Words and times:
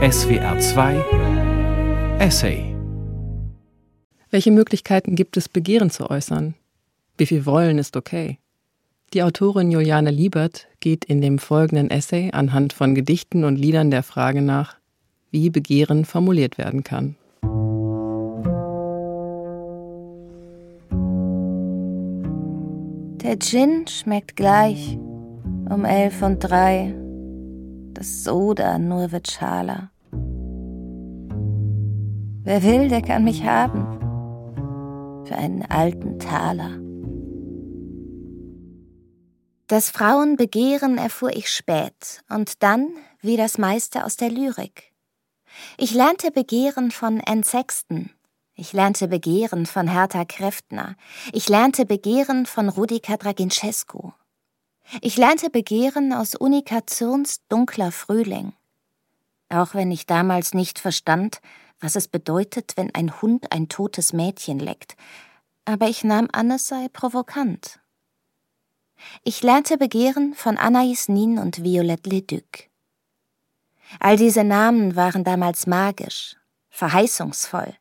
SWR 0.00 0.56
2 0.60 2.20
Essay 2.20 2.72
Welche 4.30 4.52
Möglichkeiten 4.52 5.16
gibt 5.16 5.36
es, 5.36 5.48
Begehren 5.48 5.90
zu 5.90 6.08
äußern? 6.08 6.54
Wie 7.16 7.26
viel 7.26 7.44
Wollen 7.46 7.78
ist 7.78 7.96
okay? 7.96 8.38
Die 9.12 9.24
Autorin 9.24 9.72
Juliane 9.72 10.12
Liebert 10.12 10.68
geht 10.78 11.04
in 11.04 11.20
dem 11.20 11.40
folgenden 11.40 11.90
Essay 11.90 12.30
anhand 12.30 12.74
von 12.74 12.94
Gedichten 12.94 13.42
und 13.42 13.56
Liedern 13.56 13.90
der 13.90 14.04
Frage 14.04 14.40
nach, 14.40 14.76
wie 15.32 15.50
Begehren 15.50 16.04
formuliert 16.04 16.58
werden 16.58 16.84
kann. 16.84 17.16
Der 23.24 23.36
Gin 23.40 23.84
schmeckt 23.88 24.36
gleich 24.36 24.96
um 25.68 25.84
elf 25.84 26.22
und 26.22 26.38
drei. 26.38 26.94
Das 27.98 28.22
Soda 28.22 28.78
nur 28.78 29.10
wird 29.10 29.28
schaler. 29.28 29.90
Wer 32.44 32.62
will, 32.62 32.88
der 32.88 33.02
kann 33.02 33.24
mich 33.24 33.42
haben. 33.42 35.24
Für 35.26 35.34
einen 35.34 35.64
alten 35.68 36.20
Taler. 36.20 36.78
Das 39.66 39.90
Frauenbegehren 39.90 40.96
erfuhr 40.96 41.34
ich 41.34 41.50
spät 41.50 42.22
und 42.28 42.62
dann 42.62 42.86
wie 43.20 43.36
das 43.36 43.58
meiste 43.58 44.04
aus 44.04 44.16
der 44.16 44.30
Lyrik. 44.30 44.92
Ich 45.76 45.92
lernte 45.92 46.30
Begehren 46.30 46.92
von 46.92 47.20
Anne 47.26 47.42
Sexton. 47.42 48.10
Ich 48.54 48.72
lernte 48.72 49.08
Begehren 49.08 49.66
von 49.66 49.88
Hertha 49.88 50.24
Kräftner. 50.24 50.94
Ich 51.32 51.48
lernte 51.48 51.84
Begehren 51.84 52.46
von 52.46 52.68
Rudika 52.68 53.16
Dragincescu. 53.16 54.12
Ich 55.02 55.18
lernte 55.18 55.50
Begehren 55.50 56.14
aus 56.14 56.34
Unika 56.34 56.86
Zürns 56.86 57.46
Dunkler 57.48 57.92
Frühling. 57.92 58.54
Auch 59.50 59.74
wenn 59.74 59.90
ich 59.90 60.06
damals 60.06 60.54
nicht 60.54 60.78
verstand, 60.78 61.40
was 61.78 61.94
es 61.94 62.08
bedeutet, 62.08 62.72
wenn 62.76 62.94
ein 62.94 63.20
Hund 63.20 63.52
ein 63.52 63.68
totes 63.68 64.14
Mädchen 64.14 64.58
leckt, 64.58 64.96
aber 65.66 65.88
ich 65.88 66.04
nahm 66.04 66.28
an, 66.32 66.50
es 66.50 66.68
sei 66.68 66.88
provokant. 66.90 67.80
Ich 69.24 69.42
lernte 69.42 69.76
Begehren 69.76 70.32
von 70.32 70.56
Anaïs 70.56 71.12
Nin 71.12 71.38
und 71.38 71.62
Violette 71.62 72.08
Leduc. 72.08 72.70
All 74.00 74.16
diese 74.16 74.42
Namen 74.42 74.96
waren 74.96 75.22
damals 75.22 75.66
magisch, 75.66 76.36
verheißungsvoll, 76.70 77.74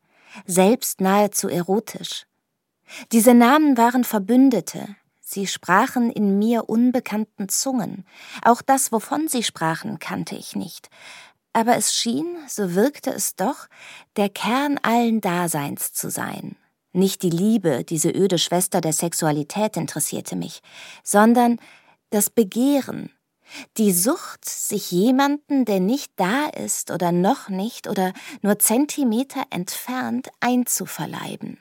selbst 0.46 1.00
nahezu 1.00 1.48
erotisch. 1.48 2.28
Diese 3.14 3.34
Namen 3.34 3.78
waren 3.78 4.04
Verbündete, 4.04 4.96
sie 5.28 5.46
sprachen 5.46 6.10
in 6.10 6.40
mir 6.40 6.70
unbekannten 6.70 7.50
Zungen, 7.50 8.06
auch 8.44 8.62
das, 8.62 8.92
wovon 8.92 9.28
sie 9.28 9.44
sprachen, 9.44 10.00
kannte 10.00 10.36
ich 10.36 10.56
nicht, 10.56 10.90
aber 11.52 11.76
es 11.76 11.94
schien, 11.94 12.38
so 12.48 12.76
wirkte 12.76 13.12
es 13.12 13.36
doch, 13.36 13.68
der 14.16 14.30
Kern 14.30 14.80
allen 14.84 15.22
Daseins 15.22 15.92
zu 15.92 16.10
sein, 16.10 16.56
nicht 16.94 17.24
die 17.24 17.30
Liebe, 17.30 17.84
diese 17.84 18.10
öde 18.10 18.38
Schwester 18.38 18.80
der 18.80 18.94
Sexualität 18.94 19.76
interessierte 19.76 20.36
mich, 20.36 20.62
sondern 21.04 21.60
das 22.10 22.30
Begehren, 22.30 23.12
die 23.78 23.92
Sucht, 23.92 24.46
sich 24.46 24.92
jemanden, 24.92 25.66
der 25.66 25.80
nicht 25.80 26.12
da 26.16 26.48
ist 26.48 26.92
oder 26.92 27.12
noch 27.12 27.50
nicht 27.50 27.88
oder 27.88 28.14
nur 28.42 28.60
Zentimeter 28.60 29.44
entfernt, 29.50 30.30
einzuverleiben. 30.40 31.58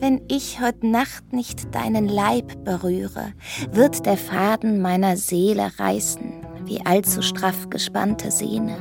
Wenn 0.00 0.22
ich 0.28 0.60
heut 0.60 0.84
Nacht 0.84 1.32
nicht 1.32 1.74
deinen 1.74 2.06
Leib 2.08 2.64
berühre, 2.64 3.32
wird 3.72 4.06
der 4.06 4.16
Faden 4.16 4.80
meiner 4.80 5.16
Seele 5.16 5.72
reißen, 5.76 6.46
wie 6.66 6.86
allzu 6.86 7.20
straff 7.20 7.68
gespannte 7.68 8.30
Sehne. 8.30 8.76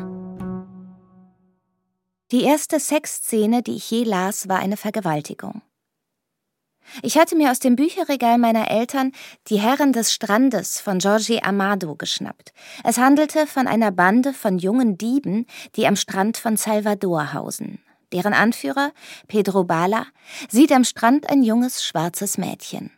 Die 2.31 2.43
erste 2.43 2.79
Sexszene, 2.79 3.63
die 3.63 3.77
ich 3.77 3.89
je 3.89 4.03
las, 4.03 4.47
war 4.47 4.59
eine 4.59 4.77
Vergewaltigung. 4.77 5.63
Ich 7.01 7.17
hatte 7.17 7.35
mir 7.35 7.50
aus 7.50 7.59
dem 7.59 7.75
Bücherregal 7.75 8.38
meiner 8.38 8.69
Eltern 8.69 9.11
Die 9.47 9.59
Herren 9.59 9.94
des 9.94 10.13
Strandes 10.13 10.79
von 10.79 11.00
Giorgi 11.00 11.39
Amado 11.41 11.95
geschnappt. 11.95 12.53
Es 12.83 13.00
handelte 13.00 13.47
von 13.47 13.67
einer 13.67 13.91
Bande 13.91 14.33
von 14.33 14.59
jungen 14.59 15.00
Dieben, 15.00 15.47
die 15.75 15.88
am 15.88 15.95
Strand 15.95 16.38
von 16.38 16.57
Salvador 16.57 17.33
hausen. 17.33 17.79
Deren 18.13 18.34
Anführer, 18.34 18.94
Pedro 19.28 19.63
Bala, 19.63 20.06
sieht 20.50 20.72
am 20.72 20.84
Strand 20.84 21.29
ein 21.29 21.44
junges 21.44 21.84
schwarzes 21.84 22.38
Mädchen. 22.38 22.91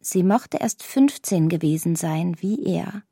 Sie 0.00 0.22
mochte 0.22 0.58
erst 0.58 0.82
15 0.82 1.48
gewesen 1.48 1.96
sein, 1.96 2.36
wie 2.40 2.64
er. 2.64 3.02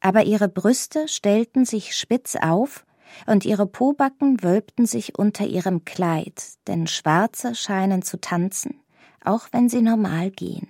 Aber 0.00 0.24
ihre 0.24 0.48
Brüste 0.48 1.08
stellten 1.08 1.64
sich 1.64 1.94
spitz 1.96 2.36
auf 2.36 2.84
und 3.26 3.44
ihre 3.44 3.66
Pobacken 3.66 4.42
wölbten 4.42 4.86
sich 4.86 5.18
unter 5.18 5.46
ihrem 5.46 5.84
Kleid, 5.84 6.42
denn 6.66 6.86
Schwarze 6.86 7.54
scheinen 7.54 8.02
zu 8.02 8.20
tanzen, 8.20 8.80
auch 9.24 9.48
wenn 9.52 9.68
sie 9.68 9.82
normal 9.82 10.30
gehen. 10.30 10.68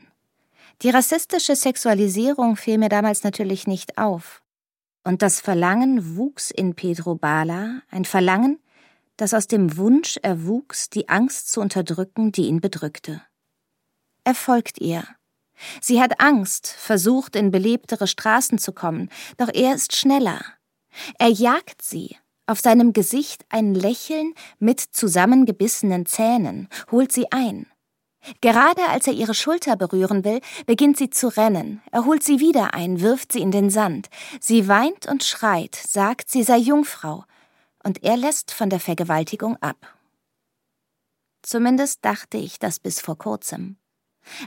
Die 0.82 0.90
rassistische 0.90 1.54
Sexualisierung 1.54 2.56
fiel 2.56 2.78
mir 2.78 2.88
damals 2.88 3.22
natürlich 3.22 3.66
nicht 3.66 3.98
auf. 3.98 4.42
Und 5.04 5.22
das 5.22 5.40
Verlangen 5.40 6.16
wuchs 6.16 6.50
in 6.50 6.74
Pedro 6.74 7.14
Bala, 7.14 7.82
ein 7.90 8.04
Verlangen, 8.04 8.58
das 9.16 9.34
aus 9.34 9.46
dem 9.46 9.76
Wunsch 9.76 10.16
erwuchs, 10.22 10.90
die 10.90 11.08
Angst 11.08 11.50
zu 11.52 11.60
unterdrücken, 11.60 12.32
die 12.32 12.46
ihn 12.46 12.60
bedrückte. 12.60 13.22
Er 14.24 14.34
folgt 14.34 14.80
ihr. 14.80 15.04
Sie 15.80 16.00
hat 16.00 16.20
Angst, 16.20 16.66
versucht, 16.66 17.36
in 17.36 17.50
belebtere 17.50 18.06
Straßen 18.06 18.58
zu 18.58 18.72
kommen, 18.72 19.10
doch 19.36 19.48
er 19.52 19.74
ist 19.74 19.94
schneller. 19.94 20.40
Er 21.18 21.28
jagt 21.28 21.82
sie, 21.82 22.16
auf 22.46 22.60
seinem 22.60 22.92
Gesicht 22.92 23.44
ein 23.48 23.74
Lächeln 23.74 24.34
mit 24.58 24.80
zusammengebissenen 24.80 26.06
Zähnen, 26.06 26.68
holt 26.90 27.12
sie 27.12 27.30
ein. 27.30 27.66
Gerade 28.40 28.88
als 28.88 29.06
er 29.06 29.14
ihre 29.14 29.34
Schulter 29.34 29.76
berühren 29.76 30.24
will, 30.24 30.40
beginnt 30.66 30.96
sie 30.96 31.10
zu 31.10 31.28
rennen. 31.28 31.82
Er 31.90 32.04
holt 32.04 32.22
sie 32.22 32.38
wieder 32.38 32.74
ein, 32.74 33.00
wirft 33.00 33.32
sie 33.32 33.40
in 33.40 33.50
den 33.50 33.68
Sand. 33.68 34.08
Sie 34.40 34.68
weint 34.68 35.06
und 35.08 35.24
schreit, 35.24 35.74
sagt, 35.74 36.30
sie 36.30 36.42
sei 36.42 36.58
Jungfrau. 36.58 37.24
Und 37.84 38.02
er 38.02 38.16
lässt 38.16 38.52
von 38.52 38.70
der 38.70 38.80
Vergewaltigung 38.80 39.56
ab. 39.56 39.98
Zumindest 41.42 42.04
dachte 42.04 42.38
ich 42.38 42.58
das 42.58 42.78
bis 42.78 43.00
vor 43.00 43.18
kurzem. 43.18 43.76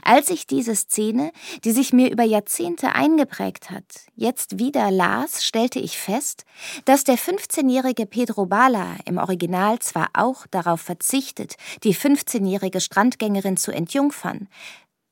Als 0.02 0.30
ich 0.30 0.46
diese 0.46 0.74
Szene, 0.74 1.32
die 1.64 1.72
sich 1.72 1.92
mir 1.92 2.10
über 2.10 2.22
Jahrzehnte 2.22 2.94
eingeprägt 2.94 3.70
hat, 3.70 4.06
jetzt 4.14 4.58
wieder 4.58 4.90
las, 4.90 5.44
stellte 5.44 5.78
ich 5.78 5.98
fest, 5.98 6.44
dass 6.86 7.04
der 7.04 7.18
15-jährige 7.18 8.06
Pedro 8.06 8.46
Bala 8.46 8.96
im 9.04 9.18
Original 9.18 9.78
zwar 9.80 10.08
auch 10.14 10.46
darauf 10.46 10.80
verzichtet, 10.80 11.56
die 11.82 11.94
15-jährige 11.94 12.80
Strandgängerin 12.80 13.58
zu 13.58 13.70
entjungfern, 13.70 14.48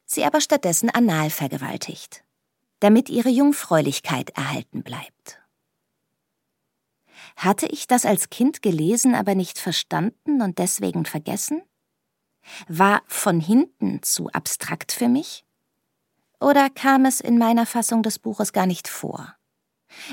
sie 0.06 0.24
aber 0.24 0.40
stattdessen 0.40 0.90
anal 0.90 1.28
vergewaltigt, 1.28 2.24
damit 2.80 3.10
ihre 3.10 3.30
Jungfräulichkeit 3.30 4.30
erhalten 4.30 4.82
bleibt. 4.82 5.43
Hatte 7.36 7.66
ich 7.66 7.86
das 7.86 8.04
als 8.06 8.30
Kind 8.30 8.62
gelesen, 8.62 9.14
aber 9.14 9.34
nicht 9.34 9.58
verstanden 9.58 10.40
und 10.42 10.58
deswegen 10.58 11.04
vergessen? 11.04 11.62
War 12.68 13.02
von 13.06 13.40
hinten 13.40 14.02
zu 14.02 14.28
abstrakt 14.30 14.92
für 14.92 15.08
mich? 15.08 15.44
Oder 16.40 16.68
kam 16.70 17.06
es 17.06 17.20
in 17.20 17.38
meiner 17.38 17.66
Fassung 17.66 18.02
des 18.02 18.18
Buches 18.18 18.52
gar 18.52 18.66
nicht 18.66 18.88
vor? 18.88 19.34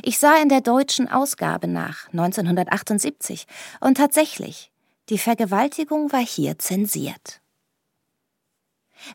Ich 0.04 0.20
sah 0.20 0.42
in 0.42 0.50
der 0.50 0.62
deutschen 0.62 1.10
Ausgabe 1.10 1.68
nach 1.68 2.08
1978 2.10 3.46
und 3.80 3.98
tatsächlich, 3.98 4.72
die 5.10 5.18
Vergewaltigung 5.18 6.12
war 6.12 6.26
hier 6.26 6.58
zensiert. 6.60 7.42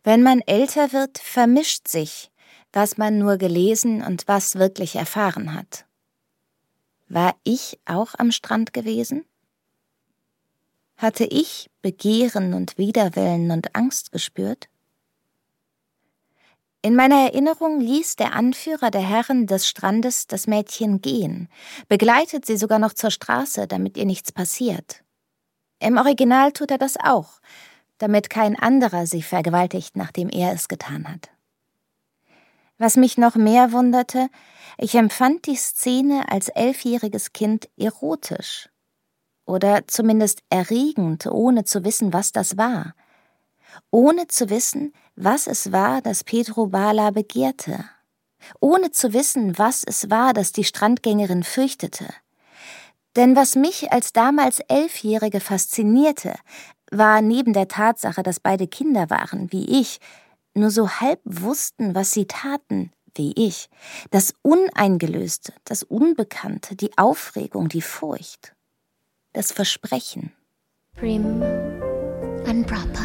Wenn 0.02 0.22
man 0.22 0.40
älter 0.40 0.92
wird, 0.92 1.18
vermischt 1.18 1.88
sich, 1.88 2.30
was 2.72 2.98
man 2.98 3.18
nur 3.18 3.36
gelesen 3.38 4.02
und 4.02 4.26
was 4.26 4.56
wirklich 4.56 4.96
erfahren 4.96 5.54
hat. 5.54 5.85
War 7.08 7.36
ich 7.44 7.78
auch 7.84 8.14
am 8.18 8.32
Strand 8.32 8.72
gewesen? 8.72 9.24
Hatte 10.96 11.24
ich 11.24 11.70
Begehren 11.82 12.54
und 12.54 12.78
Widerwillen 12.78 13.50
und 13.50 13.76
Angst 13.76 14.10
gespürt? 14.10 14.68
In 16.82 16.94
meiner 16.94 17.16
Erinnerung 17.16 17.80
ließ 17.80 18.16
der 18.16 18.32
Anführer 18.32 18.90
der 18.90 19.02
Herren 19.02 19.46
des 19.46 19.68
Strandes 19.68 20.26
das 20.26 20.46
Mädchen 20.46 21.00
gehen, 21.00 21.48
begleitet 21.88 22.46
sie 22.46 22.56
sogar 22.56 22.78
noch 22.78 22.92
zur 22.92 23.10
Straße, 23.10 23.66
damit 23.66 23.96
ihr 23.96 24.04
nichts 24.04 24.32
passiert. 24.32 25.02
Im 25.78 25.98
Original 25.98 26.52
tut 26.52 26.70
er 26.70 26.78
das 26.78 26.96
auch, 26.96 27.40
damit 27.98 28.30
kein 28.30 28.58
anderer 28.58 29.06
sie 29.06 29.22
vergewaltigt, 29.22 29.96
nachdem 29.96 30.28
er 30.28 30.52
es 30.52 30.68
getan 30.68 31.08
hat. 31.08 31.28
Was 32.78 32.96
mich 32.96 33.16
noch 33.16 33.36
mehr 33.36 33.72
wunderte, 33.72 34.28
ich 34.76 34.94
empfand 34.94 35.46
die 35.46 35.56
Szene 35.56 36.30
als 36.30 36.48
elfjähriges 36.48 37.32
Kind 37.32 37.68
erotisch 37.78 38.68
oder 39.46 39.86
zumindest 39.86 40.42
erregend, 40.50 41.26
ohne 41.26 41.64
zu 41.64 41.84
wissen, 41.84 42.12
was 42.12 42.32
das 42.32 42.58
war, 42.58 42.94
ohne 43.90 44.26
zu 44.28 44.50
wissen, 44.50 44.92
was 45.14 45.46
es 45.46 45.72
war, 45.72 46.02
das 46.02 46.24
Pedro 46.24 46.66
Bala 46.66 47.10
begehrte, 47.10 47.84
ohne 48.60 48.90
zu 48.90 49.14
wissen, 49.14 49.56
was 49.58 49.82
es 49.82 50.10
war, 50.10 50.34
das 50.34 50.52
die 50.52 50.64
Strandgängerin 50.64 51.44
fürchtete. 51.44 52.06
Denn 53.16 53.34
was 53.34 53.54
mich 53.54 53.92
als 53.92 54.12
damals 54.12 54.60
Elfjährige 54.60 55.40
faszinierte, 55.40 56.34
war 56.90 57.22
neben 57.22 57.54
der 57.54 57.68
Tatsache, 57.68 58.22
dass 58.22 58.40
beide 58.40 58.68
Kinder 58.68 59.08
waren, 59.08 59.50
wie 59.50 59.80
ich, 59.80 60.00
nur 60.56 60.70
so 60.70 60.88
halb 60.88 61.20
wussten, 61.24 61.94
was 61.94 62.12
sie 62.12 62.26
taten, 62.26 62.90
wie 63.14 63.32
ich, 63.36 63.68
das 64.10 64.34
Uneingelöste, 64.42 65.52
das 65.64 65.82
Unbekannte, 65.82 66.76
die 66.76 66.96
Aufregung, 66.96 67.68
die 67.68 67.82
Furcht, 67.82 68.54
das 69.32 69.52
Versprechen. 69.52 70.32
Prim 70.94 71.42
and 72.46 72.66
proper, 72.66 73.04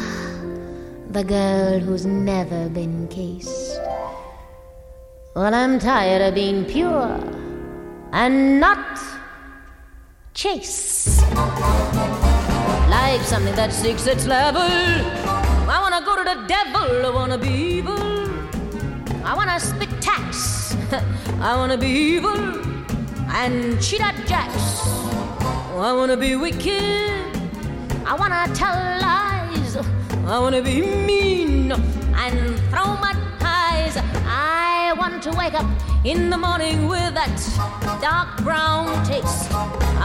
the 1.13 1.23
girl 1.23 1.79
who's 1.79 2.05
never 2.05 2.69
been 2.69 3.07
kissed. 3.09 3.79
Well, 5.35 5.53
I'm 5.53 5.79
tired 5.79 6.21
of 6.21 6.35
being 6.35 6.65
pure 6.65 7.17
and 8.11 8.59
not 8.59 8.99
chase. 10.33 11.21
Like 12.89 13.21
something 13.21 13.55
that 13.55 13.71
seeks 13.71 14.07
its 14.07 14.25
level. 14.25 15.40
Devil, 16.51 17.05
I 17.05 17.09
wanna 17.09 17.37
be 17.37 17.47
evil. 17.47 18.27
I 19.23 19.33
wanna 19.33 19.57
spit 19.57 19.89
tax. 20.01 20.75
I 21.49 21.55
wanna 21.55 21.77
be 21.77 21.87
evil 21.87 22.39
and 23.41 23.81
cheat 23.81 24.01
at 24.01 24.17
jacks. 24.27 24.65
I 25.87 25.93
wanna 25.99 26.17
be 26.17 26.35
wicked. 26.35 27.23
I 28.05 28.13
wanna 28.19 28.43
tell 28.53 28.79
lies. 29.07 29.77
I 30.33 30.37
wanna 30.43 30.61
be 30.61 30.81
mean 30.81 31.71
and 31.71 32.39
throw 32.69 32.89
my 33.05 33.13
ties. 33.39 33.95
I 34.27 34.93
want 34.99 35.23
to 35.23 35.31
wake 35.41 35.53
up 35.53 35.69
in 36.03 36.29
the 36.29 36.37
morning 36.37 36.89
with 36.89 37.13
that 37.19 37.35
dark 38.01 38.43
brown 38.43 38.87
taste. 39.05 39.53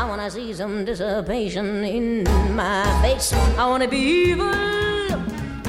I 0.00 0.06
wanna 0.08 0.30
see 0.30 0.54
some 0.54 0.84
dissipation 0.84 1.82
in 1.82 2.22
my 2.54 2.84
face. 3.02 3.32
I 3.58 3.66
wanna 3.66 3.88
be 3.88 3.98
evil. 4.30 4.95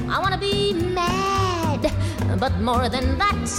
I 0.10 0.20
wanna 0.20 0.38
be 0.38 0.74
mad. 0.74 1.92
But 2.40 2.60
more 2.62 2.88
than 2.88 3.18
that, 3.18 3.50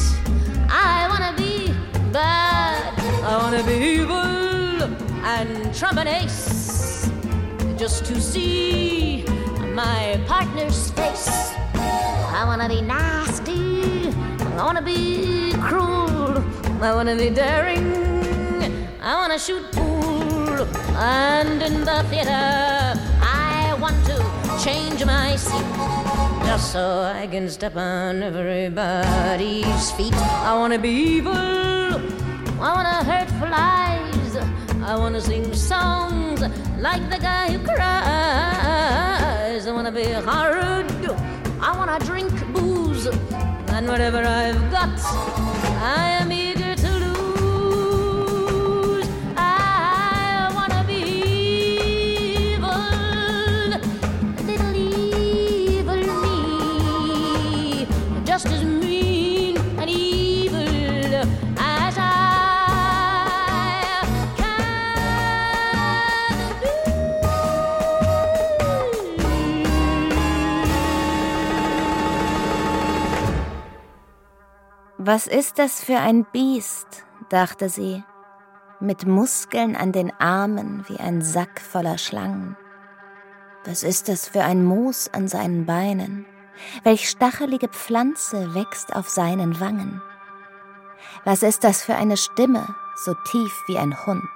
I 0.71 1.07
wanna 1.11 1.35
be 1.37 1.75
bad. 2.13 2.95
I 3.23 3.37
wanna 3.37 3.63
be 3.63 3.75
evil 3.75 4.83
and 5.25 5.75
trump 5.75 5.99
an 5.99 6.09
ace. 6.09 7.11
Just 7.77 8.07
to 8.07 8.21
see 8.21 9.25
my 9.75 10.19
partner's 10.27 10.91
face. 10.91 11.29
I 12.39 12.45
wanna 12.47 12.69
be 12.69 12.81
nasty. 12.81 14.09
I 14.57 14.65
wanna 14.65 14.83
be 14.83 15.53
cruel. 15.61 16.43
I 16.81 16.95
wanna 16.95 17.17
be 17.17 17.29
daring. 17.31 17.87
I 19.03 19.15
wanna 19.21 19.39
shoot 19.39 19.65
pool. 19.73 20.67
And 20.97 21.63
in 21.63 21.85
the 21.85 22.03
theater, 22.11 23.18
want 23.81 24.05
to 24.07 24.17
change 24.63 25.05
my 25.05 25.37
seat. 25.37 25.65
Just 26.47 26.73
so 26.73 27.03
I 27.03 27.27
can 27.29 27.49
step 27.49 27.77
on 27.77 28.23
everybody's 28.23 29.91
feet. 29.93 30.15
I 30.15 30.55
wanna 30.59 30.79
be 30.79 30.89
evil. 30.89 31.33
I 32.61 32.73
wanna 32.77 33.05
hurt 33.11 33.31
flies. 33.43 34.37
I 34.83 34.97
wanna 34.97 35.21
sing 35.21 35.55
songs 35.55 36.41
like 36.79 37.09
the 37.09 37.19
guy 37.19 37.53
who 37.53 37.59
cries. 37.65 37.87
I 39.67 39.73
wanna 39.73 39.93
be 39.93 40.11
horrid. 40.29 40.91
I 41.61 41.77
wanna 41.79 41.99
drink 42.01 42.33
booze. 42.53 43.07
And 43.77 43.87
whatever 43.87 44.25
I've 44.25 44.71
got, 44.73 44.99
I 45.99 46.19
am 46.21 46.33
eager 46.33 46.48
Was 75.11 75.27
ist 75.27 75.59
das 75.59 75.83
für 75.83 75.97
ein 75.97 76.27
Biest? 76.33 77.07
dachte 77.31 77.71
sie, 77.71 78.05
mit 78.79 79.07
Muskeln 79.07 79.75
an 79.75 79.91
den 79.91 80.13
Armen 80.21 80.85
wie 80.87 80.99
ein 80.99 81.23
Sack 81.23 81.63
voller 81.63 81.97
Schlangen. 81.97 82.59
Was 83.65 83.85
ist 83.85 84.11
das 84.11 84.29
für 84.29 84.45
ein 84.45 84.63
Moos 84.63 85.09
an 85.09 85.27
seinen 85.27 85.65
Beinen? 85.65 86.27
Welch 86.83 87.09
stachelige 87.09 87.69
Pflanze 87.69 88.55
wächst 88.55 88.95
auf 88.95 89.09
seinen 89.09 89.59
Wangen? 89.61 90.03
Was 91.25 91.43
ist 91.43 91.65
das 91.65 91.83
für 91.83 91.95
eine 91.95 92.19
Stimme, 92.19 92.67
so 92.95 93.15
tief 93.31 93.63
wie 93.67 93.79
ein 93.79 94.05
Hund? 94.05 94.29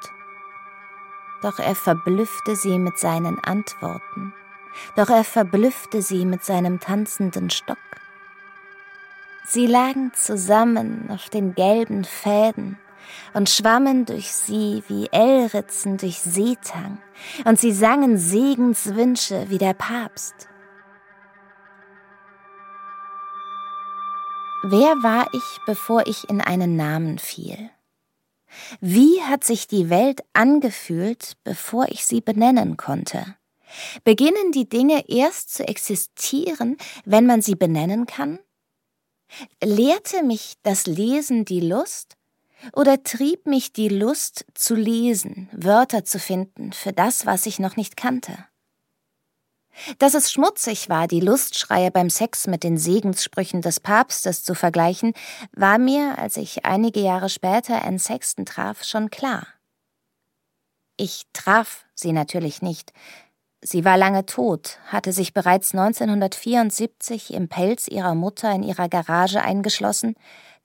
Doch 1.43 1.59
er 1.59 1.75
verblüffte 1.75 2.57
sie 2.57 2.79
mit 2.79 2.99
seinen 2.99 3.39
Antworten, 3.45 4.33
doch 4.97 5.11
er 5.11 5.25
verblüffte 5.25 6.01
sie 6.01 6.25
mit 6.25 6.43
seinem 6.43 6.81
tanzenden 6.81 7.51
Stock. 7.51 7.77
Sie 9.45 9.67
lagen 9.67 10.13
zusammen 10.15 11.11
auf 11.11 11.29
den 11.29 11.55
gelben 11.55 12.05
Fäden 12.05 12.79
und 13.35 13.51
schwammen 13.51 14.05
durch 14.05 14.33
sie 14.33 14.83
wie 14.89 15.09
L-Ritzen 15.11 15.97
durch 15.97 16.21
Seetang, 16.21 16.99
und 17.45 17.59
sie 17.59 17.73
sangen 17.73 18.19
Segenswünsche 18.19 19.47
wie 19.49 19.59
der 19.59 19.75
Papst. 19.75 20.49
Wer 24.65 25.03
war 25.03 25.27
ich, 25.33 25.59
bevor 25.67 26.07
ich 26.07 26.29
in 26.31 26.41
einen 26.41 26.77
Namen 26.77 27.19
fiel? 27.19 27.71
Wie 28.81 29.21
hat 29.23 29.43
sich 29.43 29.67
die 29.67 29.91
Welt 29.91 30.23
angefühlt, 30.35 31.37
bevor 31.43 31.89
ich 31.89 32.07
sie 32.07 32.21
benennen 32.21 32.77
konnte? 32.77 33.37
Beginnen 34.05 34.53
die 34.53 34.69
Dinge 34.69 35.09
erst 35.09 35.53
zu 35.55 35.67
existieren, 35.67 36.77
wenn 37.05 37.27
man 37.27 37.43
sie 37.43 37.57
benennen 37.57 38.07
kann? 38.07 38.39
Lehrte 39.63 40.23
mich 40.23 40.55
das 40.63 40.87
Lesen 40.87 41.45
die 41.45 41.61
Lust? 41.61 42.17
Oder 42.75 43.03
trieb 43.03 43.47
mich 43.47 43.73
die 43.73 43.89
Lust 43.89 44.45
zu 44.55 44.77
lesen, 44.77 45.49
Wörter 45.53 46.05
zu 46.05 46.21
finden 46.21 46.73
für 46.73 46.93
das, 46.93 47.27
was 47.27 47.47
ich 47.47 47.59
noch 47.59 47.77
nicht 47.77 47.97
kannte? 47.97 48.47
Dass 49.99 50.15
es 50.15 50.31
schmutzig 50.31 50.89
war, 50.89 51.09
die 51.09 51.21
Lustschreie 51.21 51.91
beim 51.91 52.11
Sex 52.11 52.47
mit 52.47 52.63
den 52.63 52.77
Segenssprüchen 52.77 53.63
des 53.63 53.81
Papstes 53.81 54.45
zu 54.45 54.55
vergleichen, 54.55 55.15
war 55.53 55.79
mir, 55.79 56.19
als 56.19 56.37
ich 56.37 56.65
einige 56.65 57.01
Jahre 57.01 57.29
später 57.29 57.83
Anne 57.83 57.99
Sexton 57.99 58.45
traf, 58.45 58.85
schon 58.85 59.11
klar. 59.11 59.47
Ich 60.97 61.23
traf 61.33 61.87
sie 61.95 62.13
natürlich 62.13 62.61
nicht, 62.63 62.93
Sie 63.65 63.85
war 63.85 63.97
lange 63.97 64.27
tot, 64.27 64.79
hatte 64.87 65.13
sich 65.13 65.33
bereits 65.33 65.73
1974 65.73 67.33
im 67.33 67.49
Pelz 67.49 67.87
ihrer 67.87 68.17
Mutter 68.17 68.53
in 68.53 68.65
ihrer 68.65 68.89
Garage 68.89 69.41
eingeschlossen, 69.41 70.17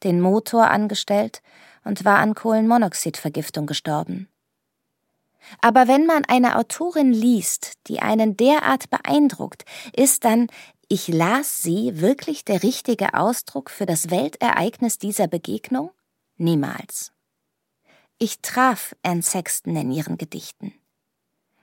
den 0.04 0.20
Motor 0.20 0.72
angestellt 0.72 1.44
und 1.84 2.06
war 2.06 2.18
an 2.18 2.34
Kohlenmonoxidvergiftung 2.34 3.68
gestorben. 3.68 4.27
Aber 5.62 5.88
wenn 5.88 6.08
man 6.08 6.25
eine 6.25 6.58
Autorin 6.58 7.13
liest, 7.13 7.74
die 7.88 8.00
einen 8.00 8.36
derart 8.36 8.89
beeindruckt, 8.89 9.63
ist 9.96 10.25
dann 10.25 10.48
ich 10.89 11.08
las 11.08 11.62
sie 11.62 12.01
wirklich 12.01 12.46
der 12.46 12.63
richtige 12.63 13.13
Ausdruck 13.13 13.70
für 13.70 13.86
das 13.86 14.10
Weltereignis 14.10 14.98
dieser 14.98 15.27
Begegnung? 15.27 15.92
Niemals. 16.38 17.12
Ich 18.18 18.42
traf 18.42 18.96
Anne 19.04 19.22
Sexton 19.22 19.75
in 19.75 19.92
ihren 19.92 20.18
Gedichten. 20.18 20.74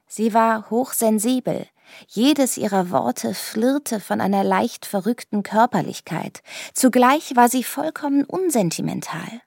Sie 0.07 0.35
war 0.35 0.71
hochsensibel, 0.71 1.67
jedes 2.09 2.57
ihrer 2.57 2.91
Worte 2.91 3.35
flirrte 3.35 4.01
von 4.01 4.21
einer 4.21 4.45
leicht 4.45 4.87
verrückten 4.87 5.43
Körperlichkeit, 5.43 6.43
zugleich 6.73 7.37
war 7.37 7.49
sie 7.49 7.65
vollkommen 7.65 8.25
unsentimental. 8.25 9.43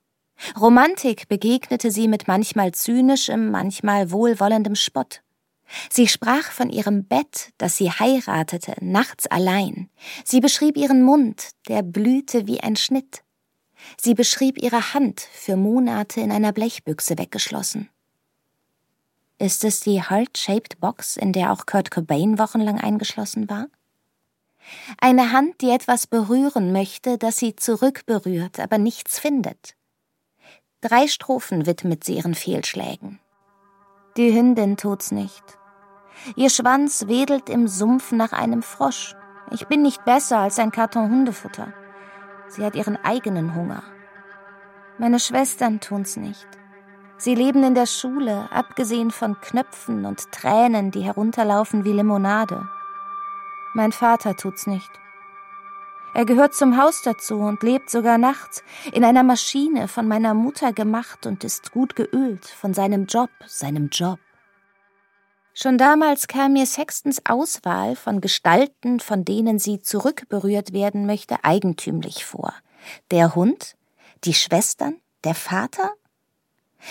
Romantik 0.60 1.28
begegnete 1.28 1.92
sie 1.92 2.08
mit 2.08 2.28
manchmal 2.28 2.72
zynischem, 2.74 3.50
manchmal 3.50 4.12
wohlwollendem 4.12 4.76
Spott. 4.76 5.22
Sie 5.90 6.08
sprach 6.08 6.52
von 6.52 6.70
ihrem 6.70 7.06
Bett, 7.06 7.52
das 7.58 7.76
sie 7.76 7.92
heiratete, 7.92 8.76
nachts 8.80 9.28
allein. 9.28 9.90
Sie 10.24 10.40
beschrieb 10.40 10.78
ihren 10.78 11.02
Mund, 11.04 11.50
der 11.68 11.82
blühte 11.82 12.48
wie 12.48 12.62
ein 12.62 12.76
Schnitt. 12.76 13.24
Sie 14.00 14.14
beschrieb 14.14 14.62
ihre 14.62 14.94
Hand 14.94 15.20
für 15.20 15.56
Monate 15.56 16.22
in 16.22 16.32
einer 16.32 16.54
Blechbüchse 16.54 17.18
weggeschlossen. 17.18 17.90
Ist 19.40 19.64
es 19.64 19.82
die 19.82 20.02
Heart-Shaped 20.02 20.80
Box, 20.80 21.16
in 21.16 21.32
der 21.32 21.52
auch 21.52 21.68
Kurt 21.68 21.92
Cobain 21.92 22.40
wochenlang 22.40 22.80
eingeschlossen 22.80 23.50
war? 23.50 23.68
Eine 25.00 25.32
Hand, 25.32 25.62
die 25.62 25.70
etwas 25.70 26.08
berühren 26.08 26.72
möchte, 26.72 27.20
das 27.20 27.38
sie 27.38 27.56
zurückberührt, 27.56 28.60
aber 28.60 28.80
nichts 28.80 29.20
findet. 29.20 29.76
Drei 30.82 31.08
Strophen 31.08 31.68
widmet 31.68 32.04
sie 32.04 32.16
ihren 32.16 32.34
Fehlschlägen. 32.34 33.20
Die 34.18 34.34
Hündin 34.34 34.76
tut's 34.76 35.12
nicht. 35.12 35.44
Ihr 36.36 36.50
Schwanz 36.50 37.06
wedelt 37.08 37.48
im 37.50 37.68
Sumpf 37.68 38.12
nach 38.12 38.32
einem 38.32 38.64
Frosch. 38.64 39.16
Ich 39.52 39.68
bin 39.68 39.84
nicht 39.84 40.04
besser 40.04 40.40
als 40.40 40.58
ein 40.58 40.72
Karton 40.72 41.12
Hundefutter. 41.12 41.74
Sie 42.48 42.66
hat 42.66 42.76
ihren 42.76 42.98
eigenen 42.98 43.54
Hunger. 43.54 43.84
Meine 44.98 45.20
Schwestern 45.20 45.80
tun's 45.80 46.18
nicht. 46.18 46.48
Sie 47.20 47.34
leben 47.34 47.64
in 47.64 47.74
der 47.74 47.88
Schule, 47.88 48.48
abgesehen 48.52 49.10
von 49.10 49.42
Knöpfen 49.42 50.06
und 50.06 50.32
Tränen, 50.32 50.92
die 50.92 51.02
herunterlaufen 51.02 51.84
wie 51.84 51.92
Limonade. 51.92 52.68
Mein 53.74 53.92
Vater 53.92 54.36
tut's 54.36 54.68
nicht. 54.68 54.90
Er 56.14 56.26
gehört 56.26 56.56
zum 56.56 56.78
Haus 56.78 57.02
dazu 57.04 57.36
und 57.40 57.64
lebt 57.64 57.90
sogar 57.90 58.18
nachts 58.18 58.64
in 58.92 59.04
einer 59.04 59.24
Maschine 59.24 59.88
von 59.88 60.08
meiner 60.08 60.34
Mutter 60.34 60.74
gemacht 60.74 61.26
und 61.26 61.44
ist 61.44 61.72
gut 61.72 61.96
geölt 61.96 62.46
von 62.46 62.74
seinem 62.74 63.06
Job, 63.06 63.30
seinem 63.46 63.90
Job. 63.90 64.20
Schon 65.54 65.80
damals 65.80 66.28
kam 66.28 66.54
mir 66.54 66.68
Sextons 66.68 67.22
Auswahl 67.26 67.96
von 67.96 68.22
Gestalten, 68.22 69.00
von 69.00 69.26
denen 69.26 69.58
sie 69.58 69.82
zurückberührt 69.82 70.72
werden 70.72 71.08
möchte, 71.08 71.44
eigentümlich 71.44 72.26
vor. 72.26 72.54
Der 73.10 73.34
Hund, 73.34 73.76
die 74.24 74.36
Schwestern, 74.36 74.98
der 75.24 75.34
Vater? 75.34 75.92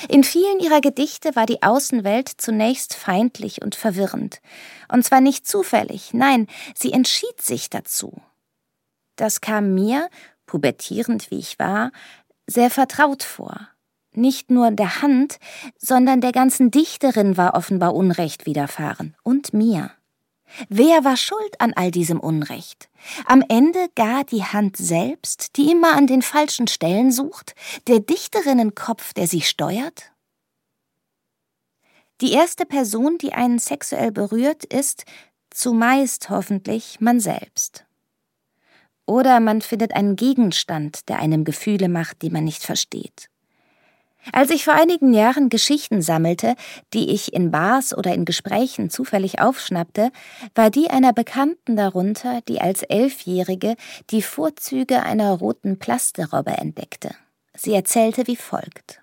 In 0.09 0.25
vielen 0.25 0.61
ihrer 0.61 0.81
Gedichte 0.81 1.35
war 1.37 1.47
die 1.47 1.63
Außenwelt 1.63 2.29
zunächst 2.29 2.95
feindlich 2.95 3.63
und 3.63 3.75
verwirrend. 3.75 4.41
Und 4.89 5.05
zwar 5.05 5.21
nicht 5.21 5.47
zufällig, 5.47 6.13
nein, 6.13 6.47
sie 6.75 6.93
entschied 6.93 7.41
sich 7.41 7.71
dazu. 7.71 8.21
Das 9.17 9.41
kam 9.41 9.75
mir, 9.75 10.09
pubertierend 10.47 11.31
wie 11.31 11.39
ich 11.39 11.59
war, 11.59 11.91
sehr 12.47 12.71
vertraut 12.71 13.23
vor. 13.23 13.69
Nicht 14.13 14.51
nur 14.51 14.71
der 14.71 15.03
Hand, 15.03 15.39
sondern 15.79 16.21
der 16.21 16.33
ganzen 16.33 16.71
Dichterin 16.71 17.37
war 17.37 17.55
offenbar 17.55 17.95
Unrecht 17.95 18.47
widerfahren. 18.47 19.15
Und 19.23 19.53
mir. 19.53 19.91
Wer 20.69 21.05
war 21.05 21.17
schuld 21.17 21.61
an 21.61 21.73
all 21.75 21.91
diesem 21.91 22.21
Unrecht? 22.21 22.89
Am 23.27 23.43
Ende 23.49 23.89
gar 23.95 24.25
die 24.25 24.45
Hand 24.45 24.77
selbst, 24.77 25.57
die 25.57 25.71
immer 25.71 25.95
an 25.95 26.07
den 26.07 26.23
falschen 26.23 26.67
Stellen 26.67 27.13
sucht, 27.13 27.55
der 27.89 28.01
Dichterinnenkopf, 28.01 29.13
der 29.13 29.27
sie 29.27 29.43
steuert? 29.43 30.13
Die 32.21 32.33
erste 32.33 32.65
Person, 32.65 33.19
die 33.19 33.35
einen 33.35 33.59
sexuell 33.59 34.11
berührt, 34.11 34.65
ist, 34.65 35.05
zumeist 35.51 36.31
hoffentlich, 36.31 37.01
man 37.01 37.21
selbst. 37.21 37.85
Oder 39.05 39.39
man 39.41 39.61
findet 39.61 39.95
einen 39.95 40.17
Gegenstand, 40.17 41.09
der 41.09 41.19
einem 41.19 41.45
Gefühle 41.45 41.89
macht, 41.89 42.23
die 42.23 42.31
man 42.31 42.45
nicht 42.45 42.63
versteht. 42.63 43.29
Als 44.33 44.51
ich 44.51 44.65
vor 44.65 44.75
einigen 44.75 45.15
Jahren 45.15 45.49
Geschichten 45.49 46.03
sammelte, 46.03 46.57
die 46.93 47.11
ich 47.11 47.33
in 47.33 47.51
Bars 47.51 47.97
oder 47.97 48.13
in 48.13 48.25
Gesprächen 48.25 48.91
zufällig 48.91 49.41
aufschnappte, 49.41 50.11
war 50.55 50.71
die 50.71 50.91
einer 50.91 51.13
Bekannten 51.13 51.77
darunter, 51.77 52.41
die 52.49 52.61
als 52.61 52.83
Elfjährige 52.83 53.77
die 54.11 54.23
Vorzüge 54.23 55.03
einer 55.03 55.33
roten 55.33 55.79
Plasterrobbe 55.79 56.53
entdeckte. 56.53 57.15
Sie 57.57 57.73
erzählte 57.73 58.27
wie 58.27 58.37
folgt. 58.37 59.01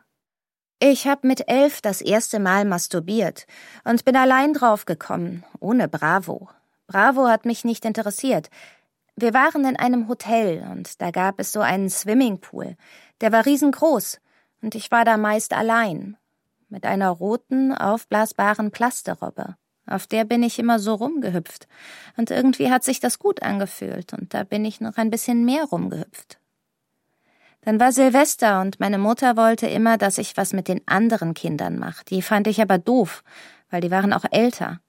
Ich 0.80 1.08
hab 1.08 1.24
mit 1.24 1.48
elf 1.48 1.82
das 1.82 2.02
erste 2.02 2.40
Mal 2.40 2.66
masturbiert 2.66 3.48
und 3.86 4.04
bin 4.04 4.18
allein 4.18 4.54
draufgekommen, 4.54 5.46
ohne 5.60 5.88
Bravo. 5.88 6.50
Bravo 6.88 7.28
hat 7.28 7.46
mich 7.46 7.64
nicht 7.64 7.86
interessiert. 7.86 8.50
Wir 9.16 9.34
waren 9.34 9.64
in 9.64 9.78
einem 9.78 10.10
Hotel 10.10 10.68
und 10.70 11.02
da 11.02 11.12
gab 11.12 11.40
es 11.40 11.54
so 11.54 11.62
einen 11.62 11.90
Swimmingpool. 11.90 12.76
Der 13.22 13.32
war 13.32 13.46
riesengroß 13.46 14.20
und 14.64 14.74
ich 14.76 14.90
war 14.90 15.06
da 15.06 15.18
meist 15.18 15.54
allein. 15.54 16.18
Mit 16.70 16.86
einer 16.86 17.10
roten, 17.10 17.72
aufblasbaren 17.74 18.72
Plasterrobbe. 18.72 19.56
Auf 19.86 20.08
der 20.08 20.24
bin 20.24 20.42
ich 20.42 20.58
immer 20.58 20.80
so 20.80 20.96
rumgehüpft. 20.96 21.68
Und 22.16 22.32
irgendwie 22.32 22.72
hat 22.72 22.84
sich 22.84 23.00
das 23.00 23.20
gut 23.20 23.44
angefühlt 23.44 24.14
und 24.14 24.34
da 24.34 24.44
bin 24.44 24.64
ich 24.66 24.82
noch 24.82 24.98
ein 24.98 25.10
bisschen 25.10 25.44
mehr 25.44 25.66
rumgehüpft. 25.66 26.40
Dann 27.62 27.80
war 27.80 27.92
Silvester 27.92 28.62
und 28.62 28.80
meine 28.80 28.98
Mutter 28.98 29.38
wollte 29.38 29.68
immer, 29.68 29.98
dass 29.98 30.18
ich 30.18 30.36
was 30.36 30.54
mit 30.54 30.68
den 30.68 30.82
anderen 30.86 31.34
Kindern 31.34 31.78
mache. 31.78 32.04
Die 32.06 32.22
fand 32.22 32.48
ich 32.48 32.62
aber 32.62 32.78
doof, 32.78 33.24
weil 33.70 33.82
die 33.82 33.92
waren 33.92 34.14
auch 34.14 34.26
älter. 34.32 34.80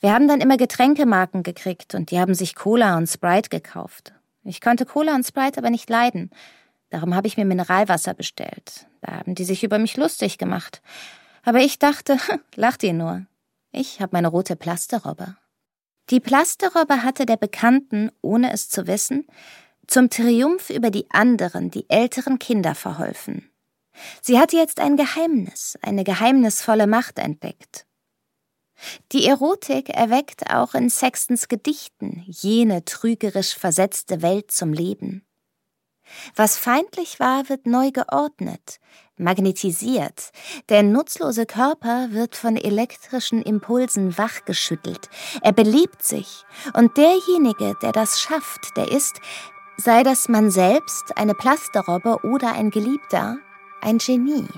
Wir 0.00 0.12
haben 0.12 0.28
dann 0.28 0.40
immer 0.40 0.56
Getränkemarken 0.56 1.42
gekriegt 1.42 1.94
und 1.94 2.10
die 2.10 2.18
haben 2.18 2.34
sich 2.34 2.54
Cola 2.54 2.96
und 2.96 3.06
Sprite 3.06 3.48
gekauft. 3.48 4.14
Ich 4.44 4.60
konnte 4.60 4.86
Cola 4.86 5.14
und 5.14 5.26
Sprite 5.26 5.58
aber 5.58 5.70
nicht 5.70 5.90
leiden. 5.90 6.30
Darum 6.90 7.14
habe 7.14 7.26
ich 7.26 7.36
mir 7.36 7.44
Mineralwasser 7.44 8.14
bestellt. 8.14 8.86
Da 9.00 9.12
haben 9.12 9.34
die 9.34 9.44
sich 9.44 9.64
über 9.64 9.78
mich 9.78 9.96
lustig 9.96 10.38
gemacht. 10.38 10.82
Aber 11.42 11.58
ich 11.58 11.78
dachte, 11.78 12.18
lacht 12.54 12.82
ihr 12.82 12.92
nur. 12.92 13.26
Ich 13.72 14.00
habe 14.00 14.10
meine 14.12 14.28
rote 14.28 14.56
Plasterrobbe. 14.56 15.36
Die 16.10 16.20
Plasterrobbe 16.20 17.02
hatte 17.02 17.26
der 17.26 17.36
Bekannten, 17.36 18.10
ohne 18.22 18.52
es 18.52 18.68
zu 18.68 18.86
wissen, 18.86 19.26
zum 19.86 20.08
Triumph 20.08 20.70
über 20.70 20.90
die 20.90 21.10
anderen, 21.10 21.70
die 21.70 21.88
älteren 21.90 22.38
Kinder 22.38 22.74
verholfen. 22.74 23.50
Sie 24.20 24.38
hatte 24.38 24.56
jetzt 24.56 24.80
ein 24.80 24.96
Geheimnis, 24.96 25.78
eine 25.82 26.04
geheimnisvolle 26.04 26.86
Macht 26.86 27.18
entdeckt. 27.18 27.86
Die 29.12 29.26
Erotik 29.26 29.88
erweckt 29.88 30.50
auch 30.50 30.74
in 30.74 30.90
Sextons 30.90 31.48
Gedichten 31.48 32.22
jene 32.26 32.84
trügerisch 32.84 33.56
versetzte 33.56 34.22
Welt 34.22 34.50
zum 34.50 34.72
Leben. 34.72 35.25
Was 36.34 36.56
feindlich 36.56 37.20
war, 37.20 37.48
wird 37.48 37.66
neu 37.66 37.90
geordnet, 37.90 38.80
magnetisiert. 39.16 40.30
Der 40.68 40.82
nutzlose 40.82 41.46
Körper 41.46 42.08
wird 42.10 42.36
von 42.36 42.56
elektrischen 42.56 43.42
Impulsen 43.42 44.16
wachgeschüttelt. 44.16 45.08
Er 45.42 45.52
belebt 45.52 46.02
sich. 46.02 46.44
Und 46.74 46.96
derjenige, 46.96 47.74
der 47.82 47.92
das 47.92 48.20
schafft, 48.20 48.76
der 48.76 48.90
ist, 48.90 49.20
sei 49.76 50.02
das 50.02 50.28
man 50.28 50.50
selbst, 50.50 51.16
eine 51.16 51.34
Plasterrobbe 51.34 52.20
oder 52.24 52.52
ein 52.52 52.70
Geliebter, 52.70 53.38
ein 53.80 53.98
Genie. 53.98 54.48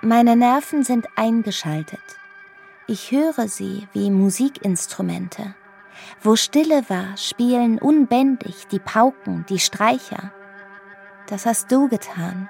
Meine 0.00 0.36
Nerven 0.36 0.82
sind 0.82 1.06
eingeschaltet. 1.16 2.00
Ich 2.88 3.12
höre 3.12 3.46
sie 3.46 3.86
wie 3.92 4.10
Musikinstrumente. 4.10 5.54
Wo 6.20 6.36
Stille 6.36 6.88
war, 6.88 7.16
spielen 7.16 7.78
unbändig 7.78 8.66
die 8.68 8.78
Pauken, 8.78 9.44
die 9.48 9.58
Streicher. 9.58 10.32
Das 11.28 11.46
hast 11.46 11.70
du 11.70 11.88
getan. 11.88 12.48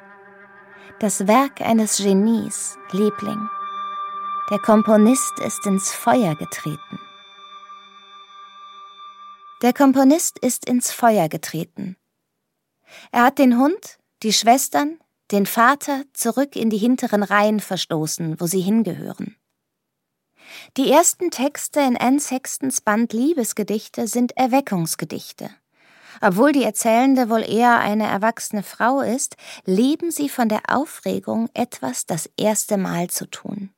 Das 0.99 1.27
Werk 1.27 1.61
eines 1.61 1.99
Genies, 1.99 2.77
Liebling. 2.93 3.49
Der 4.51 4.59
Komponist 4.59 5.39
ist 5.41 5.65
ins 5.67 5.93
Feuer 5.93 6.35
getreten. 6.35 6.99
Der 9.63 9.73
Komponist 9.73 10.39
ist 10.41 10.69
ins 10.69 10.91
Feuer 10.91 11.29
getreten. 11.29 11.97
Er 13.13 13.25
hat 13.25 13.39
den 13.39 13.59
Hund, 13.59 13.99
die 14.23 14.33
Schwestern, 14.33 14.99
den 15.31 15.47
Vater 15.47 16.03
zurück 16.13 16.57
in 16.57 16.69
die 16.69 16.79
hinteren 16.79 17.23
Reihen 17.23 17.61
verstoßen, 17.61 18.41
wo 18.41 18.47
sie 18.47 18.61
hingehören. 18.61 19.37
Die 20.77 20.91
ersten 20.91 21.31
Texte 21.31 21.81
in 21.81 21.97
Anne 21.97 22.21
Sextons 22.21 22.81
Band 22.81 23.13
Liebesgedichte 23.13 24.07
sind 24.07 24.37
Erweckungsgedichte. 24.37 25.51
Obwohl 26.21 26.53
die 26.53 26.63
Erzählende 26.63 27.29
wohl 27.31 27.43
eher 27.43 27.79
eine 27.81 28.07
erwachsene 28.07 28.63
Frau 28.63 29.01
ist, 29.01 29.37
leben 29.65 30.11
sie 30.11 30.29
von 30.29 30.49
der 30.49 30.63
Aufregung, 30.69 31.49
etwas 31.55 32.07
das 32.07 32.31
erste 32.37 32.77
Mal 32.77 33.09
zu 33.11 33.27
tun. 33.27 33.71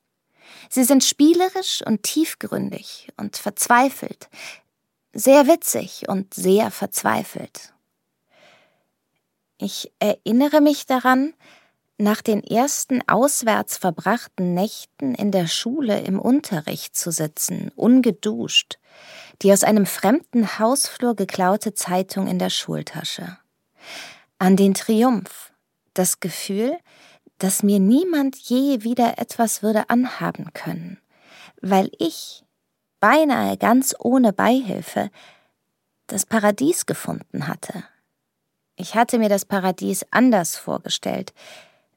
Sie 0.69 0.85
sind 0.85 1.05
spielerisch 1.05 1.83
und 1.87 2.03
tiefgründig 2.03 3.13
und 3.17 3.37
verzweifelt, 3.37 4.29
sehr 5.13 5.47
witzig 5.47 6.09
und 6.09 6.35
sehr 6.35 6.71
verzweifelt. 6.71 7.73
Ich 9.59 9.93
erinnere 10.01 10.61
mich 10.61 10.87
daran, 10.87 11.33
nach 11.97 12.23
den 12.23 12.43
ersten 12.43 13.07
auswärts 13.09 13.77
verbrachten 13.77 14.55
Nächten 14.55 15.15
in 15.15 15.31
der 15.31 15.47
Schule 15.47 16.01
im 16.01 16.19
Unterricht 16.19 16.97
zu 16.97 17.13
sitzen, 17.13 17.71
ungeduscht, 17.77 18.79
die 19.43 19.53
aus 19.53 19.63
einem 19.65 19.87
fremden 19.87 20.59
Hausflur 20.59 21.15
geklaute 21.15 21.75
Zeitung 21.75 22.27
in 22.27 22.39
der 22.39 22.51
Schultasche. 22.51 23.39
An 24.39 24.57
den 24.57 24.75
Triumph, 24.75 25.53
das 25.95 26.21
Gefühl, 26.21 26.77
dass 27.39 27.63
mir 27.63 27.79
niemand 27.79 28.37
je 28.37 28.83
wieder 28.83 29.19
etwas 29.19 29.63
würde 29.63 29.89
anhaben 29.91 30.53
können, 30.53 31.01
weil 31.61 31.91
ich, 31.99 32.45
beinahe 33.01 33.57
ganz 33.57 33.95
ohne 33.99 34.33
Beihilfe, 34.33 35.11
das 36.07 36.27
Paradies 36.27 36.87
gefunden 36.87 37.49
hatte. 37.49 37.85
Ich 38.77 38.95
hatte 38.95 39.19
mir 39.19 39.29
das 39.29 39.45
Paradies 39.45 40.05
anders 40.11 40.57
vorgestellt, 40.57 41.33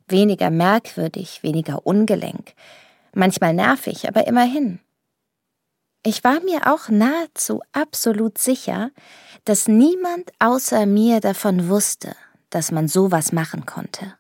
weniger 0.07 0.49
merkwürdig, 0.49 1.43
weniger 1.43 1.85
ungelenk, 1.85 2.53
manchmal 3.13 3.53
nervig, 3.53 4.07
aber 4.07 4.27
immerhin. 4.27 4.79
Ich 6.03 6.23
war 6.23 6.39
mir 6.41 6.71
auch 6.73 6.89
nahezu 6.89 7.61
absolut 7.73 8.37
sicher, 8.37 8.91
dass 9.45 9.67
niemand 9.67 10.31
außer 10.39 10.85
mir 10.85 11.19
davon 11.19 11.67
wusste, 11.67 12.15
dass 12.49 12.71
man 12.71 12.87
sowas 12.87 13.31
machen 13.31 13.65
konnte. 13.65 14.13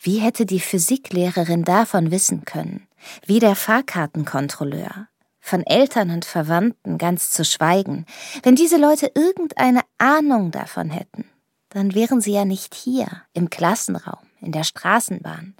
Wie 0.00 0.18
hätte 0.18 0.46
die 0.46 0.60
Physiklehrerin 0.60 1.64
davon 1.64 2.10
wissen 2.10 2.44
können? 2.44 2.86
Wie 3.26 3.38
der 3.38 3.56
Fahrkartenkontrolleur? 3.56 5.08
Von 5.40 5.66
Eltern 5.66 6.10
und 6.10 6.24
Verwandten 6.24 6.98
ganz 6.98 7.32
zu 7.32 7.44
schweigen. 7.44 8.06
Wenn 8.44 8.54
diese 8.54 8.76
Leute 8.76 9.10
irgendeine 9.14 9.80
Ahnung 9.98 10.52
davon 10.52 10.90
hätten, 10.90 11.24
dann 11.70 11.94
wären 11.94 12.20
sie 12.20 12.32
ja 12.32 12.44
nicht 12.44 12.74
hier, 12.74 13.22
im 13.32 13.50
Klassenraum, 13.50 14.24
in 14.42 14.52
der 14.52 14.64
Straßenbahn, 14.64 15.54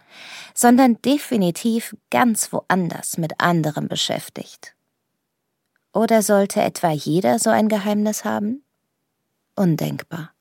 sondern 0.55 1.01
definitiv 1.03 1.97
ganz 2.11 2.53
woanders 2.53 3.17
mit 3.17 3.41
anderem 3.41 3.89
beschäftigt. 3.89 4.75
Oder 5.93 6.23
sollte 6.23 6.63
etwa 6.63 6.91
jeder 6.91 7.39
so 7.39 7.51
ein 7.51 7.69
Geheimnis 7.69 8.25
haben? 8.25 8.65
Undenkbar. 9.55 10.33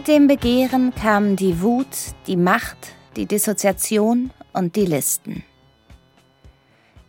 Mit 0.00 0.08
dem 0.08 0.28
Begehren 0.28 0.94
kamen 0.94 1.36
die 1.36 1.60
Wut, 1.60 2.14
die 2.26 2.38
Macht, 2.38 2.94
die 3.16 3.26
Dissoziation 3.26 4.30
und 4.54 4.74
die 4.74 4.86
Listen. 4.86 5.44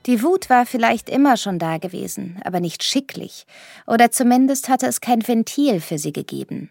Die 0.07 0.21
Wut 0.21 0.49
war 0.49 0.65
vielleicht 0.65 1.09
immer 1.09 1.37
schon 1.37 1.57
da 1.57 1.77
gewesen, 1.77 2.41
aber 2.43 2.59
nicht 2.59 2.83
schicklich, 2.83 3.45
oder 3.87 4.11
zumindest 4.11 4.67
hatte 4.67 4.87
es 4.87 4.99
kein 4.99 5.25
Ventil 5.25 5.79
für 5.79 5.97
sie 5.97 6.11
gegeben. 6.11 6.69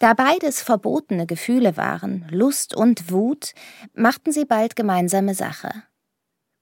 Da 0.00 0.14
beides 0.14 0.60
verbotene 0.60 1.28
Gefühle 1.28 1.76
waren, 1.76 2.26
Lust 2.28 2.74
und 2.74 3.12
Wut, 3.12 3.52
machten 3.94 4.32
sie 4.32 4.44
bald 4.44 4.74
gemeinsame 4.74 5.36
Sache. 5.36 5.70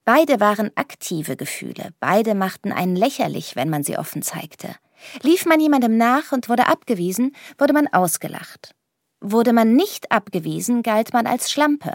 Beide 0.05 0.39
waren 0.39 0.69
aktive 0.75 1.37
Gefühle, 1.37 1.89
beide 1.99 2.35
machten 2.35 2.71
einen 2.71 2.95
lächerlich, 2.95 3.55
wenn 3.55 3.71
man 3.71 3.81
sie 3.81 3.97
offen 3.97 4.21
zeigte. 4.21 4.75
Lief 5.23 5.47
man 5.47 5.59
jemandem 5.59 5.97
nach 5.97 6.31
und 6.31 6.49
wurde 6.49 6.67
abgewiesen, 6.67 7.35
wurde 7.57 7.73
man 7.73 7.87
ausgelacht. 7.87 8.75
Wurde 9.21 9.53
man 9.53 9.75
nicht 9.75 10.11
abgewiesen, 10.11 10.83
galt 10.83 11.13
man 11.13 11.27
als 11.27 11.51
Schlampe, 11.51 11.93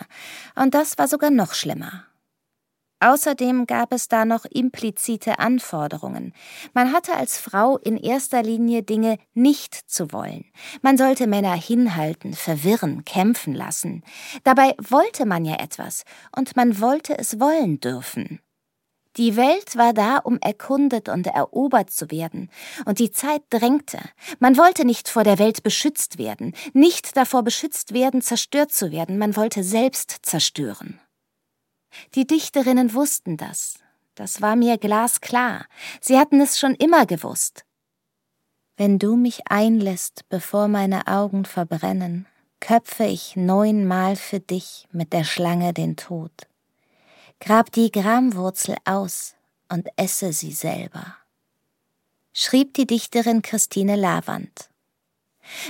und 0.55 0.75
das 0.75 0.97
war 0.97 1.09
sogar 1.09 1.31
noch 1.31 1.55
schlimmer. 1.55 2.05
Außerdem 3.01 3.67
gab 3.67 3.93
es 3.93 4.09
da 4.09 4.25
noch 4.25 4.47
implizite 4.47 5.39
Anforderungen. 5.39 6.33
Man 6.73 6.93
hatte 6.93 7.15
als 7.15 7.37
Frau 7.37 7.77
in 7.77 7.99
erster 7.99 8.43
Linie 8.43 8.83
Dinge 8.83 9.19
nicht 9.35 9.75
zu 9.75 10.13
wollen. 10.13 10.47
Man 10.81 10.97
sollte 10.97 11.27
Männer 11.27 11.55
hinhalten, 11.55 12.33
verwirren, 12.33 13.05
kämpfen 13.05 13.55
lassen. 13.55 14.03
Dabei 14.45 14.75
wollte 14.79 15.27
man 15.27 15.45
ja 15.45 15.57
etwas, 15.57 16.05
und 16.35 16.57
man 16.57 16.81
wollte 16.81 17.19
es 17.19 17.39
wollen 17.39 17.81
dürfen. 17.81 18.41
Die 19.17 19.37
Welt 19.37 19.77
war 19.77 19.95
da, 19.95 20.19
um 20.19 20.39
erkundet 20.41 21.09
und 21.09 21.27
erobert 21.27 21.91
zu 21.91 22.11
werden, 22.11 22.51
und 22.85 22.99
die 22.99 23.11
Zeit 23.11 23.43
drängte. 23.49 23.99
Man 24.41 24.59
wollte 24.59 24.85
nicht 24.85 25.09
vor 25.09 25.25
der 25.25 25.39
Welt 25.39 25.63
beschützt 25.63 26.19
werden, 26.19 26.55
nicht 26.75 27.17
davor 27.17 27.43
beschützt 27.43 27.95
werden, 27.95 28.21
zerstört 28.21 28.73
zu 28.73 28.93
werden, 28.93 29.17
man 29.17 29.37
wollte 29.37 29.63
selbst 29.63 30.19
zerstören. 30.23 31.01
Die 32.15 32.27
Dichterinnen 32.27 32.93
wussten 32.93 33.39
das. 33.39 33.79
Das 34.15 34.43
war 34.43 34.57
mir 34.57 34.79
glasklar. 34.79 35.67
Sie 36.01 36.19
hatten 36.19 36.41
es 36.41 36.59
schon 36.59 36.75
immer 36.75 37.07
gewusst. 37.07 37.65
Wenn 38.77 38.99
du 38.99 39.17
mich 39.17 39.47
einlässt, 39.47 40.29
bevor 40.29 40.69
meine 40.69 41.07
Augen 41.07 41.47
verbrennen, 41.47 42.27
köpfe 42.61 43.05
ich 43.05 43.37
neunmal 43.37 44.17
für 44.17 44.41
dich 44.41 44.87
mit 44.93 45.13
der 45.13 45.25
Schlange 45.25 45.73
den 45.73 45.97
Tod. 45.97 46.33
Grab 47.41 47.71
die 47.73 47.93
Gramwurzel 47.93 48.77
aus 48.85 49.35
und 49.69 49.89
esse 49.97 50.33
sie 50.33 50.53
selber. 50.53 51.17
Schrieb 52.33 52.75
die 52.75 52.87
Dichterin 52.87 53.43
Christine 53.43 53.95
Lavand. 53.95 54.71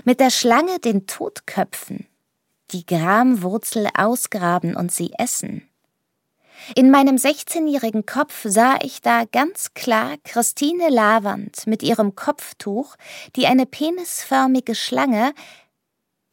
Mit 0.05 0.21
der 0.21 0.31
Schlange 0.31 0.79
den 0.79 1.07
Tod 1.07 1.47
köpfen, 1.47 2.07
die 2.71 2.87
Gramwurzel 2.87 3.89
ausgraben 3.95 4.77
und 4.77 4.93
sie 4.93 5.13
essen. 5.19 5.69
In 6.75 6.91
meinem 6.91 7.17
16-jährigen 7.17 8.07
Kopf 8.07 8.45
sah 8.45 8.79
ich 8.83 9.03
da 9.03 9.25
ganz 9.25 9.75
klar 9.75 10.17
Christine 10.25 10.89
Lavand 10.89 11.67
mit 11.67 11.83
ihrem 11.83 12.15
Kopftuch, 12.15 12.97
die 13.35 13.47
eine 13.47 13.67
penisförmige 13.67 14.75
Schlange 14.75 15.35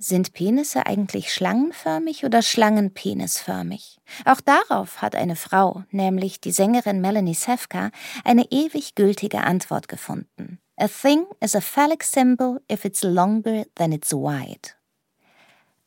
sind 0.07 0.33
Penisse 0.33 0.85
eigentlich 0.85 1.33
schlangenförmig 1.33 2.25
oder 2.25 2.41
schlangenpenisförmig? 2.41 3.99
Auch 4.25 4.41
darauf 4.41 5.01
hat 5.01 5.15
eine 5.15 5.35
Frau, 5.35 5.83
nämlich 5.91 6.41
die 6.41 6.51
Sängerin 6.51 7.01
Melanie 7.01 7.33
Sefka, 7.33 7.91
eine 8.23 8.51
ewig 8.51 8.95
gültige 8.95 9.41
Antwort 9.41 9.87
gefunden. 9.87 10.59
A 10.77 10.87
thing 10.87 11.25
is 11.39 11.55
a 11.55 11.61
phallic 11.61 12.03
symbol 12.03 12.61
if 12.71 12.83
it's 12.83 13.03
longer 13.03 13.65
than 13.75 13.91
it's 13.91 14.11
wide. 14.11 14.71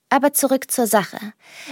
Aber 0.09 0.33
zurück 0.33 0.71
zur 0.71 0.87
Sache. 0.87 1.19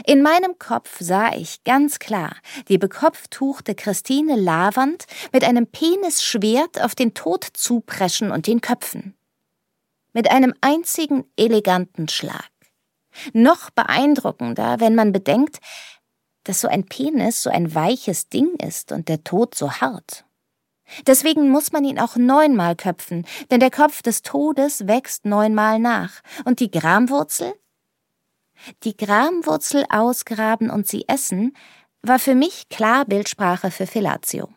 In 0.04 0.20
meinem 0.20 0.58
Kopf 0.58 0.96
sah 0.98 1.32
ich 1.34 1.62
ganz 1.62 2.00
klar 2.00 2.34
die 2.68 2.78
bekopftuchte 2.78 3.76
Christine 3.76 4.34
Lavand 4.34 5.04
mit 5.32 5.44
einem 5.44 5.68
Penisschwert 5.68 6.82
auf 6.82 6.96
den 6.96 7.14
Tod 7.14 7.46
zupreschen 7.52 8.32
und 8.32 8.48
den 8.48 8.60
Köpfen 8.60 9.14
mit 10.14 10.30
einem 10.30 10.54
einzigen 10.62 11.24
eleganten 11.36 12.08
Schlag. 12.08 12.50
Noch 13.32 13.70
beeindruckender, 13.70 14.80
wenn 14.80 14.94
man 14.94 15.12
bedenkt, 15.12 15.58
dass 16.44 16.60
so 16.60 16.68
ein 16.68 16.86
Penis 16.86 17.42
so 17.42 17.50
ein 17.50 17.74
weiches 17.74 18.28
Ding 18.28 18.54
ist 18.56 18.92
und 18.92 19.08
der 19.08 19.24
Tod 19.24 19.54
so 19.54 19.72
hart. 19.72 20.24
Deswegen 21.06 21.50
muss 21.50 21.72
man 21.72 21.84
ihn 21.84 21.98
auch 21.98 22.16
neunmal 22.16 22.76
köpfen, 22.76 23.26
denn 23.50 23.60
der 23.60 23.70
Kopf 23.70 24.02
des 24.02 24.22
Todes 24.22 24.86
wächst 24.86 25.24
neunmal 25.24 25.78
nach. 25.78 26.20
Und 26.44 26.60
die 26.60 26.70
Gramwurzel? 26.70 27.54
Die 28.82 28.96
Gramwurzel 28.96 29.84
ausgraben 29.88 30.70
und 30.70 30.86
sie 30.86 31.08
essen, 31.08 31.56
war 32.02 32.18
für 32.18 32.34
mich 32.34 32.68
klar 32.68 33.06
Bildsprache 33.06 33.70
für 33.70 33.86
Fellatio. 33.86 34.48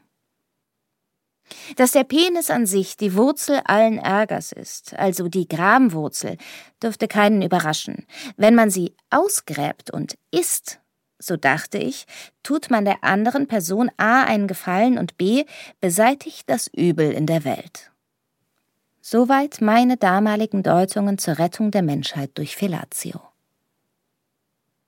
Dass 1.76 1.92
der 1.92 2.04
Penis 2.04 2.50
an 2.50 2.66
sich 2.66 2.98
die 2.98 3.16
Wurzel 3.16 3.62
allen 3.66 3.98
Ärgers 3.98 4.52
ist, 4.52 4.94
also 4.96 5.28
die 5.28 5.48
Gramwurzel, 5.48 6.38
dürfte 6.82 7.08
keinen 7.08 7.42
überraschen. 7.42 8.06
Wenn 8.36 8.56
man 8.56 8.70
sie 8.70 8.96
ausgräbt 9.10 9.92
und 9.92 10.18
isst, 10.32 10.80
so 11.20 11.36
dachte 11.36 11.78
ich, 11.78 12.06
tut 12.44 12.70
man 12.70 12.86
der 12.86 13.04
anderen 13.04 13.48
Person 13.48 13.90
A 13.98 14.24
einen 14.24 14.48
Gefallen 14.48 14.98
und 14.98 15.18
B 15.18 15.46
beseitigt 15.82 16.50
das 16.50 16.68
Übel 16.68 17.12
in 17.12 17.26
der 17.26 17.44
Welt. 17.44 17.92
Soweit 19.02 19.62
meine 19.62 19.98
damaligen 19.98 20.64
Deutungen 20.64 21.18
zur 21.18 21.40
Rettung 21.40 21.72
der 21.72 21.82
Menschheit 21.82 22.32
durch 22.36 22.56
Fellatio. 22.56 23.22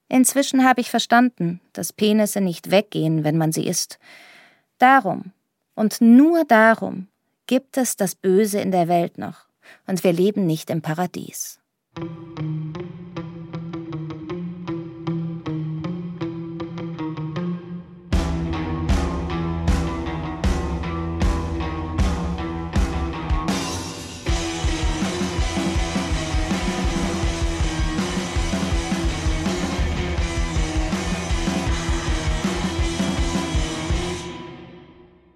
Inzwischen 0.09 0.65
habe 0.65 0.81
ich 0.81 0.89
verstanden, 0.89 1.61
dass 1.71 1.93
Penisse 1.93 2.41
nicht 2.41 2.71
weggehen, 2.71 3.23
wenn 3.23 3.37
man 3.37 3.51
sie 3.51 3.65
isst. 3.65 3.99
Darum 4.77 5.31
und 5.79 6.01
nur 6.01 6.43
darum 6.43 7.07
gibt 7.47 7.77
es 7.77 7.95
das 7.95 8.13
Böse 8.13 8.59
in 8.59 8.71
der 8.71 8.89
Welt 8.89 9.17
noch, 9.17 9.45
und 9.87 10.03
wir 10.03 10.11
leben 10.11 10.45
nicht 10.45 10.69
im 10.69 10.81
Paradies. 10.81 11.61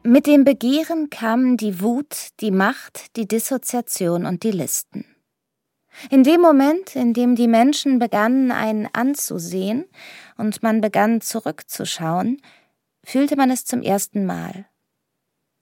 Mit 0.06 0.28
dem 0.28 0.44
Begehren 0.44 1.10
kamen 1.10 1.56
die 1.56 1.80
Wut, 1.80 2.32
die 2.42 2.52
Macht, 2.52 3.16
die 3.16 3.26
Dissoziation 3.26 4.26
und 4.26 4.44
die 4.44 4.52
Listen. 4.52 5.06
In 6.10 6.24
dem 6.24 6.42
Moment, 6.42 6.98
in 6.98 7.14
dem 7.14 7.36
die 7.36 7.48
Menschen 7.48 8.00
begannen, 8.00 8.52
einen 8.52 8.90
anzusehen 8.92 9.86
und 10.36 10.62
man 10.62 10.82
begann 10.82 11.22
zurückzuschauen, 11.22 12.42
fühlte 13.06 13.38
man 13.38 13.50
es 13.50 13.64
zum 13.64 13.82
ersten 13.82 14.26
Mal. 14.26 14.66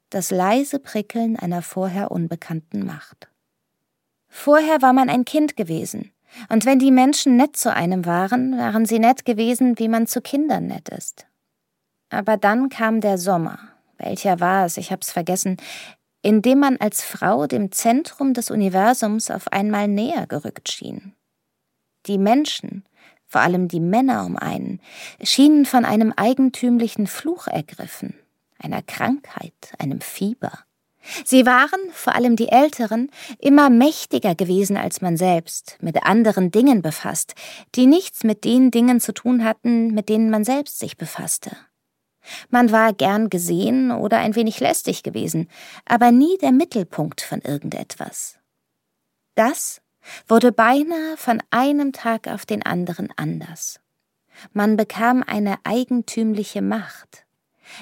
Das 0.09 0.31
leise 0.31 0.79
Prickeln 0.79 1.37
einer 1.37 1.61
vorher 1.61 2.09
unbekannten 2.09 2.83
Macht. 2.83 3.29
Vorher 4.27 4.81
war 4.81 4.93
man 4.93 5.07
ein 5.09 5.23
Kind 5.23 5.55
gewesen, 5.55 6.13
und 6.49 6.65
wenn 6.65 6.79
die 6.79 6.91
Menschen 6.91 7.35
nett 7.35 7.57
zu 7.57 7.71
einem 7.71 8.05
waren, 8.05 8.57
waren 8.57 8.85
sie 8.85 8.97
nett 8.97 9.23
gewesen, 9.23 9.77
wie 9.77 9.87
man 9.87 10.07
zu 10.07 10.19
Kindern 10.19 10.65
nett 10.65 10.89
ist. 10.89 11.27
Aber 12.09 12.37
dann 12.37 12.69
kam 12.69 13.01
der 13.01 13.17
Sommer, 13.17 13.70
welcher 14.01 14.39
war 14.39 14.65
es, 14.65 14.77
ich 14.77 14.91
hab's 14.91 15.11
vergessen, 15.11 15.57
in 16.21 16.41
dem 16.41 16.59
man 16.59 16.77
als 16.77 17.03
Frau 17.03 17.47
dem 17.47 17.71
Zentrum 17.71 18.33
des 18.33 18.51
Universums 18.51 19.31
auf 19.31 19.51
einmal 19.51 19.87
näher 19.87 20.27
gerückt 20.27 20.71
schien. 20.71 21.13
Die 22.05 22.17
Menschen, 22.17 22.85
vor 23.27 23.41
allem 23.41 23.67
die 23.67 23.79
Männer 23.79 24.25
um 24.25 24.37
einen, 24.37 24.81
schienen 25.23 25.65
von 25.65 25.85
einem 25.85 26.13
eigentümlichen 26.15 27.07
Fluch 27.07 27.47
ergriffen, 27.47 28.15
einer 28.59 28.81
Krankheit, 28.81 29.53
einem 29.79 30.01
Fieber. 30.01 30.51
Sie 31.25 31.47
waren, 31.47 31.79
vor 31.91 32.13
allem 32.13 32.35
die 32.35 32.49
Älteren, 32.49 33.09
immer 33.39 33.71
mächtiger 33.71 34.35
gewesen 34.35 34.77
als 34.77 35.01
man 35.01 35.17
selbst, 35.17 35.77
mit 35.81 36.03
anderen 36.03 36.51
Dingen 36.51 36.83
befasst, 36.83 37.33
die 37.73 37.87
nichts 37.87 38.23
mit 38.23 38.43
den 38.43 38.69
Dingen 38.69 38.99
zu 38.99 39.11
tun 39.13 39.43
hatten, 39.43 39.93
mit 39.93 40.09
denen 40.09 40.29
man 40.29 40.43
selbst 40.43 40.77
sich 40.77 40.97
befasste. 40.97 41.51
Man 42.49 42.71
war 42.71 42.93
gern 42.93 43.29
gesehen 43.29 43.91
oder 43.91 44.19
ein 44.19 44.35
wenig 44.35 44.59
lästig 44.59 45.03
gewesen, 45.03 45.49
aber 45.85 46.11
nie 46.11 46.37
der 46.37 46.51
Mittelpunkt 46.51 47.21
von 47.21 47.41
irgendetwas. 47.41 48.37
Das 49.35 49.81
wurde 50.27 50.51
beinahe 50.51 51.17
von 51.17 51.41
einem 51.51 51.93
Tag 51.93 52.27
auf 52.27 52.45
den 52.45 52.63
anderen 52.63 53.09
anders. 53.15 53.79
Man 54.53 54.77
bekam 54.77 55.23
eine 55.25 55.57
eigentümliche 55.63 56.61
Macht. 56.61 57.25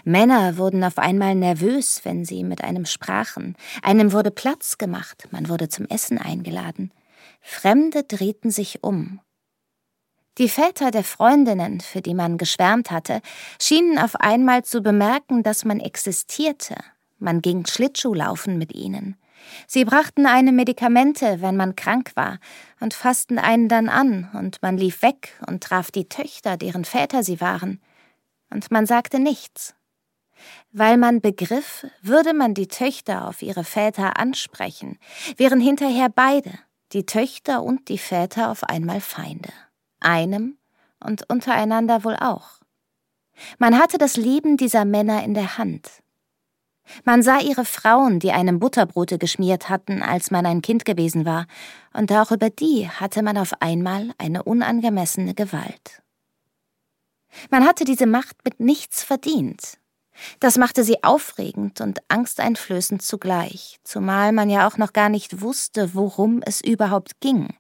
Männer 0.04 0.58
wurden 0.58 0.84
auf 0.84 0.98
einmal 0.98 1.36
nervös, 1.36 2.02
wenn 2.04 2.26
sie 2.26 2.44
mit 2.44 2.64
einem 2.64 2.86
sprachen, 2.86 3.56
einem 3.82 4.12
wurde 4.12 4.32
Platz 4.32 4.78
gemacht, 4.78 5.28
man 5.32 5.50
wurde 5.50 5.70
zum 5.70 5.88
Essen 5.88 6.18
eingeladen. 6.18 6.92
Fremde 7.42 8.04
drehten 8.04 8.52
sich 8.52 8.84
um, 8.84 9.20
die 10.40 10.50
Väter 10.50 10.90
der 10.90 11.04
Freundinnen, 11.04 11.82
für 11.82 12.02
die 12.02 12.14
man 12.14 12.38
geschwärmt 12.38 12.92
hatte, 12.92 13.22
schienen 13.62 14.00
auf 14.00 14.16
einmal 14.16 14.64
zu 14.64 14.82
bemerken, 14.82 15.44
dass 15.44 15.66
man 15.66 15.82
existierte. 15.82 16.76
Man 17.18 17.42
ging 17.42 17.66
Schlittschuhlaufen 17.66 18.58
mit 18.58 18.74
ihnen. 18.74 19.18
Sie 19.68 19.84
brachten 19.84 20.26
einem 20.26 20.56
Medikamente, 20.56 21.42
wenn 21.42 21.58
man 21.58 21.76
krank 21.76 22.12
war, 22.16 22.40
und 22.80 22.94
fassten 22.94 23.38
einen 23.38 23.68
dann 23.68 23.90
an, 23.90 24.30
und 24.34 24.62
man 24.62 24.78
lief 24.78 25.02
weg 25.02 25.38
und 25.46 25.62
traf 25.62 25.92
die 25.92 26.08
Töchter, 26.08 26.56
deren 26.56 26.86
Väter 26.86 27.24
sie 27.24 27.42
waren. 27.42 27.82
Und 28.50 28.72
man 28.72 28.86
sagte 28.86 29.20
nichts. 29.20 29.76
Weil 30.72 30.96
man 30.96 31.20
begriff, 31.20 31.86
würde 32.02 32.34
man 32.34 32.54
die 32.54 32.68
Töchter 32.68 33.28
auf 33.28 33.42
ihre 33.42 33.66
Väter 33.66 34.18
ansprechen, 34.18 34.98
wären 35.36 35.60
hinterher 35.60 36.08
beide, 36.08 36.52
die 36.94 37.06
Töchter 37.06 37.62
und 37.62 37.90
die 37.90 37.98
Väter, 37.98 38.50
auf 38.50 38.64
einmal 38.64 39.02
Feinde 39.02 39.52
einem 40.00 40.58
und 41.04 41.30
untereinander 41.30 42.04
wohl 42.04 42.16
auch. 42.16 42.60
Man 43.58 43.78
hatte 43.78 43.98
das 43.98 44.18
Leben 44.18 44.58
dieser 44.58 44.86
Männer 44.86 45.24
in 45.24 45.34
der 45.34 45.58
Hand. 45.58 45.90
Man 47.04 47.22
sah 47.22 47.40
ihre 47.40 47.66
Frauen, 47.66 48.20
die 48.20 48.32
einem 48.32 48.60
Butterbrote 48.60 49.18
geschmiert 49.20 49.70
hatten, 49.70 50.02
als 50.02 50.32
man 50.32 50.46
ein 50.46 50.62
Kind 50.62 50.86
gewesen 50.86 51.26
war, 51.26 51.46
und 51.94 52.12
auch 52.12 52.32
über 52.32 52.50
die 52.50 52.90
hatte 52.90 53.22
man 53.22 53.38
auf 53.38 53.62
einmal 53.62 54.12
eine 54.18 54.44
unangemessene 54.44 55.36
Gewalt. 55.36 56.02
Man 57.52 57.66
hatte 57.66 57.86
diese 57.86 58.08
Macht 58.08 58.44
mit 58.44 58.60
nichts 58.60 59.04
verdient, 59.04 59.80
das 60.40 60.58
machte 60.58 60.84
sie 60.84 61.04
aufregend 61.04 61.82
und 61.82 62.00
angsteinflößend 62.10 63.02
zugleich, 63.02 63.80
zumal 63.84 64.32
man 64.32 64.50
ja 64.50 64.68
auch 64.68 64.78
noch 64.78 64.94
gar 64.94 65.10
nicht 65.10 65.42
wusste, 65.42 65.94
worum 65.94 66.42
es 66.46 66.62
überhaupt 66.62 67.20
ging, 67.22 67.56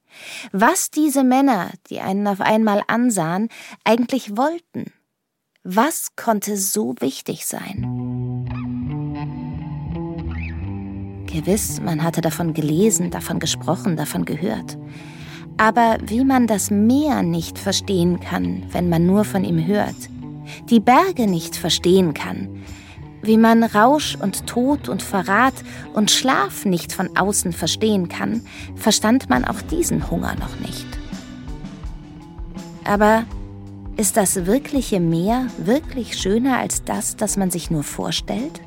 was 0.52 0.92
diese 0.92 1.24
Männer, 1.24 1.72
die 1.90 2.00
einen 2.00 2.28
auf 2.28 2.42
einmal 2.42 2.84
ansahen, 2.88 3.50
eigentlich 3.84 4.36
wollten. 4.38 4.92
Was 5.64 6.16
konnte 6.16 6.58
so 6.58 6.96
wichtig 7.00 7.46
sein? 7.46 8.46
Gewiss, 11.28 11.80
man 11.80 12.04
hatte 12.04 12.22
davon 12.22 12.54
gelesen, 12.54 13.12
davon 13.12 13.40
gesprochen, 13.40 13.96
davon 13.96 14.26
gehört. 14.26 14.78
Aber 15.58 15.98
wie 16.06 16.24
man 16.24 16.48
das 16.48 16.72
Meer 16.72 17.22
nicht 17.22 17.60
verstehen 17.60 18.20
kann, 18.20 18.64
wenn 18.72 18.90
man 18.90 19.06
nur 19.06 19.26
von 19.26 19.44
ihm 19.44 19.66
hört, 19.66 19.96
die 20.70 20.80
Berge 20.80 21.28
nicht 21.28 21.56
verstehen 21.56 22.14
kann, 22.14 22.64
wie 23.22 23.38
man 23.38 23.64
Rausch 23.64 24.16
und 24.16 24.48
Tod 24.48 24.90
und 24.90 25.02
Verrat 25.02 25.54
und 25.94 26.12
Schlaf 26.12 26.66
nicht 26.66 26.94
von 26.94 27.16
außen 27.18 27.54
verstehen 27.54 28.10
kann, 28.10 28.42
verstand 28.76 29.30
man 29.30 29.46
auch 29.46 29.62
diesen 29.62 30.10
Hunger 30.10 30.36
noch 30.36 30.60
nicht. 30.60 30.88
Aber 32.84 33.24
ist 33.98 34.18
das 34.18 34.46
wirkliche 34.46 35.00
Meer 35.00 35.48
wirklich 35.58 36.18
schöner 36.18 36.58
als 36.58 36.84
das, 36.84 37.16
das 37.16 37.38
man 37.38 37.52
sich 37.52 37.70
nur 37.70 37.84
vorstellt? 37.84 38.62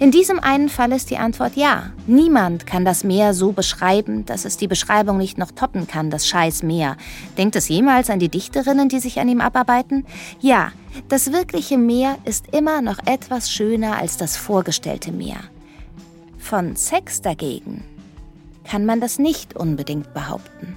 In 0.00 0.10
diesem 0.10 0.38
einen 0.40 0.68
Fall 0.68 0.92
ist 0.92 1.10
die 1.10 1.18
Antwort 1.18 1.56
ja. 1.56 1.90
Niemand 2.06 2.66
kann 2.66 2.84
das 2.84 3.04
Meer 3.04 3.34
so 3.34 3.52
beschreiben, 3.52 4.24
dass 4.24 4.44
es 4.44 4.56
die 4.56 4.68
Beschreibung 4.68 5.18
nicht 5.18 5.38
noch 5.38 5.50
toppen 5.50 5.86
kann, 5.86 6.10
das 6.10 6.26
scheiß 6.26 6.62
Meer. 6.62 6.96
Denkt 7.36 7.56
es 7.56 7.68
jemals 7.68 8.10
an 8.10 8.18
die 8.18 8.28
Dichterinnen, 8.28 8.88
die 8.88 9.00
sich 9.00 9.20
an 9.20 9.28
ihm 9.28 9.40
abarbeiten? 9.40 10.06
Ja, 10.40 10.72
das 11.08 11.32
wirkliche 11.32 11.78
Meer 11.78 12.16
ist 12.24 12.54
immer 12.54 12.82
noch 12.82 12.98
etwas 13.06 13.50
schöner 13.50 13.96
als 13.96 14.16
das 14.16 14.36
vorgestellte 14.36 15.12
Meer. 15.12 15.38
Von 16.38 16.76
Sex 16.76 17.22
dagegen 17.22 17.84
kann 18.64 18.86
man 18.86 19.00
das 19.00 19.18
nicht 19.18 19.56
unbedingt 19.56 20.12
behaupten. 20.14 20.76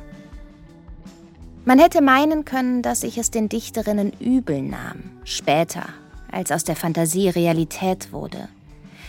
Man 1.66 1.80
hätte 1.80 2.02
meinen 2.02 2.46
können, 2.46 2.84
dass 2.84 3.04
ich 3.04 3.18
es 3.18 3.32
den 3.32 3.50
Dichterinnen 3.50 4.14
übel 4.20 4.62
nahm, 4.62 5.12
später, 5.24 5.86
als 6.32 6.52
aus 6.52 6.64
der 6.64 6.76
Fantasie 6.76 7.30
Realität 7.30 8.12
wurde. 8.14 8.50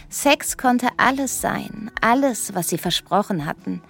Sex 0.08 0.56
konnte 0.56 0.88
alles 0.96 1.40
sein, 1.40 1.90
alles, 2.00 2.54
was 2.54 2.68
sie 2.68 2.78
versprochen 2.78 3.44
hatten. 3.44 3.82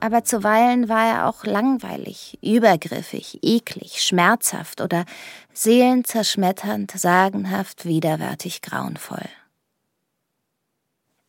Aber 0.00 0.24
zuweilen 0.24 0.88
war 0.88 1.06
er 1.06 1.28
auch 1.28 1.44
langweilig, 1.44 2.38
übergriffig, 2.42 3.38
eklig, 3.42 4.02
schmerzhaft 4.02 4.80
oder 4.80 5.04
seelenzerschmetternd, 5.52 6.90
sagenhaft, 6.90 7.86
widerwärtig, 7.86 8.60
grauenvoll. 8.60 9.28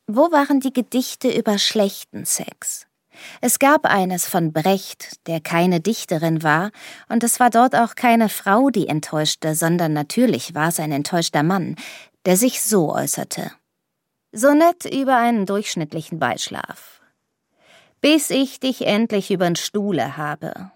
Wo 0.07 0.31
waren 0.31 0.59
die 0.59 0.73
Gedichte 0.73 1.31
über 1.31 1.57
schlechten 1.57 2.25
Sex? 2.25 2.85
Es 3.41 3.59
gab 3.59 3.85
eines 3.85 4.27
von 4.27 4.51
Brecht, 4.51 5.25
der 5.27 5.39
keine 5.39 5.79
Dichterin 5.79 6.43
war, 6.43 6.71
und 7.07 7.23
es 7.23 7.39
war 7.39 7.49
dort 7.49 7.75
auch 7.75 7.95
keine 7.95 8.29
Frau, 8.29 8.69
die 8.69 8.87
enttäuschte, 8.87 9.55
sondern 9.55 9.93
natürlich 9.93 10.53
war 10.53 10.67
es 10.67 10.79
ein 10.79 10.91
enttäuschter 10.91 11.43
Mann, 11.43 11.75
der 12.25 12.35
sich 12.35 12.61
so 12.61 12.93
äußerte. 12.93 13.51
Sonett 14.37 14.83
über 14.83 15.15
einen 15.15 15.45
durchschnittlichen 15.45 16.19
Beischlaf. 16.19 17.01
Bis 18.01 18.29
ich 18.29 18.59
dich 18.59 18.85
endlich 18.85 19.31
übern 19.31 19.55
Stuhle 19.55 20.17
habe, 20.17 20.71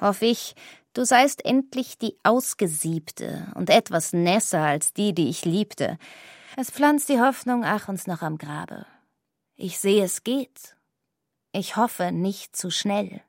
hoff 0.00 0.20
ich, 0.20 0.56
du 0.94 1.04
seist 1.04 1.44
endlich 1.44 1.96
die 1.96 2.16
Ausgesiebte 2.24 3.52
und 3.54 3.70
etwas 3.70 4.14
nässer 4.14 4.62
als 4.62 4.94
die, 4.94 5.14
die 5.14 5.28
ich 5.28 5.44
liebte. 5.44 5.96
Es 6.56 6.72
pflanzt 6.72 7.08
die 7.08 7.20
Hoffnung, 7.20 7.64
ach, 7.64 7.86
uns 7.88 8.08
noch 8.08 8.20
am 8.20 8.36
Grabe. 8.36 8.84
Ich 9.54 9.78
seh, 9.78 10.00
es 10.00 10.24
geht. 10.24 10.74
Ich 11.52 11.76
hoffe, 11.76 12.10
nicht 12.10 12.56
zu 12.56 12.72
schnell. 12.72 13.20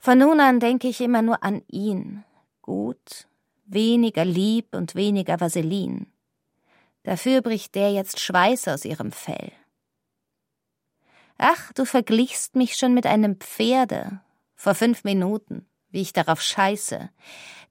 Von 0.00 0.18
nun 0.18 0.38
an 0.38 0.60
denke 0.60 0.86
ich 0.86 1.00
immer 1.00 1.22
nur 1.22 1.42
an 1.42 1.62
ihn. 1.68 2.24
Gut, 2.60 3.26
weniger 3.64 4.26
lieb 4.26 4.76
und 4.76 4.94
weniger 4.94 5.40
Vaseline. 5.40 6.04
Dafür 7.08 7.40
bricht 7.40 7.74
der 7.74 7.90
jetzt 7.90 8.20
Schweiß 8.20 8.68
aus 8.68 8.84
ihrem 8.84 9.12
Fell. 9.12 9.50
Ach, 11.38 11.72
du 11.72 11.86
verglichst 11.86 12.54
mich 12.54 12.76
schon 12.76 12.92
mit 12.92 13.06
einem 13.06 13.36
Pferde. 13.36 14.20
Vor 14.56 14.74
fünf 14.74 15.04
Minuten, 15.04 15.66
wie 15.88 16.02
ich 16.02 16.12
darauf 16.12 16.42
scheiße. 16.42 17.08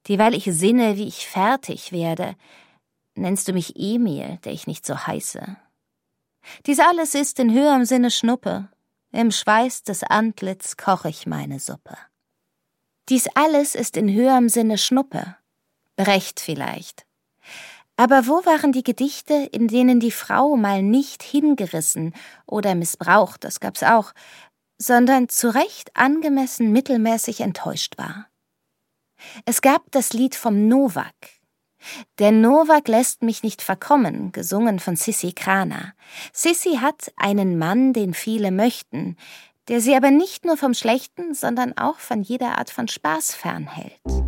Dieweil 0.08 0.34
ich 0.34 0.45
sinne, 0.45 0.97
wie 0.97 1.08
ich 1.08 1.28
fertig 1.28 1.91
werde, 1.91 2.36
nennst 3.13 3.47
du 3.47 3.54
mich 3.54 3.76
Emil, 3.76 4.39
der 4.43 4.54
ich 4.54 4.65
nicht 4.65 4.88
so 4.88 5.06
heiße. 5.06 5.56
Dies 6.65 6.80
alles 6.80 7.13
ist 7.13 7.38
in 7.38 7.54
höherem 7.54 7.86
Sinne 7.86 8.10
Schnuppe. 8.10 8.69
Im 9.12 9.30
Schweiß 9.30 9.84
des 9.84 10.02
Antlitz 10.02 10.78
koch 10.78 11.06
ich 11.06 11.28
meine 11.28 11.60
Suppe. 11.60 11.95
Dies 13.10 13.28
alles 13.36 13.76
ist 13.76 13.97
in 13.97 14.12
höherem 14.12 14.50
Sinne 14.50 14.80
Schnuppe. 14.80 15.36
Brecht 15.95 16.39
vielleicht. 16.39 17.07
Aber 17.97 18.27
wo 18.27 18.45
waren 18.45 18.71
die 18.71 18.83
Gedichte, 18.83 19.33
in 19.33 19.67
denen 19.67 19.99
die 19.99 20.12
Frau 20.12 20.55
mal 20.55 20.83
nicht 20.83 21.23
hingerissen 21.23 22.13
oder 22.45 22.75
missbraucht, 22.75 23.43
das 23.43 23.60
gab's 23.60 23.81
auch, 23.81 24.13
sondern 24.77 25.29
zu 25.29 25.53
Recht 25.53 25.89
angemessen 25.95 26.71
mittelmäßig 26.71 27.41
enttäuscht 27.41 27.97
war? 27.97 28.27
Es 29.45 29.62
gab 29.62 29.91
das 29.91 30.13
Lied 30.13 30.36
vom 30.36 30.67
Novak. 30.67 31.15
Der 32.19 32.31
Novak 32.31 32.88
lässt 32.88 33.23
mich 33.23 33.41
nicht 33.41 33.63
verkommen, 33.63 34.31
gesungen 34.31 34.79
von 34.79 34.95
Sissi 34.95 35.33
Krana. 35.33 35.93
Sissi 36.33 36.77
hat 36.77 37.12
einen 37.15 37.57
Mann, 37.57 37.93
den 37.93 38.13
viele 38.13 38.51
möchten, 38.51 39.17
der 39.69 39.81
sie 39.81 39.95
aber 39.95 40.12
nicht 40.12 40.45
nur 40.45 40.57
vom 40.57 40.75
Schlechten, 40.75 41.33
sondern 41.33 41.75
auch 41.77 41.97
von 41.97 42.21
jeder 42.21 42.60
Art 42.60 42.69
von 42.69 42.88
Spaß 42.88 43.33
fernhält. 43.33 44.27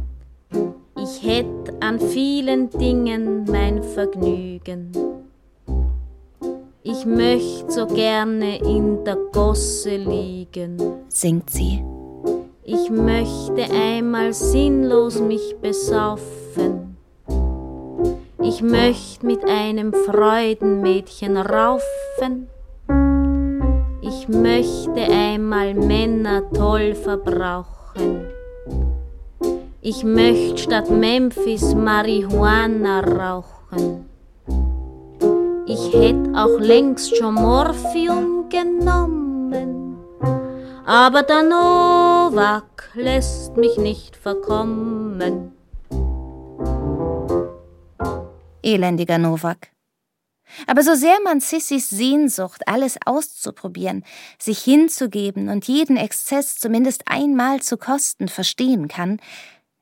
Ich 1.22 1.28
hätt 1.28 1.74
an 1.82 2.00
vielen 2.00 2.70
Dingen 2.70 3.44
mein 3.44 3.84
Vergnügen. 3.84 4.92
Ich 6.82 7.06
möcht 7.06 7.70
so 7.70 7.88
gerne 7.88 8.58
in 8.60 9.04
der 9.04 9.18
Gosse 9.34 9.98
liegen, 9.98 10.78
singt 11.10 11.50
sie. 11.50 11.84
Ich 12.64 12.90
möchte 12.90 13.66
einmal 13.70 14.34
sinnlos 14.34 15.20
mich 15.20 15.58
besaufen. 15.62 16.96
Ich 18.42 18.62
möcht 18.62 19.22
mit 19.22 19.44
einem 19.44 19.94
Freudenmädchen 19.94 21.36
raufen. 21.36 22.48
Ich 24.02 24.30
möchte 24.30 25.02
einmal 25.02 25.74
Männer 25.74 26.50
toll 26.54 26.96
verbrauchen. 26.96 28.29
Ich 29.90 30.04
möcht 30.04 30.60
statt 30.60 30.92
Memphis 30.92 31.74
Marihuana 31.74 33.00
rauchen. 33.00 34.06
Ich 35.66 35.94
hätt 35.94 36.36
auch 36.36 36.60
längst 36.60 37.18
schon 37.18 37.34
Morphium 37.34 38.50
genommen 38.50 39.50
aber 40.90 41.22
der 41.22 41.44
Novak 41.44 42.90
lässt 42.96 43.56
mich 43.56 43.78
nicht 43.78 44.16
verkommen. 44.16 45.52
Elendiger 48.64 49.20
Novak. 49.20 49.70
Aber 50.66 50.82
so 50.82 50.96
sehr 50.96 51.20
man 51.24 51.42
Sissys 51.42 51.92
Sehnsucht, 51.92 52.68
alles 52.68 52.98
auszuprobieren, 53.06 54.04
sich 54.40 54.64
hinzugeben 54.64 55.50
und 55.50 55.68
jeden 55.68 55.96
Exzess 55.96 56.58
zumindest 56.58 57.04
einmal 57.06 57.62
zu 57.62 57.78
kosten, 57.78 58.28
verstehen 58.28 58.88
kann, 58.88 59.20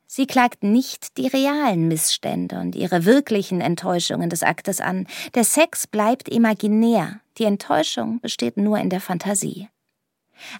sie 0.07 0.25
klagt 0.25 0.63
nicht 0.63 1.17
die 1.17 1.27
realen 1.27 1.87
Missstände 1.87 2.59
und 2.59 2.75
ihre 2.75 3.05
wirklichen 3.05 3.61
Enttäuschungen 3.61 4.29
des 4.29 4.41
Aktes 4.41 4.81
an. 4.81 5.05
Der 5.35 5.43
Sex 5.43 5.85
bleibt 5.85 6.29
imaginär, 6.29 7.19
die 7.37 7.43
Enttäuschung 7.43 8.19
besteht 8.21 8.57
nur 8.57 8.79
in 8.79 8.89
der 8.89 9.01
Fantasie. 9.01 9.69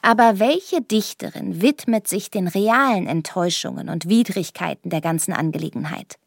Aber 0.02 0.40
welche 0.40 0.82
Dichterin 0.82 1.62
widmet 1.62 2.08
sich 2.08 2.30
den 2.30 2.48
realen 2.48 3.08
Enttäuschungen 3.08 3.90
und 3.90 4.10
Widrigkeiten 4.10 4.90
der 4.90 5.02
ganzen 5.02 5.34
Angelegenheit? 5.34 6.18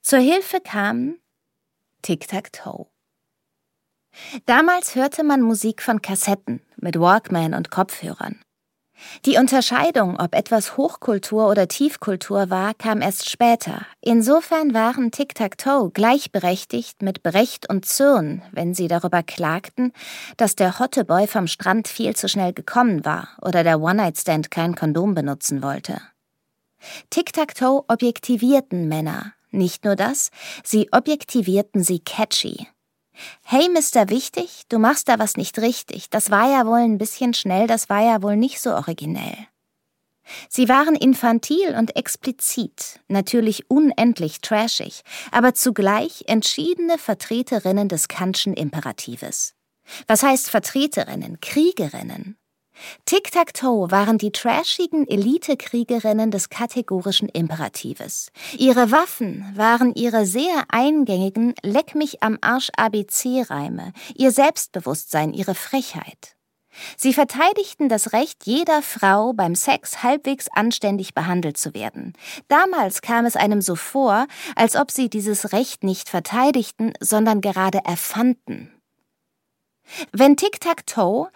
Zur 0.00 0.18
Hilfe 0.18 0.60
kam 0.60 1.16
Tic-Tac-Toe. 2.02 2.86
Damals 4.46 4.94
hörte 4.94 5.24
man 5.24 5.40
Musik 5.40 5.82
von 5.82 6.00
Kassetten 6.00 6.60
mit 6.76 6.98
Walkman 6.98 7.54
und 7.54 7.70
Kopfhörern. 7.70 8.40
Die 9.26 9.36
Unterscheidung, 9.36 10.18
ob 10.18 10.34
etwas 10.34 10.76
Hochkultur 10.76 11.48
oder 11.48 11.68
Tiefkultur 11.68 12.50
war, 12.50 12.74
kam 12.74 13.00
erst 13.02 13.28
später. 13.28 13.86
Insofern 14.00 14.74
waren 14.74 15.10
Tic-Tac-Toe 15.10 15.90
gleichberechtigt 15.90 17.02
mit 17.02 17.22
Brecht 17.22 17.68
und 17.68 17.86
Zürn, 17.86 18.42
wenn 18.52 18.74
sie 18.74 18.88
darüber 18.88 19.22
klagten, 19.22 19.92
dass 20.36 20.56
der 20.56 20.78
Hotteboy 20.78 21.26
vom 21.26 21.46
Strand 21.46 21.88
viel 21.88 22.14
zu 22.14 22.28
schnell 22.28 22.52
gekommen 22.52 23.04
war 23.04 23.28
oder 23.42 23.64
der 23.64 23.80
One-Night-Stand 23.80 24.50
kein 24.50 24.74
Kondom 24.74 25.14
benutzen 25.14 25.62
wollte. 25.62 26.00
Tic-Tac-Toe 27.10 27.84
objektivierten 27.88 28.88
Männer. 28.88 29.32
Nicht 29.50 29.84
nur 29.84 29.96
das, 29.96 30.30
sie 30.64 30.88
objektivierten 30.92 31.82
sie 31.82 32.00
catchy. 32.00 32.66
Hey, 33.44 33.68
Mr. 33.68 34.10
Wichtig, 34.10 34.62
du 34.68 34.78
machst 34.78 35.08
da 35.08 35.18
was 35.18 35.36
nicht 35.36 35.58
richtig. 35.58 36.10
Das 36.10 36.30
war 36.30 36.50
ja 36.50 36.66
wohl 36.66 36.78
ein 36.78 36.98
bisschen 36.98 37.34
schnell, 37.34 37.66
das 37.66 37.88
war 37.88 38.02
ja 38.02 38.22
wohl 38.22 38.36
nicht 38.36 38.60
so 38.60 38.74
originell. 38.74 39.36
Sie 40.48 40.68
waren 40.68 40.94
infantil 40.94 41.74
und 41.76 41.96
explizit, 41.96 43.00
natürlich 43.08 43.70
unendlich 43.70 44.40
trashig, 44.40 45.02
aber 45.30 45.54
zugleich 45.54 46.24
entschiedene 46.26 46.98
Vertreterinnen 46.98 47.88
des 47.88 48.08
Kantschen 48.08 48.54
Imperatives. 48.54 49.54
Was 50.06 50.22
heißt 50.22 50.50
Vertreterinnen? 50.50 51.40
Kriegerinnen. 51.40 52.38
Tic-Tac-Toe 53.06 53.90
waren 53.90 54.18
die 54.18 54.32
trashigen 54.32 55.06
Elitekriegerinnen 55.06 56.30
des 56.30 56.48
kategorischen 56.48 57.28
Imperatives. 57.28 58.30
Ihre 58.58 58.90
Waffen 58.90 59.44
waren 59.54 59.94
ihre 59.94 60.26
sehr 60.26 60.64
eingängigen 60.68 61.54
Leck 61.62 61.94
mich 61.94 62.22
am 62.22 62.38
Arsch 62.40 62.70
ABC-Reime, 62.76 63.92
ihr 64.14 64.30
Selbstbewusstsein, 64.30 65.32
ihre 65.32 65.54
Frechheit. 65.54 66.36
Sie 66.96 67.12
verteidigten 67.12 67.88
das 67.88 68.12
Recht 68.12 68.46
jeder 68.46 68.82
Frau, 68.82 69.32
beim 69.32 69.54
Sex 69.54 70.02
halbwegs 70.02 70.48
anständig 70.52 71.14
behandelt 71.14 71.56
zu 71.56 71.74
werden. 71.74 72.14
Damals 72.48 73.00
kam 73.00 73.26
es 73.26 73.36
einem 73.36 73.62
so 73.62 73.76
vor, 73.76 74.26
als 74.56 74.76
ob 74.76 74.90
sie 74.90 75.08
dieses 75.08 75.52
Recht 75.52 75.84
nicht 75.84 76.08
verteidigten, 76.08 76.92
sondern 77.00 77.40
gerade 77.40 77.78
erfanden. 77.84 78.70
Wenn 80.12 80.36
Tic-Tac-Toe 80.36 81.28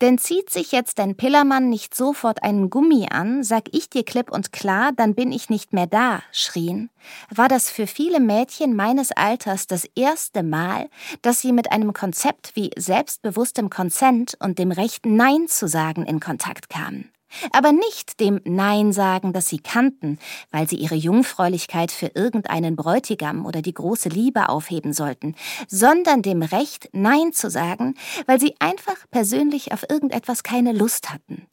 denn 0.00 0.18
zieht 0.18 0.50
sich 0.50 0.72
jetzt 0.72 0.98
dein 0.98 1.16
Pillermann 1.16 1.68
nicht 1.68 1.94
sofort 1.94 2.42
einen 2.42 2.70
Gummi 2.70 3.08
an, 3.10 3.42
sag 3.42 3.64
ich 3.72 3.88
dir 3.88 4.04
klipp 4.04 4.30
und 4.30 4.52
klar, 4.52 4.92
dann 4.96 5.14
bin 5.14 5.32
ich 5.32 5.50
nicht 5.50 5.72
mehr 5.72 5.86
da, 5.86 6.22
schrien, 6.32 6.90
war 7.34 7.48
das 7.48 7.70
für 7.70 7.86
viele 7.86 8.20
Mädchen 8.20 8.74
meines 8.76 9.12
Alters 9.12 9.66
das 9.66 9.84
erste 9.94 10.42
Mal, 10.42 10.88
dass 11.22 11.40
sie 11.40 11.52
mit 11.52 11.72
einem 11.72 11.92
Konzept 11.92 12.54
wie 12.54 12.70
selbstbewusstem 12.76 13.70
Konsent 13.70 14.36
und 14.40 14.58
dem 14.58 14.72
Recht 14.72 15.06
Nein 15.06 15.48
zu 15.48 15.68
sagen 15.68 16.04
in 16.04 16.20
Kontakt 16.20 16.68
kamen 16.68 17.10
aber 17.52 17.72
nicht 17.72 18.20
dem 18.20 18.40
Nein 18.44 18.92
sagen, 18.92 19.32
das 19.32 19.48
sie 19.48 19.58
kannten, 19.58 20.18
weil 20.50 20.68
sie 20.68 20.76
ihre 20.76 20.94
Jungfräulichkeit 20.94 21.92
für 21.92 22.12
irgendeinen 22.14 22.76
Bräutigam 22.76 23.46
oder 23.46 23.62
die 23.62 23.74
große 23.74 24.08
Liebe 24.08 24.48
aufheben 24.48 24.92
sollten, 24.92 25.34
sondern 25.68 26.22
dem 26.22 26.42
Recht, 26.42 26.88
Nein 26.92 27.32
zu 27.32 27.50
sagen, 27.50 27.94
weil 28.26 28.40
sie 28.40 28.54
einfach 28.58 28.96
persönlich 29.10 29.72
auf 29.72 29.84
irgendetwas 29.88 30.42
keine 30.42 30.72
Lust 30.72 31.12
hatten. 31.12 31.46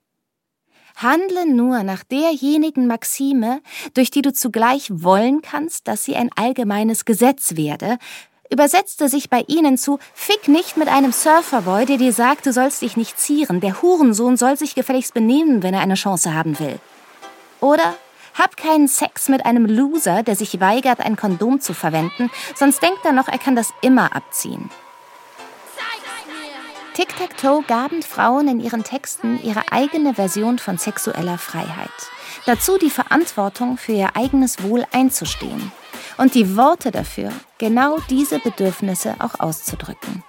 Handle 0.95 1.47
nur 1.47 1.83
nach 1.83 2.03
derjenigen 2.03 2.87
Maxime, 2.87 3.61
durch 3.93 4.11
die 4.11 4.21
du 4.21 4.31
zugleich 4.31 4.89
wollen 4.91 5.41
kannst, 5.41 5.87
dass 5.87 6.05
sie 6.05 6.15
ein 6.15 6.29
allgemeines 6.35 7.05
Gesetz 7.05 7.55
werde, 7.55 7.97
übersetzte 8.49 9.09
sich 9.09 9.29
bei 9.29 9.43
ihnen 9.47 9.77
zu 9.77 9.99
Fick 10.13 10.47
nicht 10.47 10.77
mit 10.77 10.87
einem 10.87 11.11
Surferboy, 11.11 11.85
der 11.85 11.97
dir 11.97 12.13
sagt, 12.13 12.45
du 12.45 12.53
sollst 12.53 12.81
dich 12.81 12.97
nicht 12.97 13.19
zieren. 13.19 13.59
Der 13.59 13.81
Hurensohn 13.81 14.37
soll 14.37 14.57
sich 14.57 14.75
gefälligst 14.75 15.13
benehmen, 15.13 15.63
wenn 15.63 15.73
er 15.73 15.81
eine 15.81 15.95
Chance 15.95 16.33
haben 16.33 16.59
will. 16.59 16.79
Oder 17.59 17.95
hab 18.33 18.57
keinen 18.57 18.87
Sex 18.87 19.29
mit 19.29 19.45
einem 19.45 19.65
Loser, 19.65 20.23
der 20.23 20.35
sich 20.35 20.59
weigert, 20.59 20.99
ein 20.99 21.15
Kondom 21.15 21.61
zu 21.61 21.73
verwenden, 21.73 22.31
sonst 22.55 22.81
denkt 22.81 23.05
er 23.05 23.11
noch, 23.11 23.27
er 23.27 23.37
kann 23.37 23.55
das 23.55 23.69
immer 23.81 24.15
abziehen. 24.15 24.69
Tic-Tac-Toe 26.93 27.63
gaben 27.63 28.03
Frauen 28.03 28.47
in 28.47 28.59
ihren 28.59 28.83
Texten 28.83 29.39
ihre 29.43 29.71
eigene 29.71 30.13
Version 30.13 30.59
von 30.59 30.77
sexueller 30.77 31.39
Freiheit. 31.39 31.89
Dazu 32.45 32.77
die 32.77 32.91
Verantwortung 32.91 33.77
für 33.77 33.93
ihr 33.93 34.15
eigenes 34.15 34.61
Wohl 34.61 34.85
einzustehen 34.91 35.71
und 36.17 36.35
die 36.35 36.55
Worte 36.55 36.91
dafür, 36.91 37.31
genau 37.63 37.97
diese 38.09 38.39
Bedürfnisse 38.39 39.15
auch 39.19 39.39
auszudrücken. 39.39 40.21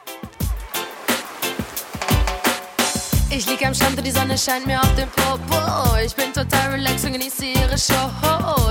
Ich 3.28 3.44
lieg 3.48 3.66
am 3.66 3.74
Strand 3.74 3.98
und 3.98 4.06
die 4.06 4.12
Sonne 4.12 4.38
scheint 4.38 4.64
mir 4.68 4.80
auf 4.80 4.94
den 4.94 5.08
Popo. 5.08 5.96
Ich 5.96 6.14
bin 6.14 6.32
total 6.32 6.70
relaxed 6.70 7.06
und 7.06 7.14
genieße 7.14 7.46
ihre 7.46 7.76
Show. 7.76 8.08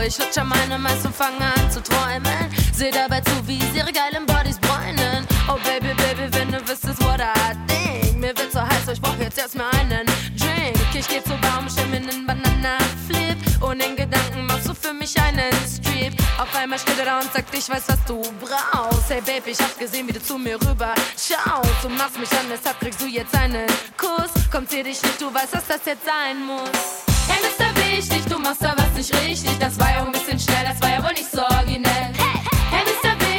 Ich 0.07 0.17
lutsche 0.17 0.39
an 0.39 0.47
meinem 0.47 0.85
und 0.85 1.13
fange 1.13 1.43
an 1.43 1.69
zu 1.69 1.83
träumen. 1.83 2.49
Seh 2.73 2.89
dabei 2.89 3.19
zu, 3.19 3.31
wie 3.45 3.59
sie 3.73 3.79
ihre 3.79 3.91
geilen 3.91 4.25
Bodies 4.25 4.59
bräunen. 4.59 5.27
Oh 5.49 5.57
Baby, 5.65 5.93
Baby, 5.95 6.33
wenn 6.33 6.49
du 6.49 6.61
wüsstest, 6.61 7.03
what 7.03 7.19
I 7.19 7.57
think. 7.67 8.17
Mir 8.17 8.33
wird 8.37 8.53
so 8.53 8.61
heiß, 8.61 8.87
ich 8.93 9.01
brauch 9.01 9.19
jetzt 9.19 9.37
erstmal 9.39 9.71
einen 9.75 10.05
Drink. 10.39 10.77
Ich 10.93 11.07
geh 11.09 11.21
zur 11.21 11.35
Baum, 11.41 11.67
stell 11.69 11.87
mir 11.87 11.97
einen 11.97 12.25
Banana-Flip. 12.25 13.61
Und 13.61 13.83
in 13.83 13.97
Gedanken 13.97 14.45
machst 14.45 14.69
du 14.69 14.73
für 14.73 14.93
mich 14.93 15.19
einen 15.19 15.51
Strip. 15.67 16.22
Auf 16.37 16.55
einmal 16.55 16.79
steht 16.79 16.97
er 16.99 17.05
da 17.05 17.19
und 17.19 17.31
sagt, 17.31 17.53
ich 17.55 17.69
weiß, 17.69 17.83
was 17.87 18.03
du 18.05 18.21
brauchst. 18.41 19.09
Hey 19.09 19.21
Baby, 19.21 19.51
ich 19.51 19.59
hab 19.59 19.77
gesehen, 19.77 20.07
wie 20.07 20.13
du 20.13 20.21
zu 20.21 20.37
mir 20.37 20.55
rüber 20.55 20.93
schaust. 21.17 21.83
Du 21.83 21.89
machst 21.89 22.19
mich 22.19 22.31
an, 22.31 22.45
deshalb 22.49 22.79
kriegst 22.79 23.01
du 23.01 23.05
jetzt 23.05 23.35
einen 23.35 23.67
Kuss. 23.97 24.31
Kommt 24.51 24.71
dir 24.71 24.83
dich 24.83 25.01
nicht, 25.01 25.21
du 25.21 25.33
weißt, 25.33 25.53
dass 25.53 25.67
das 25.67 25.85
jetzt 25.85 26.05
sein 26.05 26.43
muss. 26.45 27.05
Hey, 27.27 27.39
Mr. 27.41 27.69
Wichtig, 27.75 28.25
du 28.29 28.39
machst 28.39 28.61
da 28.61 28.73
was 28.77 28.91
nicht 28.95 29.13
richtig. 29.25 29.57
Das 29.59 29.79
war 29.79 29.91
ja 29.91 30.03
ein 30.05 30.11
bisschen 30.11 30.39
schnell, 30.39 30.65
das 30.67 30.81
war 30.81 30.89
ja 30.89 31.03
wohl 31.03 31.13
nicht 31.13 31.31
so 31.31 31.41
originell. 31.41 32.11
Hey, 32.17 32.41
hey 32.71 32.83
Mr. 32.83 33.11
Wichtig. 33.19 33.33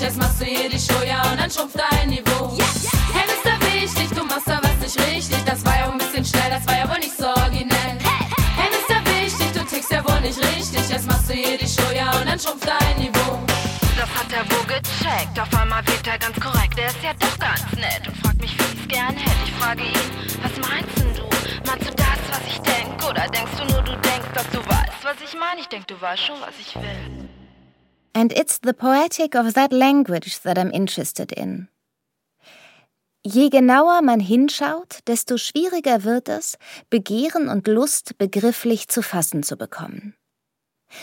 Jetzt 0.00 0.16
machst 0.16 0.40
du 0.40 0.46
hier 0.46 0.68
die 0.68 0.78
Show, 0.78 1.04
ja, 1.06 1.30
und 1.30 1.38
dann 1.38 1.50
schrumpft 1.50 1.76
dein 1.78 2.08
Niveau. 2.08 2.56
Yes, 2.56 2.82
yes. 2.82 2.92
Hey, 3.12 3.24
Mr. 3.28 3.66
Wichtig, 3.66 4.08
du 4.16 4.24
machst 4.24 4.48
da 4.48 4.58
was 4.62 4.76
nicht 4.80 4.98
richtig. 5.08 5.44
Das 5.44 5.64
war 5.64 5.78
ja 5.78 5.90
ein 5.92 5.98
bisschen 5.98 6.24
schnell, 6.24 6.50
das 6.50 6.66
war 6.66 6.78
ja 6.78 6.88
wohl 6.88 6.98
nicht 6.98 7.16
so 7.16 7.26
originell. 7.26 7.99
Nicht 10.30 10.56
richtig. 10.56 10.88
Jetzt 10.88 11.06
machst 11.06 11.28
du 11.28 11.34
hier 11.34 11.58
die 11.58 11.66
Show, 11.66 11.90
ja, 11.94 12.10
und 12.18 12.26
dann 12.26 12.38
schrumpft 12.38 12.66
dein 12.66 12.98
Niveau. 12.98 13.38
Das 13.96 14.08
hat 14.08 14.32
er 14.32 14.44
wohl 14.50 14.66
gecheckt. 14.66 15.38
Auf 15.38 15.52
einmal 15.60 15.86
wird 15.86 16.06
er 16.06 16.18
ganz 16.18 16.38
korrekt. 16.40 16.78
Er 16.78 16.88
ist 16.88 17.02
ja 17.02 17.12
doch 17.14 17.38
ganz 17.38 17.72
nett 17.74 18.06
und 18.06 18.16
fragt 18.18 18.40
mich, 18.40 18.56
wie 18.58 18.76
ich's 18.76 18.88
gern 18.88 19.16
hätte. 19.16 19.44
Ich 19.44 19.52
frage 19.52 19.82
ihn, 19.82 20.06
was 20.42 20.68
meinst 20.68 20.98
denn 20.98 21.14
du? 21.14 21.24
Meinst 21.66 21.88
du 21.88 21.94
das, 21.94 22.20
was 22.30 22.42
ich 22.48 22.58
denk? 22.60 23.04
Oder 23.08 23.26
denkst 23.28 23.56
du 23.58 23.64
nur, 23.72 23.82
du 23.82 23.92
denkst, 23.92 24.30
dass 24.34 24.48
du 24.50 24.58
weißt, 24.58 25.04
was 25.04 25.16
ich 25.24 25.38
meine? 25.38 25.60
Ich 25.60 25.68
denk, 25.68 25.86
du 25.88 26.00
weißt 26.00 26.22
schon, 26.22 26.40
was 26.40 26.54
ich 26.60 26.74
will. 26.76 27.28
And 28.12 28.32
it's 28.32 28.60
the 28.62 28.72
poetic 28.72 29.34
of 29.34 29.52
that 29.54 29.72
language 29.72 30.40
that 30.42 30.58
I'm 30.58 30.70
interested 30.70 31.32
in. 31.32 31.68
Je 33.22 33.50
genauer 33.50 34.00
man 34.00 34.18
hinschaut, 34.18 35.00
desto 35.06 35.36
schwieriger 35.36 36.04
wird 36.04 36.30
es, 36.30 36.56
Begehren 36.88 37.48
und 37.48 37.68
Lust 37.68 38.16
begrifflich 38.16 38.88
zu 38.88 39.02
fassen 39.02 39.42
zu 39.42 39.56
bekommen. 39.58 40.14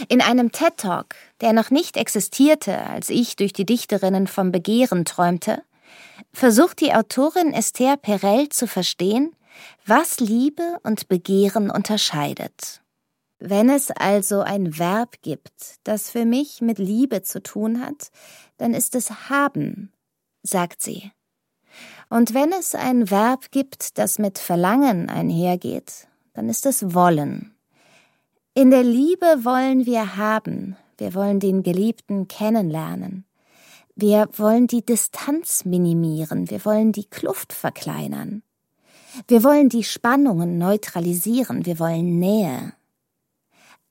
In 0.09 0.21
einem 0.21 0.51
TED 0.51 0.77
Talk, 0.77 1.15
der 1.41 1.53
noch 1.53 1.69
nicht 1.69 1.97
existierte, 1.97 2.77
als 2.77 3.09
ich 3.09 3.35
durch 3.35 3.53
die 3.53 3.65
Dichterinnen 3.65 4.27
vom 4.27 4.51
Begehren 4.51 5.05
träumte, 5.05 5.63
versucht 6.33 6.81
die 6.81 6.93
Autorin 6.93 7.53
Esther 7.53 7.97
Perel 7.97 8.49
zu 8.49 8.67
verstehen, 8.67 9.35
was 9.85 10.19
Liebe 10.19 10.79
und 10.83 11.07
Begehren 11.07 11.71
unterscheidet. 11.71 12.81
Wenn 13.39 13.69
es 13.69 13.91
also 13.91 14.41
ein 14.41 14.79
Verb 14.79 15.21
gibt, 15.21 15.77
das 15.83 16.09
für 16.09 16.25
mich 16.25 16.61
mit 16.61 16.79
Liebe 16.79 17.21
zu 17.21 17.41
tun 17.41 17.81
hat, 17.81 18.09
dann 18.57 18.73
ist 18.73 18.95
es 18.95 19.29
haben, 19.29 19.93
sagt 20.41 20.81
sie. 20.81 21.11
Und 22.09 22.33
wenn 22.33 22.51
es 22.51 22.73
ein 22.73 23.11
Verb 23.11 23.51
gibt, 23.51 23.97
das 23.97 24.17
mit 24.17 24.39
Verlangen 24.39 25.09
einhergeht, 25.09 26.07
dann 26.33 26.49
ist 26.49 26.65
es 26.65 26.93
wollen. 26.93 27.56
In 28.57 28.71
der 28.71 28.81
Liebe 28.81 29.45
wollen 29.45 29.85
wir 29.85 30.17
haben, 30.17 30.77
wir 30.97 31.13
wollen 31.13 31.39
den 31.39 31.61
Geliebten 31.61 32.27
kennenlernen. 32.27 33.23
Wir 33.95 34.27
wollen 34.35 34.65
die 34.65 34.83
Distanz 34.83 35.63
minimieren, 35.63 36.49
wir 36.49 36.65
wollen 36.65 36.91
die 36.91 37.05
Kluft 37.05 37.53
verkleinern. 37.53 38.41
Wir 39.27 39.43
wollen 39.43 39.69
die 39.69 39.83
Spannungen 39.83 40.57
neutralisieren, 40.57 41.67
wir 41.67 41.77
wollen 41.77 42.17
Nähe. 42.17 42.73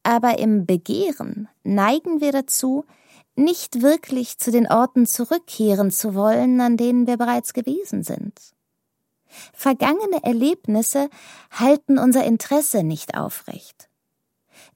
Aber 0.03 0.41
im 0.41 0.67
Begehren 0.67 1.49
neigen 1.63 2.21
wir 2.21 2.33
dazu, 2.33 2.87
nicht 3.37 3.83
wirklich 3.83 4.39
zu 4.39 4.51
den 4.51 4.67
Orten 4.67 5.07
zurückkehren 5.07 5.93
zu 5.93 6.17
wollen, 6.17 6.61
an 6.61 6.77
denen 6.77 7.07
wir 7.07 7.19
bereits 7.19 7.53
gewesen 7.53 8.03
sind. 8.03 8.41
Vergangene 9.53 10.25
Erlebnisse 10.25 11.09
halten 11.53 12.01
unser 12.01 12.25
Interesse 12.25 12.83
nicht 12.83 13.17
aufrecht. 13.17 13.86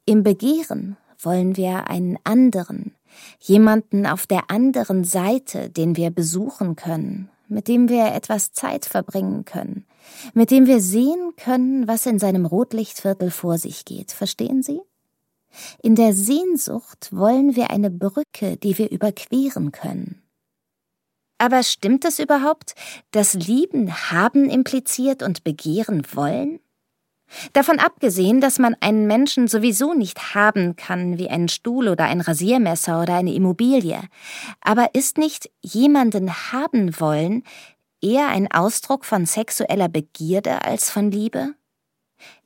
Im 0.07 0.23
Begehren 0.23 0.97
wollen 1.19 1.57
wir 1.57 1.89
einen 1.89 2.19
anderen, 2.25 2.95
jemanden 3.39 4.07
auf 4.07 4.27
der 4.27 4.51
anderen 4.51 5.05
Seite, 5.05 5.71
den 5.71 5.97
wir 5.97 6.11
besuchen 6.11 6.77
können, 6.77 7.29
mit 7.49 7.69
dem 7.69 7.89
wir 7.89 8.07
etwas 8.15 8.53
Zeit 8.53 8.87
verbringen 8.87 9.45
können, 9.45 9.87
mit 10.35 10.51
dem 10.51 10.67
wir 10.67 10.81
sehen 10.81 11.33
können, 11.37 11.87
was 11.87 12.07
in 12.07 12.19
seinem 12.19 12.47
Rotlichtviertel 12.47 13.31
vor 13.31 13.59
sich 13.59 13.85
geht. 13.85 14.13
Verstehen 14.13 14.63
Sie? 14.63 14.81
In 15.83 15.97
der 15.97 16.15
Sehnsucht 16.15 17.09
wollen 17.13 17.57
wir 17.57 17.71
eine 17.71 17.91
Brücke, 17.91 18.57
die 18.57 18.79
wir 18.79 18.91
überqueren 18.91 19.73
können. 19.73 20.23
Aber 21.39 21.63
stimmt 21.63 22.05
es 22.05 22.19
überhaupt, 22.19 22.75
dass 23.13 23.35
Lieben 23.35 24.11
haben 24.11 24.49
impliziert 24.49 25.23
und 25.23 25.43
begehren 25.43 26.07
wollen? 26.13 26.61
Davon 27.53 27.79
abgesehen, 27.79 28.41
dass 28.41 28.59
man 28.59 28.77
einen 28.81 29.07
Menschen 29.07 29.49
sowieso 29.49 29.95
nicht 29.95 30.35
haben 30.35 30.77
kann 30.77 31.19
wie 31.19 31.29
einen 31.29 31.49
Stuhl 31.49 31.89
oder 31.89 32.05
ein 32.05 32.21
Rasiermesser 32.21 33.03
oder 33.03 33.15
eine 33.15 33.35
Immobilie. 33.35 34.01
Aber 34.61 34.95
ist 34.95 35.19
nicht 35.19 35.51
jemanden 35.61 36.31
haben 36.53 36.99
wollen 37.01 37.45
eher 38.03 38.29
ein 38.29 38.51
Ausdruck 38.51 39.05
von 39.05 39.27
sexueller 39.27 39.89
Begierde 39.89 40.65
als 40.65 40.91
von 40.91 41.11
Liebe? 41.11 41.55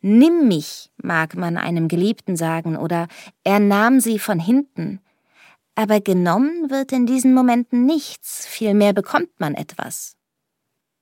Nimm 0.01 0.49
mich, 0.49 0.91
mag 0.97 1.35
man 1.35 1.57
einem 1.57 1.89
Geliebten 1.89 2.37
sagen, 2.37 2.77
oder 2.77 3.09
er 3.43 3.59
nahm 3.59 4.01
sie 4.01 4.19
von 4.19 4.39
hinten. 4.39 5.01
Aber 5.75 6.01
genommen 6.01 6.71
wird 6.71 6.93
in 6.93 7.07
diesen 7.07 7.35
Momenten 7.35 7.85
nichts, 7.85 8.47
vielmehr 8.47 8.93
bekommt 8.93 9.41
man 9.41 9.55
etwas. 9.55 10.17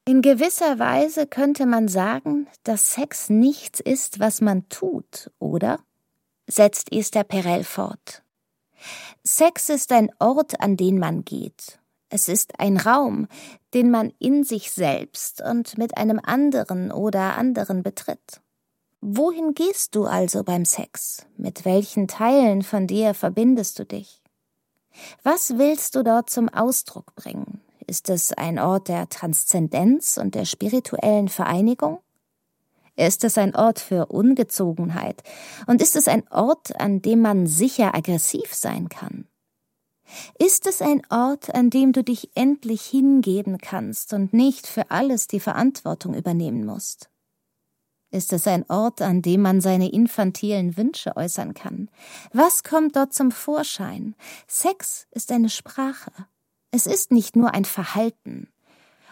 In 0.04 0.20
gewisser 0.20 0.80
Weise 0.80 1.28
könnte 1.28 1.64
man 1.64 1.86
sagen, 1.86 2.48
dass 2.64 2.92
Sex 2.92 3.30
nichts 3.30 3.78
ist, 3.78 4.18
was 4.18 4.40
man 4.40 4.68
tut, 4.68 5.30
oder? 5.38 5.78
setzt 6.48 6.92
Esther 6.92 7.22
Perel 7.22 7.62
fort. 7.62 8.24
Sex 9.22 9.68
ist 9.68 9.92
ein 9.92 10.10
Ort, 10.18 10.60
an 10.60 10.76
den 10.76 10.98
man 10.98 11.24
geht. 11.24 11.78
Es 12.08 12.28
ist 12.28 12.58
ein 12.58 12.78
Raum, 12.78 13.28
den 13.74 13.92
man 13.92 14.12
in 14.18 14.42
sich 14.42 14.72
selbst 14.72 15.40
und 15.40 15.78
mit 15.78 15.96
einem 15.96 16.20
anderen 16.20 16.90
oder 16.90 17.38
anderen 17.38 17.84
betritt. 17.84 18.40
Wohin 19.00 19.54
gehst 19.54 19.94
du 19.94 20.04
also 20.04 20.42
beim 20.42 20.64
Sex? 20.64 21.26
Mit 21.36 21.64
welchen 21.64 22.08
Teilen 22.08 22.62
von 22.62 22.88
dir 22.88 23.14
verbindest 23.14 23.78
du 23.78 23.86
dich? 23.86 24.20
Was 25.22 25.58
willst 25.58 25.94
du 25.94 26.02
dort 26.02 26.28
zum 26.28 26.48
Ausdruck 26.48 27.14
bringen? 27.14 27.62
Ist 27.92 28.08
es 28.08 28.32
ein 28.32 28.58
Ort 28.58 28.88
der 28.88 29.10
Transzendenz 29.10 30.16
und 30.16 30.34
der 30.34 30.46
spirituellen 30.46 31.28
Vereinigung? 31.28 31.98
Ist 32.96 33.22
es 33.22 33.36
ein 33.36 33.54
Ort 33.54 33.80
für 33.80 34.06
Ungezogenheit? 34.06 35.22
Und 35.66 35.82
ist 35.82 35.94
es 35.94 36.08
ein 36.08 36.26
Ort, 36.30 36.80
an 36.80 37.02
dem 37.02 37.20
man 37.20 37.46
sicher 37.46 37.94
aggressiv 37.94 38.54
sein 38.54 38.88
kann? 38.88 39.26
Ist 40.38 40.66
es 40.66 40.80
ein 40.80 41.02
Ort, 41.10 41.54
an 41.54 41.68
dem 41.68 41.92
du 41.92 42.02
dich 42.02 42.30
endlich 42.34 42.80
hingeben 42.80 43.58
kannst 43.58 44.14
und 44.14 44.32
nicht 44.32 44.66
für 44.66 44.90
alles 44.90 45.26
die 45.26 45.40
Verantwortung 45.40 46.14
übernehmen 46.14 46.64
musst? 46.64 47.10
Ist 48.10 48.32
es 48.32 48.46
ein 48.46 48.64
Ort, 48.70 49.02
an 49.02 49.20
dem 49.20 49.42
man 49.42 49.60
seine 49.60 49.92
infantilen 49.92 50.78
Wünsche 50.78 51.14
äußern 51.14 51.52
kann? 51.52 51.90
Was 52.32 52.64
kommt 52.64 52.96
dort 52.96 53.12
zum 53.12 53.32
Vorschein? 53.32 54.14
Sex 54.46 55.06
ist 55.10 55.30
eine 55.30 55.50
Sprache. 55.50 56.10
Es 56.74 56.86
ist 56.86 57.12
nicht 57.12 57.36
nur 57.36 57.52
ein 57.52 57.66
Verhalten. 57.66 58.48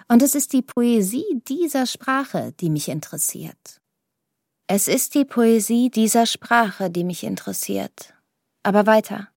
Und 0.09 0.23
es 0.23 0.35
ist 0.35 0.55
die 0.55 0.63
Poesie 0.63 1.43
dieser 1.47 1.85
Sprache, 1.85 2.53
die 2.59 2.71
mich 2.71 2.89
interessiert. 2.89 3.81
Es 4.67 4.89
ist 4.89 5.15
die 5.15 5.27
Poesie 5.27 5.91
dieser 5.91 6.25
Sprache, 6.25 6.91
die 6.91 7.05
mich 7.05 7.23
interessiert. 7.23 8.15
Aber 8.63 8.87
weiter. 8.87 9.29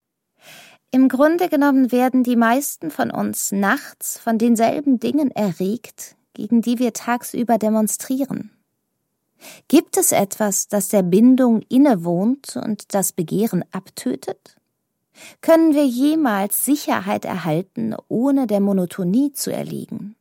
Im 0.90 1.10
Grunde 1.10 1.50
genommen 1.50 1.92
werden 1.92 2.24
die 2.24 2.38
meisten 2.38 2.92
von 2.92 3.12
uns 3.12 3.52
nachts 3.52 4.18
von 4.18 4.38
denselben 4.38 5.00
Dingen 5.00 5.30
erregt, 5.32 6.16
gegen 6.34 6.62
die 6.62 6.80
wir 6.80 6.94
tagsüber 6.94 7.58
demonstrieren. 7.58 8.52
Gibt 9.68 9.98
es 9.98 10.14
etwas, 10.14 10.70
das 10.70 10.88
der 10.88 11.04
Bindung 11.04 11.62
innewohnt 11.64 12.56
und 12.56 12.94
das 12.94 13.12
Begehren 13.12 13.66
abtötet? 13.72 14.56
Können 15.42 15.74
wir 15.74 15.86
jemals 15.86 16.66
Sicherheit 16.66 17.26
erhalten, 17.26 17.96
ohne 18.08 18.48
der 18.48 18.60
Monotonie 18.60 19.32
zu 19.32 19.52
erliegen? 19.52 20.16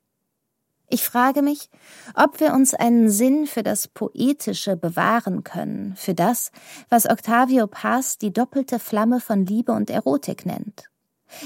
Ich 0.89 1.05
frage 1.05 1.41
mich, 1.41 1.71
ob 2.15 2.39
wir 2.39 2.53
uns 2.53 2.75
einen 2.75 3.09
Sinn 3.09 3.47
für 3.47 3.63
das 3.63 3.89
Poetische 3.89 4.77
bewahren 4.77 5.43
können, 5.43 5.95
für 5.97 6.13
das, 6.13 6.53
was 6.91 7.09
Octavio 7.09 7.67
Paz 7.67 8.19
die 8.19 8.31
doppelte 8.31 8.79
Flamme 8.79 9.19
von 9.19 9.47
Liebe 9.47 9.73
und 9.73 9.89
Erotik 9.89 10.45
nennt. 10.45 10.92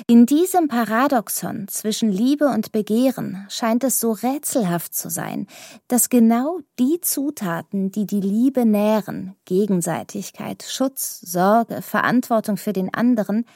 In 0.07 0.26
diesem 0.26 0.68
Paradoxon 0.68 1.68
zwischen 1.68 2.11
Liebe 2.11 2.47
und 2.47 2.72
Begehren 2.72 3.47
scheint 3.49 3.84
es 3.84 4.01
so 4.01 4.12
rätselhaft 4.12 4.95
zu 4.95 5.11
sein, 5.11 5.47
dass 5.89 6.09
genau 6.09 6.61
die 6.78 7.01
Zutaten, 7.01 7.93
die 7.93 8.07
die 8.07 8.20
Liebe 8.20 8.64
nähren, 8.64 9.37
Gegenseitigkeit, 9.45 10.64
Schutz, 10.68 11.20
Sorge, 11.20 11.82
Verantwortung 11.82 12.57
für 12.57 12.72
den 12.72 12.93
anderen, 12.93 13.47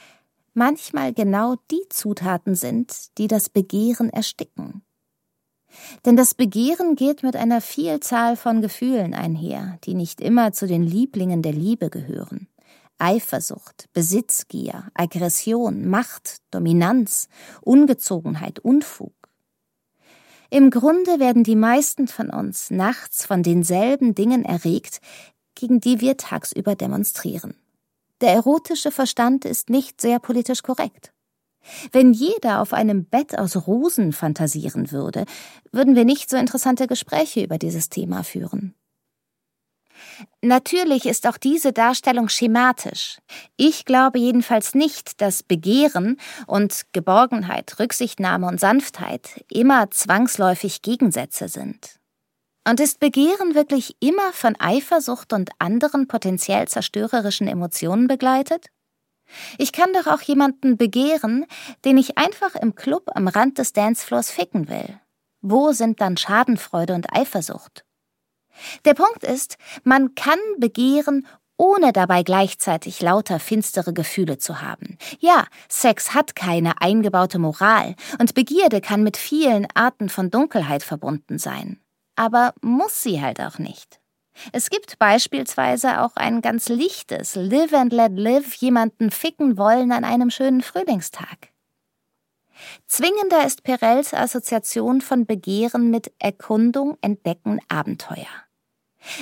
manchmal 0.54 1.12
genau 1.12 1.56
die 1.70 1.88
Zutaten 1.88 2.54
sind, 2.54 3.18
die 3.18 3.26
das 3.26 3.48
Begehren 3.48 4.10
ersticken. 4.10 4.82
Denn 6.04 6.16
das 6.16 6.34
Begehren 6.34 6.96
geht 6.96 7.22
mit 7.22 7.36
einer 7.36 7.60
Vielzahl 7.60 8.36
von 8.36 8.60
Gefühlen 8.60 9.14
einher, 9.14 9.78
die 9.84 9.94
nicht 9.94 10.20
immer 10.20 10.52
zu 10.52 10.66
den 10.66 10.82
Lieblingen 10.82 11.42
der 11.42 11.52
Liebe 11.52 11.90
gehören. 11.90 12.48
Eifersucht, 13.00 13.86
Besitzgier, 13.92 14.90
Aggression, 14.94 15.88
Macht, 15.88 16.38
Dominanz, 16.50 17.28
Ungezogenheit, 17.62 18.58
Unfug. 18.58 19.14
Im 20.50 20.70
Grunde 20.70 21.20
werden 21.20 21.44
die 21.44 21.56
meisten 21.56 22.08
von 22.08 22.30
uns 22.30 22.70
nachts 22.70 23.24
von 23.24 23.42
denselben 23.42 24.14
Dingen 24.14 24.44
erregt, 24.44 25.00
gegen 25.54 25.80
die 25.80 26.00
wir 26.00 26.16
tagsüber 26.16 26.74
demonstrieren. 26.74 27.54
Der 28.20 28.32
erotische 28.32 28.90
Verstand 28.90 29.44
ist 29.44 29.70
nicht 29.70 30.00
sehr 30.00 30.18
politisch 30.18 30.62
korrekt. 30.62 31.12
Wenn 31.92 32.12
jeder 32.12 32.60
auf 32.60 32.72
einem 32.72 33.04
Bett 33.04 33.38
aus 33.38 33.66
Rosen 33.66 34.12
fantasieren 34.12 34.90
würde, 34.90 35.24
würden 35.72 35.94
wir 35.94 36.04
nicht 36.04 36.30
so 36.30 36.36
interessante 36.36 36.86
Gespräche 36.86 37.42
über 37.42 37.58
dieses 37.58 37.88
Thema 37.88 38.24
führen. 38.24 38.74
Natürlich 40.42 41.06
ist 41.06 41.26
auch 41.26 41.36
diese 41.36 41.72
Darstellung 41.72 42.28
schematisch. 42.28 43.18
Ich 43.56 43.84
glaube 43.84 44.18
jedenfalls 44.18 44.74
nicht, 44.74 45.20
dass 45.20 45.42
Begehren 45.42 46.18
und 46.46 46.86
Geborgenheit, 46.92 47.78
Rücksichtnahme 47.78 48.46
und 48.46 48.60
Sanftheit 48.60 49.44
immer 49.50 49.90
zwangsläufig 49.90 50.82
Gegensätze 50.82 51.48
sind. 51.48 52.00
Und 52.68 52.80
ist 52.80 53.00
Begehren 53.00 53.54
wirklich 53.54 53.96
immer 54.00 54.32
von 54.32 54.54
Eifersucht 54.58 55.32
und 55.32 55.50
anderen 55.58 56.08
potenziell 56.08 56.68
zerstörerischen 56.68 57.48
Emotionen 57.48 58.06
begleitet? 58.06 58.66
Ich 59.58 59.72
kann 59.72 59.92
doch 59.92 60.06
auch 60.06 60.22
jemanden 60.22 60.76
begehren, 60.76 61.46
den 61.84 61.98
ich 61.98 62.18
einfach 62.18 62.54
im 62.54 62.74
Club 62.74 63.10
am 63.14 63.28
Rand 63.28 63.58
des 63.58 63.72
Dancefloors 63.72 64.30
ficken 64.30 64.68
will. 64.68 65.00
Wo 65.40 65.72
sind 65.72 66.00
dann 66.00 66.16
Schadenfreude 66.16 66.94
und 66.94 67.16
Eifersucht? 67.16 67.84
Der 68.84 68.94
Punkt 68.94 69.24
ist, 69.24 69.56
man 69.84 70.14
kann 70.14 70.38
begehren, 70.58 71.26
ohne 71.56 71.92
dabei 71.92 72.22
gleichzeitig 72.22 73.02
lauter 73.02 73.38
finstere 73.38 73.92
Gefühle 73.92 74.38
zu 74.38 74.62
haben. 74.62 74.96
Ja, 75.18 75.46
Sex 75.68 76.14
hat 76.14 76.34
keine 76.34 76.80
eingebaute 76.80 77.38
Moral 77.38 77.96
und 78.18 78.34
Begierde 78.34 78.80
kann 78.80 79.02
mit 79.02 79.18
vielen 79.18 79.66
Arten 79.74 80.08
von 80.08 80.30
Dunkelheit 80.30 80.82
verbunden 80.82 81.38
sein. 81.38 81.78
Aber 82.16 82.54
muss 82.62 83.02
sie 83.02 83.20
halt 83.20 83.40
auch 83.40 83.58
nicht. 83.58 84.00
Es 84.52 84.70
gibt 84.70 84.98
beispielsweise 84.98 86.00
auch 86.00 86.16
ein 86.16 86.40
ganz 86.40 86.68
lichtes 86.68 87.34
Live 87.34 87.74
and 87.74 87.92
Let 87.92 88.12
Live 88.16 88.54
jemanden 88.54 89.10
ficken 89.10 89.58
wollen 89.58 89.92
an 89.92 90.04
einem 90.04 90.30
schönen 90.30 90.62
Frühlingstag. 90.62 91.50
Zwingender 92.86 93.44
ist 93.46 93.62
Perels 93.62 94.14
Assoziation 94.14 95.00
von 95.00 95.26
Begehren 95.26 95.90
mit 95.90 96.12
Erkundung, 96.18 96.96
Entdecken, 97.00 97.60
Abenteuer. 97.68 98.26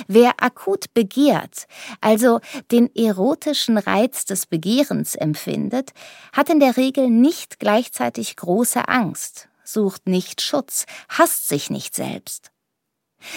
Wer 0.07 0.33
akut 0.41 0.93
begehrt, 0.93 1.67
also 2.01 2.39
den 2.71 2.93
erotischen 2.95 3.77
Reiz 3.77 4.25
des 4.25 4.45
Begehrens 4.45 5.15
empfindet, 5.15 5.91
hat 6.33 6.49
in 6.49 6.59
der 6.59 6.77
Regel 6.77 7.09
nicht 7.09 7.59
gleichzeitig 7.59 8.35
große 8.35 8.87
Angst, 8.87 9.49
sucht 9.63 10.07
nicht 10.07 10.41
Schutz, 10.41 10.85
hasst 11.09 11.47
sich 11.47 11.69
nicht 11.69 11.95
selbst. 11.95 12.51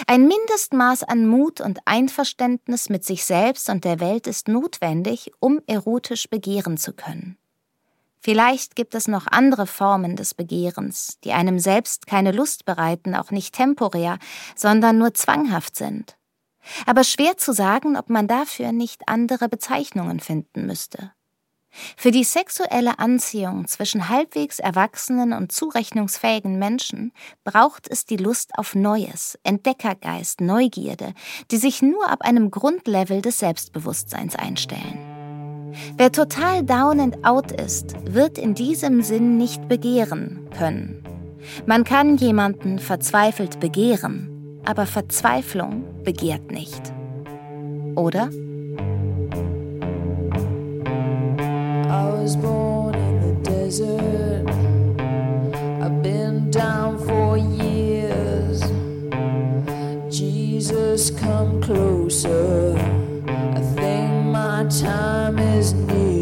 Ein 0.07 0.27
Mindestmaß 0.27 1.03
an 1.03 1.27
Mut 1.27 1.59
und 1.59 1.79
Einverständnis 1.85 2.89
mit 2.89 3.03
sich 3.03 3.25
selbst 3.25 3.69
und 3.69 3.83
der 3.83 3.99
Welt 3.99 4.27
ist 4.27 4.47
notwendig, 4.47 5.31
um 5.39 5.59
erotisch 5.67 6.29
begehren 6.29 6.77
zu 6.77 6.93
können. 6.93 7.37
Vielleicht 8.21 8.77
gibt 8.77 8.95
es 8.95 9.09
noch 9.09 9.27
andere 9.27 9.67
Formen 9.67 10.15
des 10.15 10.33
Begehrens, 10.33 11.17
die 11.25 11.33
einem 11.33 11.59
selbst 11.59 12.07
keine 12.07 12.31
Lust 12.31 12.63
bereiten, 12.63 13.15
auch 13.15 13.31
nicht 13.31 13.53
temporär, 13.53 14.17
sondern 14.55 14.97
nur 14.97 15.13
zwanghaft 15.13 15.75
sind 15.75 16.15
aber 16.85 17.03
schwer 17.03 17.37
zu 17.37 17.53
sagen, 17.53 17.97
ob 17.97 18.09
man 18.09 18.27
dafür 18.27 18.71
nicht 18.71 19.01
andere 19.07 19.49
Bezeichnungen 19.49 20.19
finden 20.19 20.65
müsste. 20.65 21.11
Für 21.97 22.11
die 22.11 22.23
sexuelle 22.23 22.99
Anziehung 22.99 23.67
zwischen 23.67 24.07
halbwegs 24.07 24.59
erwachsenen 24.59 25.33
und 25.33 25.51
zurechnungsfähigen 25.51 26.59
Menschen 26.59 27.11
braucht 27.43 27.87
es 27.89 28.05
die 28.05 28.17
Lust 28.17 28.51
auf 28.57 28.75
Neues, 28.75 29.39
Entdeckergeist, 29.43 30.39
Neugierde, 30.39 31.13
die 31.49 31.57
sich 31.57 31.81
nur 31.81 32.07
ab 32.09 32.21
einem 32.21 32.51
Grundlevel 32.51 33.23
des 33.23 33.39
Selbstbewusstseins 33.39 34.35
einstellen. 34.35 34.99
Wer 35.97 36.11
total 36.11 36.63
down 36.63 36.99
and 36.99 37.25
out 37.25 37.51
ist, 37.51 37.95
wird 38.05 38.37
in 38.37 38.53
diesem 38.53 39.01
Sinn 39.01 39.37
nicht 39.37 39.67
begehren 39.67 40.47
können. 40.55 41.03
Man 41.65 41.83
kann 41.83 42.17
jemanden 42.17 42.77
verzweifelt 42.77 43.59
begehren, 43.59 44.32
aber 44.65 44.85
Verzweiflung 44.85 45.83
begehrt 46.03 46.51
nicht. 46.51 46.93
Oder? 47.95 48.29
I 51.89 52.09
was 52.09 52.35
born 52.35 52.95
in 52.95 53.21
the 53.21 53.49
desert. 53.49 54.49
I've 55.81 56.01
been 56.01 56.49
down 56.49 56.97
for 56.97 57.37
years. 57.37 58.61
Jesus, 60.09 61.11
come 61.11 61.61
closer. 61.61 62.75
I 63.27 63.61
think 63.75 64.25
my 64.31 64.65
time 64.69 65.37
is 65.39 65.73
near. 65.73 66.12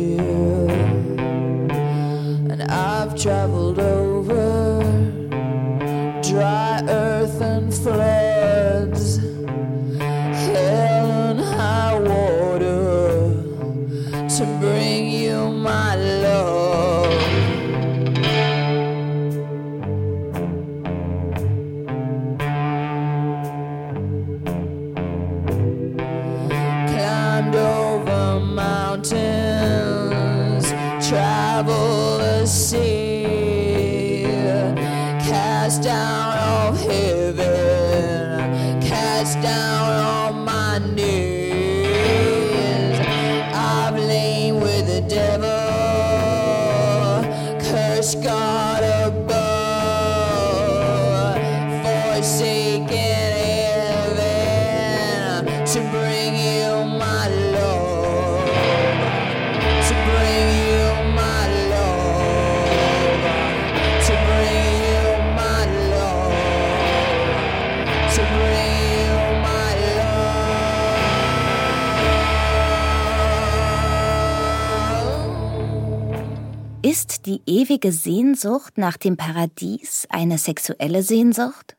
Ewige 77.71 77.93
Sehnsucht 77.93 78.77
nach 78.77 78.97
dem 78.97 79.15
Paradies 79.15 80.05
eine 80.09 80.37
sexuelle 80.37 81.03
Sehnsucht? 81.03 81.77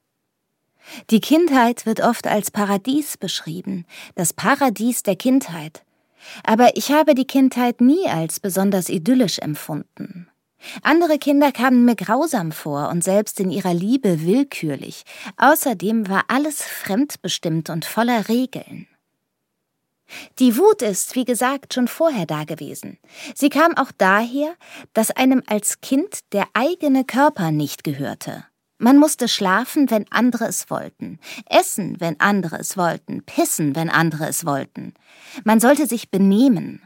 Die 1.11 1.20
Kindheit 1.20 1.84
wird 1.84 2.01
oft 2.01 2.26
als 2.26 2.51
Paradies 2.51 3.18
beschrieben, 3.18 3.84
das 4.14 4.32
Paradies 4.32 5.03
der 5.03 5.16
Kindheit. 5.16 5.84
Aber 6.45 6.78
ich 6.78 6.93
habe 6.93 7.14
die 7.14 7.26
Kindheit 7.26 7.82
nie 7.82 8.07
als 8.09 8.40
besonders 8.40 8.88
idyllisch 8.88 9.38
empfunden. 9.38 10.28
Andere 10.82 11.18
Kinder 11.18 11.53
kamen 11.53 11.84
mir 11.84 11.97
grausam 11.97 12.53
vor 12.53 12.88
und 12.88 13.05
selbst 13.05 13.38
in 13.38 13.51
ihrer 13.51 13.74
Liebe 13.74 14.22
willkürlich. 14.22 15.03
Außerdem 15.36 16.09
war 16.09 16.24
alles 16.28 16.62
fremdbestimmt 16.62 17.68
und 17.68 17.84
voller 17.84 18.30
Regeln. 18.30 18.86
Die 20.38 20.56
Wut 20.56 20.82
ist, 20.82 21.14
wie 21.14 21.24
gesagt, 21.24 21.74
schon 21.74 21.88
vorher 21.88 22.26
da 22.26 22.44
gewesen. 22.44 22.98
Sie 23.34 23.48
kam 23.48 23.76
auch 23.76 23.92
daher, 23.96 24.54
dass 24.92 25.10
einem 25.10 25.42
als 25.46 25.80
Kind 25.80 26.20
der 26.32 26.46
eigene 26.54 27.04
Körper 27.04 27.50
nicht 27.50 27.84
gehörte. 27.84 28.44
Man 28.78 28.98
musste 28.98 29.28
schlafen, 29.28 29.90
wenn 29.90 30.10
andere 30.10 30.46
es 30.46 30.68
wollten, 30.68 31.20
essen, 31.48 32.00
wenn 32.00 32.18
andere 32.18 32.58
es 32.58 32.76
wollten, 32.76 33.22
pissen, 33.22 33.76
wenn 33.76 33.88
andere 33.88 34.26
es 34.26 34.44
wollten. 34.44 34.94
Man 35.44 35.60
sollte 35.60 35.86
sich 35.86 36.10
benehmen. 36.10 36.82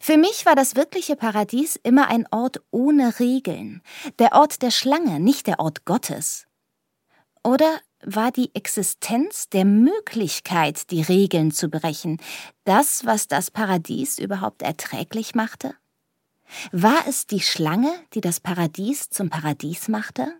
Für 0.00 0.16
mich 0.16 0.44
war 0.44 0.56
das 0.56 0.74
wirkliche 0.74 1.16
Paradies 1.16 1.76
immer 1.76 2.08
ein 2.08 2.26
Ort 2.32 2.60
ohne 2.72 3.20
Regeln, 3.20 3.80
der 4.18 4.32
Ort 4.32 4.60
der 4.62 4.72
Schlange, 4.72 5.20
nicht 5.20 5.46
der 5.46 5.60
Ort 5.60 5.84
Gottes. 5.84 6.46
Oder 7.44 7.78
war 8.02 8.30
die 8.30 8.54
Existenz 8.54 9.48
der 9.48 9.64
Möglichkeit, 9.64 10.90
die 10.90 11.02
Regeln 11.02 11.50
zu 11.50 11.68
brechen, 11.68 12.18
das, 12.64 13.04
was 13.04 13.28
das 13.28 13.50
Paradies 13.50 14.18
überhaupt 14.18 14.62
erträglich 14.62 15.34
machte? 15.34 15.74
War 16.72 17.06
es 17.06 17.26
die 17.26 17.40
Schlange, 17.40 17.92
die 18.14 18.20
das 18.20 18.40
Paradies 18.40 19.08
zum 19.10 19.30
Paradies 19.30 19.88
machte? 19.88 20.32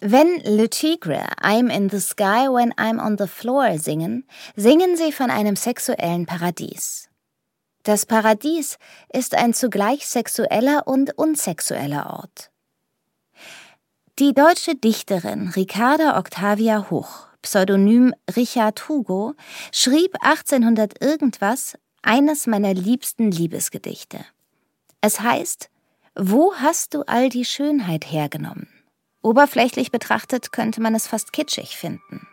Wenn 0.00 0.38
Le 0.44 0.68
Tigre 0.68 1.26
I'm 1.40 1.68
in 1.68 1.90
the 1.90 2.00
sky 2.00 2.46
when 2.48 2.72
I'm 2.74 3.04
on 3.04 3.18
the 3.18 3.26
floor 3.26 3.78
singen, 3.78 4.24
singen 4.54 4.96
sie 4.96 5.10
von 5.10 5.30
einem 5.30 5.56
sexuellen 5.56 6.26
Paradies. 6.26 7.08
Das 7.82 8.06
Paradies 8.06 8.78
ist 9.12 9.34
ein 9.34 9.54
zugleich 9.54 10.06
sexueller 10.06 10.86
und 10.86 11.18
unsexueller 11.18 12.10
Ort. 12.10 12.51
Die 14.18 14.34
deutsche 14.34 14.74
Dichterin 14.74 15.48
Ricarda 15.56 16.18
Octavia 16.18 16.90
Hoch, 16.90 17.28
Pseudonym 17.40 18.12
Richard 18.36 18.86
Hugo, 18.86 19.32
schrieb 19.72 20.16
1800 20.20 21.00
irgendwas 21.02 21.78
eines 22.02 22.46
meiner 22.46 22.74
liebsten 22.74 23.30
Liebesgedichte. 23.30 24.22
Es 25.00 25.20
heißt, 25.20 25.70
wo 26.14 26.52
hast 26.56 26.92
du 26.92 27.04
all 27.06 27.30
die 27.30 27.46
Schönheit 27.46 28.04
hergenommen? 28.04 28.68
Oberflächlich 29.22 29.90
betrachtet 29.90 30.52
könnte 30.52 30.82
man 30.82 30.94
es 30.94 31.06
fast 31.06 31.32
kitschig 31.32 31.78
finden. 31.78 32.28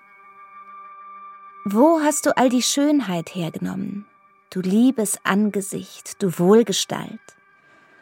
Wo 1.63 2.01
hast 2.01 2.25
du 2.25 2.35
all 2.35 2.49
die 2.49 2.61
Schönheit 2.61 3.33
hergenommen? 3.35 4.05
Du 4.49 4.59
liebes 4.59 5.17
Angesicht, 5.23 6.21
du 6.21 6.39
Wohlgestalt. 6.39 7.21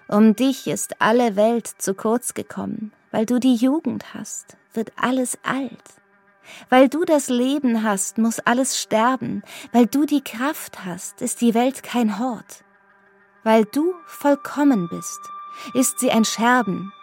Um 0.08 0.36
dich 0.36 0.66
ist 0.66 1.00
alle 1.00 1.36
Welt 1.36 1.68
zu 1.68 1.94
kurz 1.94 2.34
gekommen, 2.34 2.92
weil 3.12 3.26
du 3.26 3.40
die 3.40 3.56
Jugend 3.56 4.14
hast, 4.14 4.58
wird 4.74 4.92
alles 4.96 5.38
alt. 5.44 5.84
Weil 6.70 6.90
du 6.90 7.04
das 7.06 7.30
Leben 7.30 7.84
hast, 7.84 8.18
muss 8.18 8.40
alles 8.40 8.80
sterben. 8.80 9.44
Weil 9.72 9.86
du 9.86 10.06
die 10.06 10.24
Kraft 10.24 10.86
hast, 10.86 11.22
ist 11.22 11.42
die 11.42 11.54
Welt 11.54 11.84
kein 11.84 12.20
Hort. 12.20 12.64
Weil 13.44 13.66
du 13.66 13.94
vollkommen 14.06 14.88
bist, 14.90 15.20
ist 15.74 16.00
sie 16.00 16.12
ein 16.12 16.26
Scherben. 16.26 16.94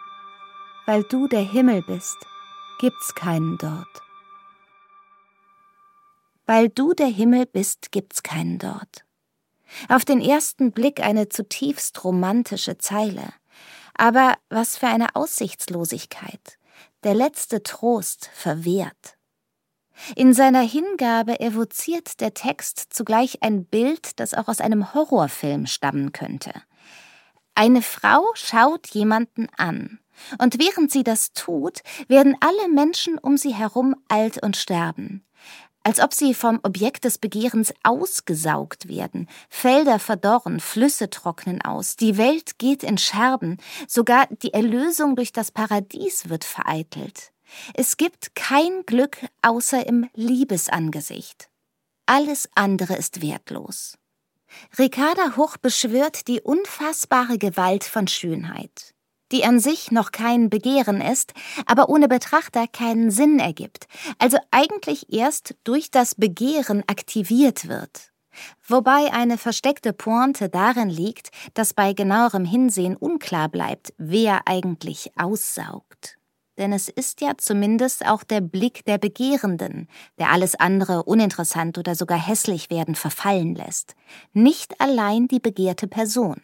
Weil 0.85 1.03
du 1.03 1.27
der 1.27 1.41
Himmel 1.41 1.83
bist, 1.83 2.17
gibt's 2.79 3.15
keinen 3.15 3.57
dort. 3.57 4.01
Weil 6.45 6.69
du 6.69 6.93
der 6.93 7.07
Himmel 7.07 7.45
bist, 7.47 7.91
gibt's 7.91 8.21
keinen 8.21 8.59
dort. 8.59 9.05
Auf 9.89 10.05
den 10.05 10.21
ersten 10.21 10.71
Blick 10.71 11.01
eine 11.01 11.29
zutiefst 11.29 12.03
romantische 12.03 12.77
Zeile. 12.77 13.33
Aber 13.97 14.35
was 14.49 14.77
für 14.77 14.87
eine 14.87 15.15
Aussichtslosigkeit. 15.15 16.57
Der 17.03 17.13
letzte 17.13 17.63
Trost 17.63 18.29
verwehrt. 18.33 19.17
In 20.15 20.33
seiner 20.33 20.61
Hingabe 20.61 21.39
evoziert 21.39 22.19
der 22.19 22.33
Text 22.33 22.87
zugleich 22.89 23.41
ein 23.41 23.65
Bild, 23.65 24.19
das 24.19 24.33
auch 24.33 24.47
aus 24.47 24.59
einem 24.59 24.93
Horrorfilm 24.93 25.67
stammen 25.67 26.11
könnte. 26.11 26.51
Eine 27.55 27.81
Frau 27.81 28.25
schaut 28.33 28.87
jemanden 28.87 29.47
an, 29.55 29.99
und 30.39 30.59
während 30.59 30.91
sie 30.91 31.03
das 31.03 31.31
tut, 31.31 31.81
werden 32.07 32.35
alle 32.41 32.69
Menschen 32.69 33.17
um 33.17 33.37
sie 33.37 33.53
herum 33.53 33.95
alt 34.09 34.41
und 34.43 34.57
sterben. 34.57 35.25
Als 35.87 35.99
ob 35.99 36.15
sie 36.15 36.33
vom 36.33 36.59
Objekt 36.63 37.03
des 37.03 37.19
Begehrens 37.19 37.71
ausgesaugt 37.83 38.87
werden. 38.87 39.29
Felder 39.49 39.99
verdorren, 39.99 40.59
Flüsse 40.59 41.11
trocknen 41.11 41.61
aus, 41.61 41.95
die 41.95 42.17
Welt 42.17 42.57
geht 42.57 42.81
in 42.81 42.97
Scherben, 42.97 43.57
sogar 43.87 44.25
die 44.41 44.51
Erlösung 44.51 45.15
durch 45.15 45.31
das 45.31 45.51
Paradies 45.51 46.27
wird 46.27 46.43
vereitelt. 46.43 47.31
Es 47.75 47.97
gibt 47.97 48.33
kein 48.33 48.81
Glück 48.87 49.19
außer 49.43 49.85
im 49.85 50.09
Liebesangesicht. 50.15 51.49
Alles 52.07 52.49
andere 52.55 52.95
ist 52.95 53.21
wertlos. 53.21 53.95
Ricarda 54.79 55.35
Hoch 55.37 55.57
beschwört 55.57 56.27
die 56.27 56.41
unfassbare 56.41 57.37
Gewalt 57.37 57.83
von 57.83 58.07
Schönheit, 58.07 58.94
die 59.31 59.43
an 59.43 59.59
sich 59.59 59.91
noch 59.91 60.11
kein 60.11 60.49
Begehren 60.49 61.01
ist, 61.01 61.33
aber 61.65 61.89
ohne 61.89 62.07
Betrachter 62.07 62.67
keinen 62.67 63.11
Sinn 63.11 63.39
ergibt, 63.39 63.87
also 64.19 64.37
eigentlich 64.51 65.11
erst 65.13 65.55
durch 65.63 65.91
das 65.91 66.15
Begehren 66.15 66.83
aktiviert 66.87 67.67
wird. 67.67 68.11
Wobei 68.67 69.13
eine 69.13 69.37
versteckte 69.37 69.93
Pointe 69.93 70.49
darin 70.49 70.89
liegt, 70.89 71.29
dass 71.53 71.73
bei 71.73 71.93
genauerem 71.93 72.43
Hinsehen 72.43 72.97
unklar 72.97 73.47
bleibt, 73.47 73.93
wer 73.97 74.41
eigentlich 74.45 75.11
aussaugt 75.15 76.17
denn 76.57 76.73
es 76.73 76.89
ist 76.89 77.21
ja 77.21 77.33
zumindest 77.37 78.05
auch 78.05 78.23
der 78.23 78.41
Blick 78.41 78.85
der 78.85 78.97
Begehrenden, 78.97 79.87
der 80.19 80.31
alles 80.31 80.55
andere 80.55 81.03
uninteressant 81.03 81.77
oder 81.77 81.95
sogar 81.95 82.19
hässlich 82.19 82.69
werden 82.69 82.95
verfallen 82.95 83.55
lässt, 83.55 83.95
nicht 84.33 84.79
allein 84.79 85.27
die 85.27 85.39
begehrte 85.39 85.87
Person. 85.87 86.41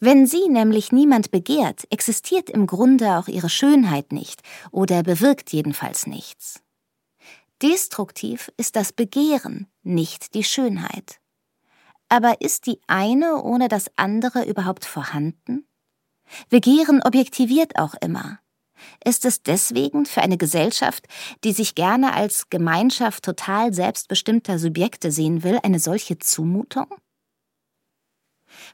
Wenn 0.00 0.26
sie 0.26 0.48
nämlich 0.48 0.92
niemand 0.92 1.30
begehrt, 1.30 1.84
existiert 1.90 2.50
im 2.50 2.66
Grunde 2.66 3.18
auch 3.18 3.28
ihre 3.28 3.48
Schönheit 3.48 4.12
nicht 4.12 4.42
oder 4.70 5.02
bewirkt 5.02 5.52
jedenfalls 5.52 6.06
nichts. 6.06 6.60
Destruktiv 7.62 8.52
ist 8.56 8.76
das 8.76 8.92
Begehren, 8.92 9.68
nicht 9.82 10.34
die 10.34 10.44
Schönheit. 10.44 11.20
Aber 12.08 12.40
ist 12.40 12.66
die 12.66 12.80
eine 12.86 13.42
ohne 13.42 13.68
das 13.68 13.90
andere 13.96 14.44
überhaupt 14.44 14.84
vorhanden? 14.84 15.66
Begehren 16.48 17.02
objektiviert 17.02 17.78
auch 17.78 17.94
immer. 18.00 18.38
Ist 19.04 19.24
es 19.24 19.42
deswegen 19.42 20.04
für 20.04 20.20
eine 20.20 20.36
Gesellschaft, 20.36 21.06
die 21.44 21.52
sich 21.52 21.74
gerne 21.74 22.12
als 22.12 22.50
Gemeinschaft 22.50 23.24
total 23.24 23.72
selbstbestimmter 23.72 24.58
Subjekte 24.58 25.10
sehen 25.10 25.42
will, 25.42 25.58
eine 25.62 25.78
solche 25.78 26.18
Zumutung? 26.18 26.86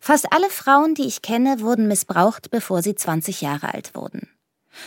Fast 0.00 0.32
alle 0.32 0.50
Frauen, 0.50 0.94
die 0.94 1.06
ich 1.06 1.22
kenne, 1.22 1.60
wurden 1.60 1.88
missbraucht, 1.88 2.50
bevor 2.50 2.82
sie 2.82 2.94
20 2.94 3.40
Jahre 3.40 3.72
alt 3.74 3.94
wurden. 3.94 4.28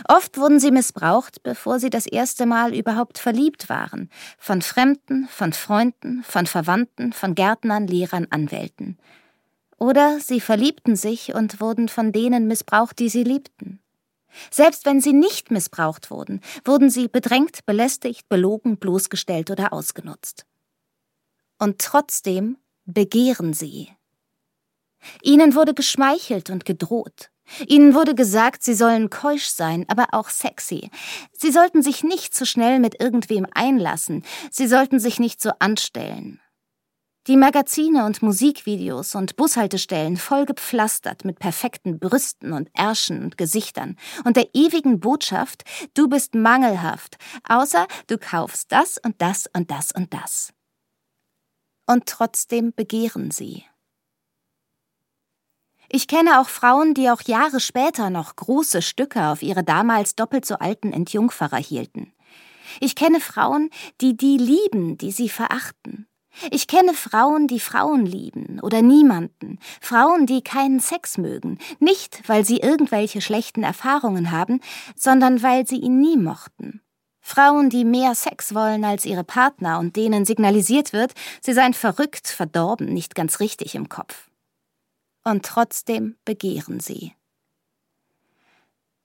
Oft 0.07 0.37
wurden 0.37 0.59
sie 0.59 0.71
missbraucht, 0.71 1.43
bevor 1.43 1.79
sie 1.79 1.89
das 1.89 2.05
erste 2.05 2.45
Mal 2.45 2.73
überhaupt 2.73 3.17
verliebt 3.17 3.69
waren. 3.69 4.09
Von 4.37 4.61
Fremden, 4.61 5.27
von 5.27 5.53
Freunden, 5.53 6.23
von 6.23 6.45
Verwandten, 6.45 7.13
von 7.13 7.35
Gärtnern, 7.35 7.87
Lehrern, 7.87 8.27
Anwälten. 8.29 8.97
Oder 9.77 10.19
sie 10.19 10.39
verliebten 10.39 10.95
sich 10.95 11.35
und 11.35 11.59
wurden 11.59 11.89
von 11.89 12.11
denen 12.11 12.47
missbraucht, 12.47 12.99
die 12.99 13.09
sie 13.09 13.23
liebten. 13.23 13.79
Selbst 14.49 14.85
wenn 14.85 15.01
sie 15.01 15.13
nicht 15.13 15.51
missbraucht 15.51 16.09
wurden, 16.09 16.41
wurden 16.65 16.89
sie 16.89 17.07
bedrängt, 17.07 17.65
belästigt, 17.65 18.27
belogen, 18.29 18.77
bloßgestellt 18.77 19.51
oder 19.51 19.73
ausgenutzt. 19.73 20.45
Und 21.59 21.79
trotzdem 21.79 22.57
begehren 22.85 23.53
sie. 23.53 23.89
Ihnen 25.21 25.55
wurde 25.55 25.73
geschmeichelt 25.73 26.49
und 26.49 26.65
gedroht. 26.65 27.29
Ihnen 27.67 27.93
wurde 27.93 28.15
gesagt, 28.15 28.63
sie 28.63 28.73
sollen 28.73 29.09
keusch 29.09 29.47
sein, 29.47 29.85
aber 29.87 30.07
auch 30.11 30.29
sexy. 30.29 30.89
Sie 31.33 31.51
sollten 31.51 31.81
sich 31.81 32.03
nicht 32.03 32.33
zu 32.33 32.45
schnell 32.45 32.79
mit 32.79 33.01
irgendwem 33.01 33.45
einlassen. 33.53 34.23
Sie 34.49 34.67
sollten 34.67 34.99
sich 34.99 35.19
nicht 35.19 35.41
so 35.41 35.51
anstellen. 35.59 36.39
Die 37.27 37.37
Magazine 37.37 38.05
und 38.05 38.21
Musikvideos 38.21 39.15
und 39.15 39.37
Bushaltestellen 39.37 40.17
vollgepflastert 40.17 41.23
mit 41.23 41.39
perfekten 41.39 41.97
Brüsten 41.97 42.51
und 42.51 42.69
Ärschen 42.73 43.23
und 43.23 43.37
Gesichtern 43.37 43.95
und 44.25 44.35
der 44.35 44.53
ewigen 44.53 44.99
Botschaft, 44.99 45.63
du 45.93 46.09
bist 46.09 46.35
mangelhaft, 46.35 47.15
außer 47.47 47.87
du 48.07 48.17
kaufst 48.17 48.73
das 48.73 48.97
und 48.97 49.21
das 49.21 49.47
und 49.55 49.71
das 49.71 49.93
und 49.93 50.13
das. 50.13 50.51
Und 51.85 52.07
trotzdem 52.07 52.73
begehren 52.75 53.31
sie. 53.31 53.63
Ich 55.95 56.07
kenne 56.07 56.41
auch 56.41 56.49
Frauen, 56.49 56.95
die 56.95 57.11
auch 57.11 57.21
Jahre 57.21 57.59
später 57.59 58.09
noch 58.09 58.35
große 58.35 58.81
Stücke 58.81 59.27
auf 59.27 59.43
ihre 59.43 59.63
damals 59.63 60.15
doppelt 60.15 60.43
so 60.43 60.55
alten 60.55 60.91
Entjungferer 60.91 61.59
hielten. 61.59 62.11
Ich 62.79 62.95
kenne 62.95 63.19
Frauen, 63.19 63.69
die 64.01 64.17
die 64.17 64.37
lieben, 64.37 64.97
die 64.97 65.11
sie 65.11 65.29
verachten. 65.29 66.07
Ich 66.49 66.65
kenne 66.65 66.95
Frauen, 66.95 67.47
die 67.47 67.59
Frauen 67.59 68.07
lieben 68.07 68.59
oder 68.59 68.81
niemanden, 68.81 69.59
Frauen, 69.81 70.25
die 70.25 70.41
keinen 70.41 70.79
Sex 70.79 71.19
mögen, 71.19 71.59
nicht 71.79 72.27
weil 72.27 72.43
sie 72.43 72.57
irgendwelche 72.57 73.21
schlechten 73.21 73.61
Erfahrungen 73.61 74.31
haben, 74.31 74.61
sondern 74.95 75.43
weil 75.43 75.67
sie 75.67 75.77
ihn 75.77 75.99
nie 75.99 76.17
mochten. 76.17 76.81
Frauen, 77.21 77.69
die 77.69 77.85
mehr 77.85 78.15
Sex 78.15 78.55
wollen 78.55 78.83
als 78.83 79.05
ihre 79.05 79.23
Partner 79.23 79.77
und 79.77 79.95
denen 79.95 80.25
signalisiert 80.25 80.91
wird, 80.91 81.13
sie 81.39 81.53
seien 81.53 81.75
verrückt, 81.75 82.29
verdorben, 82.29 82.87
nicht 82.87 83.13
ganz 83.13 83.39
richtig 83.39 83.75
im 83.75 83.89
Kopf. 83.89 84.27
Und 85.23 85.45
trotzdem 85.45 86.17
begehren 86.25 86.79
sie. 86.79 87.13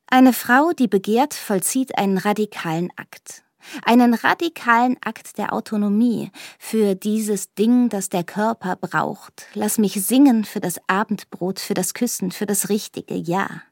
Eine 0.06 0.32
Frau, 0.32 0.72
die 0.72 0.88
begehrt, 0.88 1.34
vollzieht 1.34 1.96
einen 1.98 2.18
radikalen 2.18 2.90
Akt 2.96 3.44
einen 3.84 4.14
radikalen 4.14 4.96
Akt 5.02 5.38
der 5.38 5.52
Autonomie 5.52 6.30
für 6.58 6.94
dieses 6.94 7.54
Ding, 7.54 7.88
das 7.88 8.08
der 8.08 8.24
Körper 8.24 8.76
braucht. 8.76 9.46
Lass 9.54 9.78
mich 9.78 9.94
singen 10.04 10.44
für 10.44 10.60
das 10.60 10.80
Abendbrot, 10.86 11.60
für 11.60 11.74
das 11.74 11.94
Küssen, 11.94 12.30
für 12.30 12.46
das 12.46 12.68
richtige 12.68 13.14
Ja. 13.14 13.62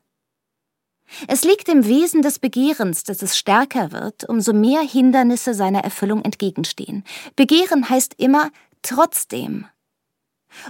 Es 1.29 1.45
liegt 1.45 1.69
im 1.69 1.87
Wesen 1.87 2.23
des 2.23 2.41
Begehrens, 2.41 3.05
dass 3.05 3.23
es 3.23 3.39
stärker 3.39 3.93
wird, 3.93 4.29
umso 4.29 4.53
mehr 4.53 4.81
Hindernisse 4.81 5.55
seiner 5.55 5.85
Erfüllung 5.85 6.23
entgegenstehen. 6.23 7.05
Begehren 7.37 7.89
heißt 7.89 8.15
immer 8.19 8.51
trotzdem. 8.83 9.67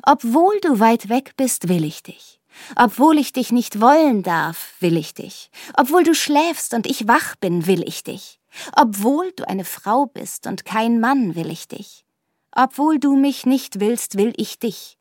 Obwohl 0.03 0.59
du 0.61 0.81
weit 0.81 1.09
weg 1.09 1.35
bist, 1.37 1.69
will 1.69 1.85
ich 1.85 2.03
dich. 2.03 2.41
Obwohl 2.75 3.19
ich 3.19 3.33
dich 3.33 3.53
nicht 3.53 3.81
wollen 3.81 4.23
darf, 4.23 4.75
will 4.81 4.97
ich 4.97 5.15
dich. 5.15 5.51
Obwohl 5.77 6.05
du 6.05 6.15
schläfst 6.15 6.75
und 6.75 6.87
ich 6.87 7.07
wach 7.07 7.37
bin, 7.37 7.67
will 7.67 7.87
ich 7.87 8.03
dich. 8.03 8.41
Obwohl 8.75 9.33
du 9.33 9.47
eine 9.47 9.65
Frau 9.65 10.07
bist 10.07 10.47
und 10.47 10.65
kein 10.65 11.01
Mann, 11.01 11.35
will 11.35 11.51
ich 11.51 11.69
dich. 11.69 12.05
Obwohl 12.53 12.99
du 12.99 13.17
mich 13.17 13.45
nicht 13.45 13.81
willst, 13.81 14.17
will 14.17 14.33
ich 14.37 14.59
dich. 14.59 14.96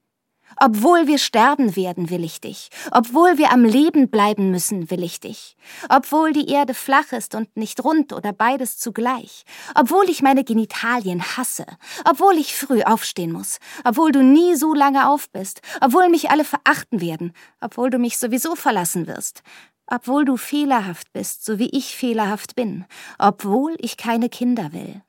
Obwohl 0.59 1.07
wir 1.07 1.17
sterben 1.17 1.75
werden, 1.75 2.09
will 2.09 2.23
ich 2.23 2.41
dich. 2.41 2.69
Obwohl 2.91 3.37
wir 3.37 3.51
am 3.51 3.63
Leben 3.63 4.09
bleiben 4.09 4.51
müssen, 4.51 4.89
will 4.89 5.03
ich 5.03 5.19
dich. 5.19 5.57
Obwohl 5.89 6.31
die 6.33 6.49
Erde 6.49 6.73
flach 6.73 7.11
ist 7.11 7.35
und 7.35 7.55
nicht 7.57 7.83
rund 7.83 8.13
oder 8.13 8.33
beides 8.33 8.77
zugleich. 8.77 9.43
Obwohl 9.75 10.09
ich 10.09 10.21
meine 10.21 10.43
Genitalien 10.43 11.21
hasse. 11.21 11.65
Obwohl 12.05 12.35
ich 12.35 12.55
früh 12.55 12.83
aufstehen 12.83 13.31
muss. 13.31 13.59
Obwohl 13.83 14.11
du 14.11 14.23
nie 14.23 14.55
so 14.55 14.73
lange 14.73 15.09
auf 15.09 15.29
bist. 15.29 15.61
Obwohl 15.81 16.09
mich 16.09 16.29
alle 16.29 16.45
verachten 16.45 17.01
werden. 17.01 17.33
Obwohl 17.59 17.89
du 17.89 17.97
mich 17.97 18.17
sowieso 18.17 18.55
verlassen 18.55 19.07
wirst. 19.07 19.43
Obwohl 19.87 20.25
du 20.25 20.37
fehlerhaft 20.37 21.13
bist, 21.13 21.45
so 21.45 21.59
wie 21.59 21.69
ich 21.69 21.95
fehlerhaft 21.95 22.55
bin. 22.55 22.85
Obwohl 23.19 23.75
ich 23.79 23.97
keine 23.97 24.29
Kinder 24.29 24.73
will. 24.73 25.01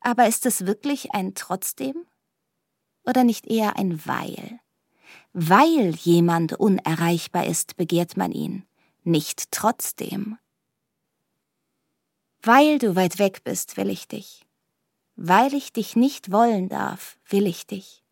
Aber 0.00 0.26
ist 0.26 0.44
es 0.44 0.66
wirklich 0.66 1.14
ein 1.14 1.34
Trotzdem? 1.34 2.04
Oder 3.04 3.24
nicht 3.24 3.46
eher 3.46 3.76
ein 3.76 4.06
Weil? 4.06 4.60
Weil 5.32 5.94
jemand 5.96 6.54
unerreichbar 6.54 7.46
ist, 7.46 7.76
begehrt 7.76 8.16
man 8.16 8.32
ihn, 8.32 8.64
nicht 9.02 9.50
trotzdem. 9.50 10.38
Weil 12.42 12.78
du 12.78 12.94
weit 12.94 13.18
weg 13.18 13.42
bist, 13.42 13.76
will 13.76 13.90
ich 13.90 14.06
dich. 14.06 14.44
Weil 15.16 15.54
ich 15.54 15.72
dich 15.72 15.96
nicht 15.96 16.30
wollen 16.30 16.68
darf, 16.68 17.18
will 17.28 17.46
ich 17.46 17.66
dich. 17.66 18.02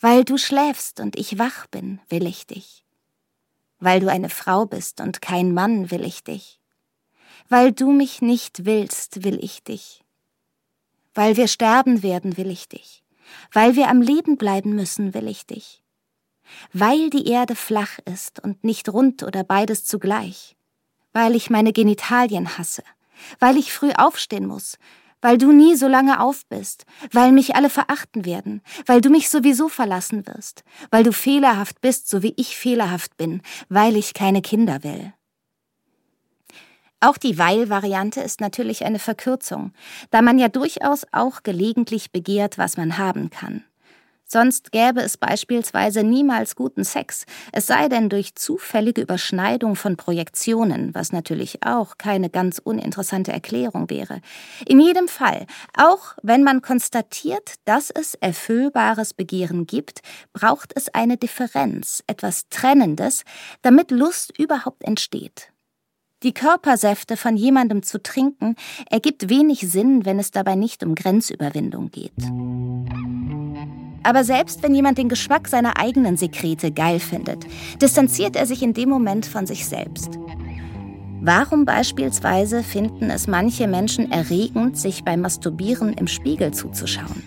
Weil 0.00 0.24
du 0.24 0.38
schläfst 0.38 1.00
und 1.00 1.18
ich 1.18 1.38
wach 1.38 1.66
bin, 1.66 2.00
will 2.08 2.26
ich 2.26 2.46
dich. 2.46 2.84
Weil 3.80 4.00
du 4.00 4.10
eine 4.10 4.28
Frau 4.28 4.66
bist 4.66 5.00
und 5.00 5.20
kein 5.20 5.52
Mann, 5.52 5.90
will 5.90 6.04
ich 6.04 6.22
dich. 6.22 6.60
Weil 7.48 7.72
du 7.72 7.90
mich 7.90 8.22
nicht 8.22 8.64
willst, 8.64 9.24
will 9.24 9.42
ich 9.42 9.62
dich. 9.64 10.04
Weil 11.14 11.36
wir 11.36 11.48
sterben 11.48 12.02
werden, 12.02 12.36
will 12.36 12.50
ich 12.50 12.68
dich. 12.68 13.02
Weil 13.52 13.76
wir 13.76 13.88
am 13.88 14.00
Leben 14.00 14.36
bleiben 14.36 14.74
müssen, 14.74 15.14
will 15.14 15.28
ich 15.28 15.46
dich. 15.46 15.82
Weil 16.72 17.10
die 17.10 17.28
Erde 17.28 17.54
flach 17.54 17.98
ist 18.04 18.40
und 18.40 18.64
nicht 18.64 18.88
rund 18.88 19.22
oder 19.22 19.44
beides 19.44 19.84
zugleich. 19.84 20.56
Weil 21.12 21.34
ich 21.34 21.50
meine 21.50 21.72
Genitalien 21.72 22.58
hasse. 22.58 22.82
Weil 23.38 23.56
ich 23.56 23.72
früh 23.72 23.90
aufstehen 23.92 24.46
muss. 24.46 24.78
Weil 25.20 25.36
du 25.36 25.50
nie 25.50 25.74
so 25.74 25.88
lange 25.88 26.20
auf 26.20 26.46
bist. 26.46 26.84
Weil 27.12 27.32
mich 27.32 27.56
alle 27.56 27.70
verachten 27.70 28.24
werden. 28.24 28.62
Weil 28.86 29.00
du 29.00 29.10
mich 29.10 29.28
sowieso 29.28 29.68
verlassen 29.68 30.26
wirst. 30.26 30.62
Weil 30.90 31.02
du 31.02 31.12
fehlerhaft 31.12 31.80
bist, 31.80 32.08
so 32.08 32.22
wie 32.22 32.34
ich 32.36 32.56
fehlerhaft 32.56 33.16
bin. 33.16 33.42
Weil 33.68 33.96
ich 33.96 34.14
keine 34.14 34.42
Kinder 34.42 34.84
will. 34.84 35.12
Auch 37.00 37.16
die 37.16 37.38
Weil-Variante 37.38 38.20
ist 38.20 38.40
natürlich 38.40 38.84
eine 38.84 38.98
Verkürzung, 38.98 39.72
da 40.10 40.20
man 40.20 40.38
ja 40.38 40.48
durchaus 40.48 41.06
auch 41.12 41.44
gelegentlich 41.44 42.10
begehrt, 42.10 42.58
was 42.58 42.76
man 42.76 42.98
haben 42.98 43.30
kann. 43.30 43.62
Sonst 44.30 44.72
gäbe 44.72 45.00
es 45.00 45.16
beispielsweise 45.16 46.02
niemals 46.02 46.54
guten 46.54 46.84
Sex, 46.84 47.24
es 47.50 47.66
sei 47.66 47.88
denn 47.88 48.10
durch 48.10 48.34
zufällige 48.34 49.00
Überschneidung 49.00 49.74
von 49.74 49.96
Projektionen, 49.96 50.94
was 50.94 51.12
natürlich 51.12 51.64
auch 51.64 51.96
keine 51.96 52.28
ganz 52.28 52.58
uninteressante 52.58 53.32
Erklärung 53.32 53.88
wäre. 53.88 54.20
In 54.66 54.80
jedem 54.80 55.08
Fall, 55.08 55.46
auch 55.74 56.14
wenn 56.22 56.44
man 56.44 56.60
konstatiert, 56.60 57.54
dass 57.64 57.90
es 57.90 58.16
erfüllbares 58.16 59.14
Begehren 59.14 59.66
gibt, 59.66 60.00
braucht 60.34 60.72
es 60.76 60.92
eine 60.92 61.16
Differenz, 61.16 62.04
etwas 62.06 62.50
Trennendes, 62.50 63.24
damit 63.62 63.90
Lust 63.90 64.38
überhaupt 64.38 64.84
entsteht. 64.84 65.52
Die 66.24 66.34
Körpersäfte 66.34 67.16
von 67.16 67.36
jemandem 67.36 67.84
zu 67.84 68.02
trinken, 68.02 68.56
ergibt 68.90 69.30
wenig 69.30 69.60
Sinn, 69.60 70.04
wenn 70.04 70.18
es 70.18 70.32
dabei 70.32 70.56
nicht 70.56 70.82
um 70.82 70.96
Grenzüberwindung 70.96 71.92
geht. 71.92 72.12
Aber 74.02 74.24
selbst 74.24 74.62
wenn 74.64 74.74
jemand 74.74 74.98
den 74.98 75.08
Geschmack 75.08 75.46
seiner 75.46 75.78
eigenen 75.78 76.16
Sekrete 76.16 76.72
geil 76.72 76.98
findet, 76.98 77.46
distanziert 77.80 78.34
er 78.34 78.46
sich 78.46 78.62
in 78.64 78.74
dem 78.74 78.88
Moment 78.88 79.26
von 79.26 79.46
sich 79.46 79.66
selbst. 79.66 80.18
Warum 81.20 81.64
beispielsweise 81.64 82.64
finden 82.64 83.10
es 83.10 83.28
manche 83.28 83.68
Menschen 83.68 84.10
erregend, 84.10 84.76
sich 84.76 85.04
beim 85.04 85.20
Masturbieren 85.20 85.92
im 85.92 86.08
Spiegel 86.08 86.52
zuzuschauen? 86.52 87.22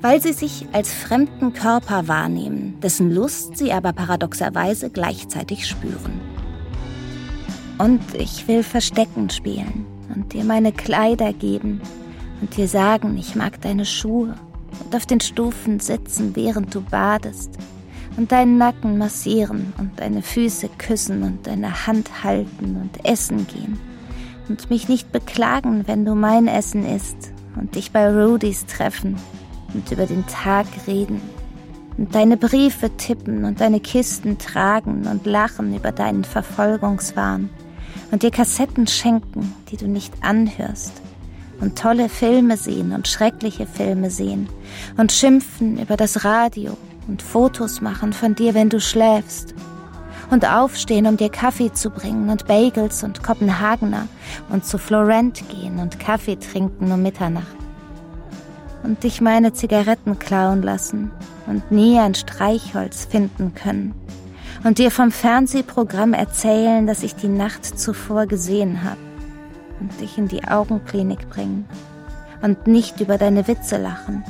Weil 0.00 0.20
sie 0.20 0.34
sich 0.34 0.66
als 0.72 0.92
fremden 0.92 1.52
Körper 1.52 2.06
wahrnehmen, 2.06 2.78
dessen 2.80 3.10
Lust 3.12 3.56
sie 3.56 3.72
aber 3.72 3.92
paradoxerweise 3.92 4.90
gleichzeitig 4.90 5.66
spüren. 5.66 6.20
Und 7.78 8.00
ich 8.14 8.46
will 8.46 8.62
Verstecken 8.62 9.30
spielen 9.30 9.84
und 10.14 10.32
dir 10.32 10.44
meine 10.44 10.72
Kleider 10.72 11.32
geben 11.32 11.80
und 12.40 12.56
dir 12.56 12.68
sagen, 12.68 13.16
ich 13.18 13.34
mag 13.34 13.60
deine 13.62 13.84
Schuhe 13.84 14.34
und 14.84 14.94
auf 14.94 15.06
den 15.06 15.20
Stufen 15.20 15.80
sitzen, 15.80 16.36
während 16.36 16.74
du 16.74 16.80
badest 16.82 17.50
und 18.16 18.30
deinen 18.30 18.58
Nacken 18.58 18.98
massieren 18.98 19.72
und 19.78 19.98
deine 19.98 20.22
Füße 20.22 20.68
küssen 20.78 21.22
und 21.22 21.46
deine 21.46 21.86
Hand 21.86 22.22
halten 22.22 22.76
und 22.76 23.04
essen 23.04 23.46
gehen 23.48 23.78
und 24.48 24.70
mich 24.70 24.88
nicht 24.88 25.10
beklagen, 25.10 25.84
wenn 25.86 26.04
du 26.04 26.14
mein 26.14 26.46
Essen 26.46 26.86
isst 26.86 27.32
und 27.56 27.74
dich 27.74 27.90
bei 27.90 28.08
Rudys 28.08 28.66
treffen 28.66 29.16
und 29.72 29.90
über 29.90 30.06
den 30.06 30.24
Tag 30.28 30.66
reden 30.86 31.20
und 31.96 32.14
deine 32.14 32.36
Briefe 32.36 32.96
tippen 32.96 33.44
und 33.44 33.60
deine 33.60 33.80
Kisten 33.80 34.38
tragen 34.38 35.06
und 35.06 35.26
lachen 35.26 35.74
über 35.74 35.90
deinen 35.90 36.24
Verfolgungswahn 36.24 37.50
und 38.10 38.22
dir 38.22 38.30
Kassetten 38.30 38.86
schenken, 38.86 39.54
die 39.70 39.76
du 39.76 39.86
nicht 39.88 40.12
anhörst, 40.22 40.92
und 41.60 41.78
tolle 41.78 42.08
Filme 42.08 42.56
sehen 42.56 42.92
und 42.92 43.08
schreckliche 43.08 43.66
Filme 43.66 44.10
sehen. 44.10 44.48
Und 44.96 45.12
schimpfen 45.12 45.78
über 45.80 45.96
das 45.96 46.24
Radio 46.24 46.76
und 47.08 47.22
Fotos 47.22 47.80
machen 47.80 48.12
von 48.12 48.34
dir, 48.34 48.54
wenn 48.54 48.68
du 48.68 48.80
schläfst. 48.80 49.54
Und 50.30 50.46
aufstehen, 50.46 51.06
um 51.06 51.16
dir 51.16 51.28
Kaffee 51.28 51.72
zu 51.72 51.90
bringen 51.90 52.30
und 52.30 52.46
Bagels 52.46 53.04
und 53.04 53.22
Kopenhagener 53.22 54.08
und 54.50 54.64
zu 54.64 54.78
Florent 54.78 55.48
gehen 55.48 55.78
und 55.78 56.00
Kaffee 56.00 56.36
trinken 56.36 56.90
um 56.90 57.02
Mitternacht. 57.02 57.56
Und 58.82 59.04
dich 59.04 59.20
meine 59.20 59.52
Zigaretten 59.52 60.18
klauen 60.18 60.62
lassen 60.62 61.10
und 61.46 61.70
nie 61.70 61.98
ein 61.98 62.14
Streichholz 62.14 63.04
finden 63.04 63.54
können 63.54 63.94
und 64.64 64.78
dir 64.78 64.90
vom 64.90 65.12
Fernsehprogramm 65.12 66.14
erzählen, 66.14 66.86
das 66.86 67.02
ich 67.02 67.14
die 67.14 67.28
Nacht 67.28 67.78
zuvor 67.78 68.26
gesehen 68.26 68.82
habe 68.82 69.00
und 69.78 70.00
dich 70.00 70.18
in 70.18 70.26
die 70.26 70.44
Augenklinik 70.44 71.28
bringen 71.28 71.68
und 72.42 72.66
nicht 72.66 73.00
über 73.00 73.18
deine 73.18 73.46
Witze 73.46 73.76
lachen 73.76 74.24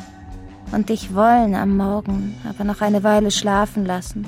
und 0.72 0.88
dich 0.88 1.14
wollen 1.14 1.54
am 1.54 1.76
Morgen 1.76 2.34
aber 2.48 2.64
noch 2.64 2.80
eine 2.80 3.04
Weile 3.04 3.30
schlafen 3.30 3.86
lassen 3.86 4.26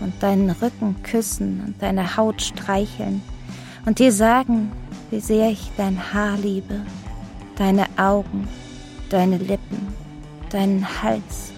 und 0.00 0.22
deinen 0.22 0.50
Rücken 0.50 1.02
küssen 1.02 1.62
und 1.66 1.82
deine 1.82 2.16
Haut 2.16 2.40
streicheln 2.40 3.20
und 3.84 3.98
dir 3.98 4.12
sagen, 4.12 4.70
wie 5.10 5.20
sehr 5.20 5.50
ich 5.50 5.72
dein 5.76 6.12
Haar 6.12 6.36
liebe, 6.36 6.80
deine 7.56 7.86
Augen, 7.96 8.46
deine 9.10 9.38
Lippen, 9.38 9.88
deinen 10.50 10.86
Hals, 11.02 11.52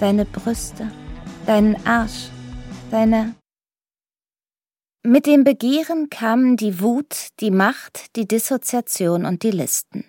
deine 0.00 0.24
Brüste, 0.24 0.90
deinen 1.46 1.76
Arsch, 1.86 2.30
deine. 2.90 3.34
Mit 5.02 5.26
dem 5.26 5.44
Begehren 5.44 6.10
kamen 6.10 6.56
die 6.56 6.80
Wut, 6.80 7.28
die 7.40 7.50
Macht, 7.50 8.16
die 8.16 8.26
Dissoziation 8.26 9.24
und 9.24 9.42
die 9.42 9.50
Listen. 9.50 10.04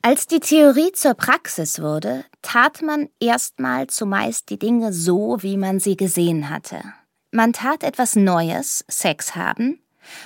Als 0.00 0.26
die 0.26 0.40
Theorie 0.40 0.92
zur 0.92 1.14
Praxis 1.14 1.80
wurde, 1.80 2.24
tat 2.40 2.82
man 2.82 3.08
erstmal 3.20 3.88
zumeist 3.88 4.50
die 4.50 4.58
Dinge 4.58 4.92
so, 4.92 5.38
wie 5.40 5.56
man 5.56 5.80
sie 5.80 5.96
gesehen 5.96 6.48
hatte. 6.48 6.82
Man 7.32 7.52
tat 7.52 7.82
etwas 7.82 8.14
Neues, 8.14 8.84
Sex 8.88 9.34
haben, 9.34 9.80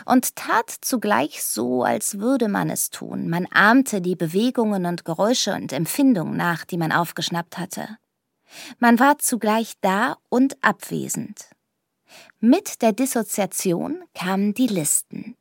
und 0.05 0.37
tat 0.37 0.71
zugleich 0.81 1.43
so, 1.43 1.85
als 1.85 2.19
würde 2.19 2.49
man 2.49 2.71
es 2.71 2.91
tun. 2.91 3.29
Man 3.29 3.47
ahmte 3.53 4.01
die 4.01 4.17
Bewegungen 4.17 4.87
und 4.87 5.05
Geräusche 5.05 5.55
und 5.55 5.73
Empfindungen 5.73 6.37
nach, 6.37 6.65
die 6.65 6.79
man 6.79 6.93
aufgeschnappt 6.93 7.59
hatte. 7.59 7.99
Man 8.79 8.99
war 8.99 9.19
zugleich 9.19 9.75
da 9.81 10.17
und 10.29 10.57
abwesend. 10.63 11.51
Mit 12.41 12.83
der 12.83 12.93
Dissoziation 12.93 14.05
kamen 14.15 14.55
die 14.55 14.69
Listen. 14.69 15.37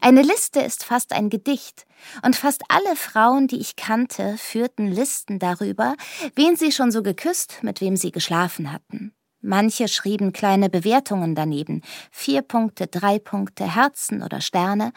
Eine 0.00 0.22
Liste 0.22 0.60
ist 0.60 0.84
fast 0.84 1.12
ein 1.12 1.30
Gedicht, 1.30 1.86
und 2.22 2.36
fast 2.36 2.62
alle 2.68 2.96
Frauen, 2.96 3.46
die 3.46 3.60
ich 3.60 3.76
kannte, 3.76 4.36
führten 4.38 4.86
Listen 4.86 5.38
darüber, 5.38 5.94
wen 6.34 6.56
sie 6.56 6.72
schon 6.72 6.90
so 6.90 7.02
geküsst, 7.02 7.62
mit 7.62 7.80
wem 7.80 7.96
sie 7.96 8.10
geschlafen 8.10 8.72
hatten. 8.72 9.14
Manche 9.40 9.88
schrieben 9.88 10.32
kleine 10.32 10.68
Bewertungen 10.68 11.34
daneben, 11.34 11.82
vier 12.10 12.42
Punkte, 12.42 12.86
drei 12.86 13.18
Punkte, 13.18 13.74
Herzen 13.74 14.22
oder 14.22 14.40
Sterne 14.40 14.92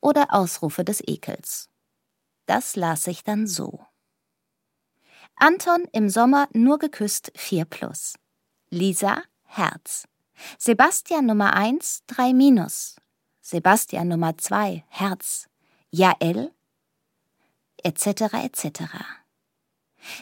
oder 0.00 0.32
Ausrufe 0.32 0.84
des 0.84 1.00
Ekels. 1.06 1.68
Das 2.46 2.76
las 2.76 3.06
ich 3.06 3.22
dann 3.22 3.46
so. 3.46 3.86
Anton 5.36 5.86
im 5.92 6.08
Sommer 6.08 6.48
nur 6.52 6.78
geküsst 6.78 7.32
4 7.36 7.64
plus. 7.64 8.14
Lisa 8.70 9.22
Herz. 9.44 10.06
Sebastian 10.58 11.26
Nummer 11.26 11.54
1 11.54 12.02
3 12.06 12.32
minus. 12.32 12.96
Sebastian 13.40 14.08
Nummer 14.08 14.36
2 14.38 14.84
Herz. 14.88 15.48
Jael 15.90 16.52
etc. 17.84 18.34
etc. 18.44 18.82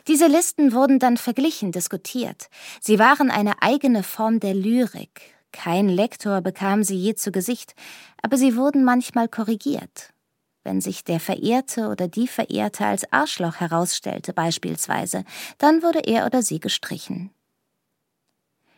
Diese 0.06 0.26
Listen 0.26 0.72
wurden 0.72 0.98
dann 0.98 1.16
verglichen, 1.16 1.72
diskutiert. 1.72 2.48
Sie 2.80 2.98
waren 2.98 3.30
eine 3.30 3.62
eigene 3.62 4.02
Form 4.02 4.40
der 4.40 4.54
Lyrik. 4.54 5.34
Kein 5.52 5.88
Lektor 5.88 6.40
bekam 6.40 6.82
sie 6.82 6.96
je 6.96 7.14
zu 7.14 7.30
Gesicht, 7.30 7.74
aber 8.22 8.36
sie 8.36 8.56
wurden 8.56 8.84
manchmal 8.84 9.28
korrigiert. 9.28 10.11
Wenn 10.64 10.80
sich 10.80 11.04
der 11.04 11.18
Verehrte 11.18 11.88
oder 11.88 12.08
die 12.08 12.28
Verehrte 12.28 12.86
als 12.86 13.12
Arschloch 13.12 13.56
herausstellte 13.56 14.32
beispielsweise, 14.32 15.24
dann 15.58 15.82
wurde 15.82 16.00
er 16.00 16.26
oder 16.26 16.42
sie 16.42 16.60
gestrichen. 16.60 17.30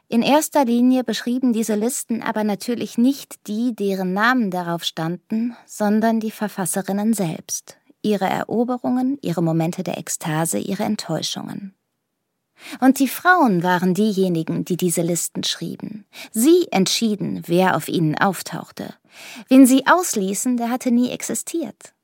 In 0.09 0.23
erster 0.23 0.65
Linie 0.65 1.03
beschrieben 1.03 1.53
diese 1.53 1.75
Listen 1.75 2.23
aber 2.23 2.45
natürlich 2.45 2.99
nicht 2.99 3.47
die, 3.47 3.75
deren 3.75 4.13
Namen 4.13 4.51
darauf 4.51 4.85
standen, 4.85 5.57
sondern 5.67 6.21
die 6.21 6.31
Verfasserinnen 6.31 7.15
selbst, 7.15 7.79
ihre 8.03 8.27
Eroberungen, 8.27 9.19
ihre 9.23 9.43
Momente 9.43 9.83
der 9.83 9.99
Ekstase, 9.99 10.59
ihre 10.59 10.85
Enttäuschungen. 10.85 11.75
Und 12.81 12.99
die 12.99 13.09
Frauen 13.09 13.63
waren 13.63 13.95
diejenigen, 13.95 14.65
die 14.65 14.77
diese 14.77 15.03
Listen 15.03 15.43
schrieben. 15.43 16.07
Sie 16.31 16.69
entschieden, 16.71 17.43
wer 17.47 17.77
auf 17.77 17.89
ihnen 17.89 18.17
auftauchte. 18.17 18.95
Wen 19.49 19.67
sie 19.67 19.87
ausließen, 19.87 20.57
der 20.57 20.71
hatte 20.71 20.91
nie 20.91 21.11
existiert. 21.11 21.95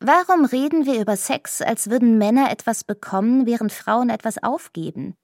Warum 0.00 0.44
reden 0.44 0.84
wir 0.84 1.00
über 1.00 1.16
Sex, 1.16 1.62
als 1.62 1.88
würden 1.88 2.18
Männer 2.18 2.50
etwas 2.50 2.84
bekommen, 2.84 3.46
während 3.46 3.72
Frauen 3.72 4.10
etwas 4.10 4.42
aufgeben? 4.42 5.14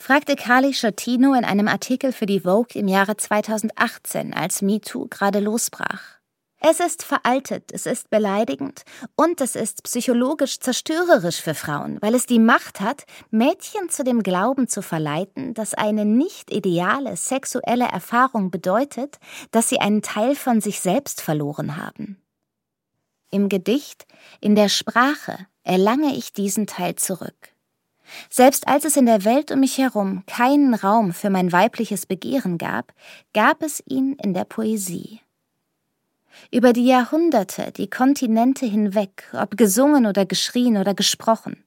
fragte 0.00 0.34
Carly 0.36 0.72
Schottino 0.72 1.34
in 1.34 1.44
einem 1.44 1.68
Artikel 1.68 2.12
für 2.12 2.26
die 2.26 2.40
Vogue 2.40 2.80
im 2.80 2.88
Jahre 2.88 3.16
2018, 3.16 4.32
als 4.32 4.62
MeToo 4.62 5.08
gerade 5.08 5.40
losbrach. 5.40 6.19
Es 6.62 6.78
ist 6.78 7.02
veraltet, 7.02 7.72
es 7.72 7.86
ist 7.86 8.10
beleidigend 8.10 8.82
und 9.16 9.40
es 9.40 9.56
ist 9.56 9.82
psychologisch 9.82 10.60
zerstörerisch 10.60 11.40
für 11.40 11.54
Frauen, 11.54 11.96
weil 12.02 12.14
es 12.14 12.26
die 12.26 12.38
Macht 12.38 12.80
hat, 12.80 13.04
Mädchen 13.30 13.88
zu 13.88 14.04
dem 14.04 14.22
Glauben 14.22 14.68
zu 14.68 14.82
verleiten, 14.82 15.54
dass 15.54 15.72
eine 15.72 16.04
nicht 16.04 16.50
ideale 16.50 17.16
sexuelle 17.16 17.86
Erfahrung 17.86 18.50
bedeutet, 18.50 19.18
dass 19.52 19.70
sie 19.70 19.80
einen 19.80 20.02
Teil 20.02 20.36
von 20.36 20.60
sich 20.60 20.80
selbst 20.80 21.22
verloren 21.22 21.78
haben. 21.78 22.20
Im 23.30 23.48
Gedicht, 23.48 24.06
in 24.42 24.54
der 24.54 24.68
Sprache 24.68 25.38
erlange 25.62 26.14
ich 26.14 26.34
diesen 26.34 26.66
Teil 26.66 26.96
zurück. 26.96 27.54
Selbst 28.28 28.68
als 28.68 28.84
es 28.84 28.98
in 28.98 29.06
der 29.06 29.24
Welt 29.24 29.50
um 29.50 29.60
mich 29.60 29.78
herum 29.78 30.24
keinen 30.26 30.74
Raum 30.74 31.14
für 31.14 31.30
mein 31.30 31.52
weibliches 31.52 32.04
Begehren 32.04 32.58
gab, 32.58 32.92
gab 33.32 33.62
es 33.62 33.82
ihn 33.86 34.16
in 34.22 34.34
der 34.34 34.44
Poesie. 34.44 35.20
Über 36.52 36.72
die 36.72 36.86
Jahrhunderte, 36.86 37.70
die 37.70 37.88
Kontinente 37.88 38.66
hinweg, 38.66 39.24
ob 39.32 39.56
gesungen 39.56 40.06
oder 40.06 40.26
geschrien 40.26 40.78
oder 40.78 40.94
gesprochen. 40.94 41.62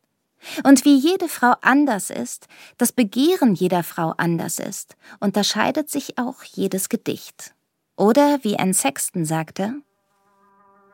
Und 0.65 0.83
wie 0.83 0.97
jede 0.97 1.29
Frau 1.29 1.53
anders 1.61 2.09
ist, 2.09 2.47
das 2.77 2.91
Begehren 2.91 3.55
jeder 3.55 3.83
Frau 3.83 4.13
anders 4.17 4.59
ist, 4.59 4.97
unterscheidet 5.21 5.89
sich 5.89 6.17
auch 6.17 6.43
jedes 6.43 6.89
Gedicht. 6.89 7.53
Oder 7.95 8.39
wie 8.43 8.59
Anne 8.59 8.73
Sexton 8.73 9.23
sagte, 9.23 9.73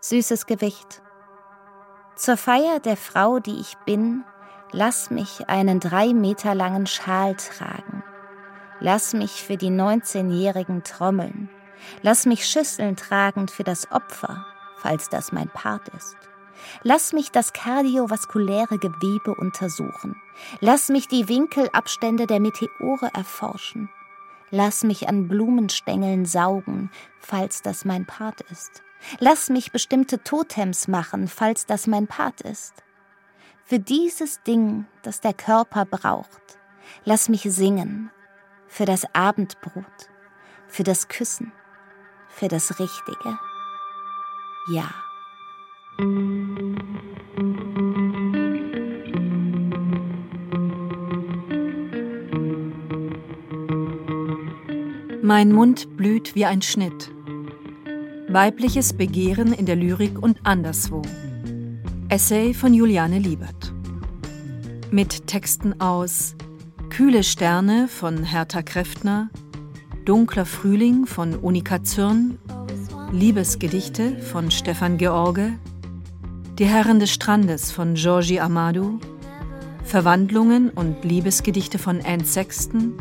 Süßes 0.02 0.46
Gewicht. 0.46 1.02
Zur 2.16 2.38
Feier 2.38 2.80
der 2.80 2.96
Frau, 2.96 3.40
die 3.40 3.60
ich 3.60 3.74
bin, 3.88 4.24
lass 4.72 5.10
mich 5.10 5.50
einen 5.50 5.80
drei 5.80 6.14
Meter 6.14 6.54
langen 6.54 6.86
Schal 6.86 7.36
tragen. 7.36 8.04
Lass 8.80 9.14
mich 9.14 9.32
für 9.32 9.58
die 9.58 9.72
19-Jährigen 9.72 10.84
trommeln 10.84 11.50
Lass 12.02 12.26
mich 12.26 12.46
Schüsseln 12.46 12.96
tragend 12.96 13.52
für 13.52 13.64
das 13.64 13.92
Opfer, 13.92 14.46
falls 14.78 15.10
das 15.10 15.32
mein 15.32 15.50
Part 15.50 15.90
ist. 15.90 16.18
Lass 16.84 17.14
mich 17.14 17.32
das 17.32 17.54
kardiovaskuläre 17.54 18.78
Gewebe 18.78 19.36
untersuchen. 19.36 20.16
Lass 20.60 20.90
mich 20.90 21.08
die 21.08 21.28
Winkelabstände 21.28 22.28
der 22.28 22.40
Meteore 22.40 23.10
erforschen. 23.14 23.90
Lass 24.52 24.84
mich 24.84 25.08
an 25.08 25.28
Blumenstängeln 25.28 26.26
saugen, 26.26 26.90
falls 27.20 27.62
das 27.62 27.86
mein 27.86 28.06
Part 28.06 28.42
ist. 28.42 28.84
Lass 29.20 29.50
mich 29.50 29.72
bestimmte 29.72 30.24
Totems 30.24 30.88
machen, 30.88 31.28
falls 31.28 31.66
das 31.66 31.88
mein 31.88 32.08
Part 32.08 32.42
ist. 32.42 32.74
Für 33.64 33.80
dieses 33.80 34.42
Ding, 34.44 34.86
das 35.04 35.22
der 35.22 35.34
Körper 35.34 35.86
braucht, 35.86 36.58
lass 37.06 37.30
mich 37.30 37.44
singen. 37.44 38.12
Für 38.68 38.86
das 38.86 39.06
Abendbrot, 39.14 40.10
für 40.68 40.84
das 40.84 41.08
Küssen, 41.08 41.52
für 42.40 42.48
das 42.48 42.80
Richtige. 42.80 43.38
Ja. 44.70 44.90
Mein 55.22 55.52
Mund 55.52 55.98
blüht 55.98 56.34
wie 56.34 56.46
ein 56.46 56.62
Schnitt. 56.62 57.12
Weibliches 58.30 58.94
Begehren 58.94 59.52
in 59.52 59.66
der 59.66 59.76
Lyrik 59.76 60.18
und 60.18 60.40
anderswo. 60.46 61.02
Essay 62.08 62.54
von 62.54 62.74
Juliane 62.74 63.20
Liebert. 63.20 63.74
Mit 64.92 65.28
Texten 65.28 65.82
aus 65.82 66.36
Kühle 66.90 67.24
Sterne 67.24 67.90
von 67.90 68.24
Hertha 68.24 68.62
Kräftner, 68.62 69.30
Dunkler 70.10 70.48
Frühling 70.48 71.06
von 71.06 71.36
Unika 71.36 71.84
Zürn, 71.84 72.40
Liebesgedichte 73.12 74.18
von 74.18 74.50
Stefan 74.50 74.98
George, 74.98 75.54
Die 76.58 76.66
Herren 76.66 77.00
des 77.00 77.12
Strandes 77.12 77.72
von 77.72 77.94
Georgi 77.94 78.40
Amadou, 78.40 79.00
Verwandlungen 79.84 80.72
und 80.72 81.04
Liebesgedichte 81.06 81.78
von 81.78 82.02
Anne 82.04 82.26
Sexton, 82.26 82.94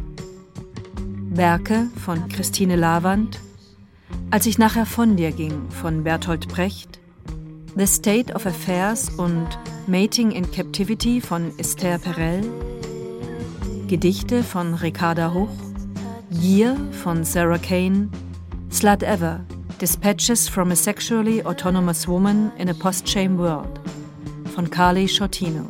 Werke 1.30 1.86
von 2.04 2.28
Christine 2.28 2.76
Lavand, 2.76 3.40
Als 4.30 4.44
ich 4.44 4.58
nachher 4.58 4.84
von 4.84 5.16
dir 5.16 5.32
ging 5.32 5.70
von 5.70 6.04
Bertolt 6.04 6.46
Brecht, 6.48 7.00
The 7.74 7.86
State 7.86 8.34
of 8.34 8.44
Affairs 8.44 9.08
und 9.16 9.48
Mating 9.86 10.30
in 10.30 10.50
Captivity 10.50 11.22
von 11.22 11.52
Esther 11.56 11.96
Perel, 11.96 12.42
Gedichte 13.86 14.42
von 14.44 14.74
Ricarda 14.74 15.32
Hoch, 15.32 15.67
Year 16.30 16.76
von 17.02 17.24
Sarah 17.24 17.58
Kane, 17.58 18.10
Slut 18.70 19.02
Ever, 19.02 19.40
Dispatches 19.78 20.46
from 20.48 20.70
a 20.72 20.76
Sexually 20.76 21.42
Autonomous 21.42 22.06
Woman 22.06 22.52
in 22.58 22.68
a 22.68 22.74
Post-Shame 22.74 23.38
World 23.38 23.80
von 24.54 24.68
Carly 24.68 25.06
Schottino. 25.08 25.64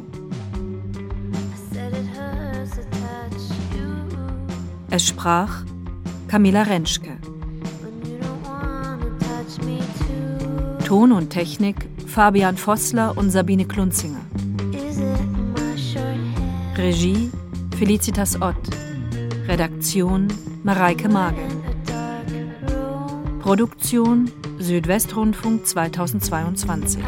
Es 4.91 5.07
sprach 5.07 5.65
Camilla 6.27 6.63
Rentschke. 6.63 7.19
Ton 10.85 11.13
und 11.13 11.31
Technik 11.31 11.89
Fabian 12.07 12.57
Vossler 12.57 13.17
und 13.17 13.31
Sabine 13.31 13.65
Klunzinger. 13.65 14.23
Regie 16.77 17.31
Felicitas 17.77 18.41
Ott. 18.41 18.57
Redaktion 19.47 20.29
Mareike 20.65 21.09
Mage. 21.09 21.37
Produktion 23.41 24.31
Südwestrundfunk 24.59 25.67
2022. 25.67 26.99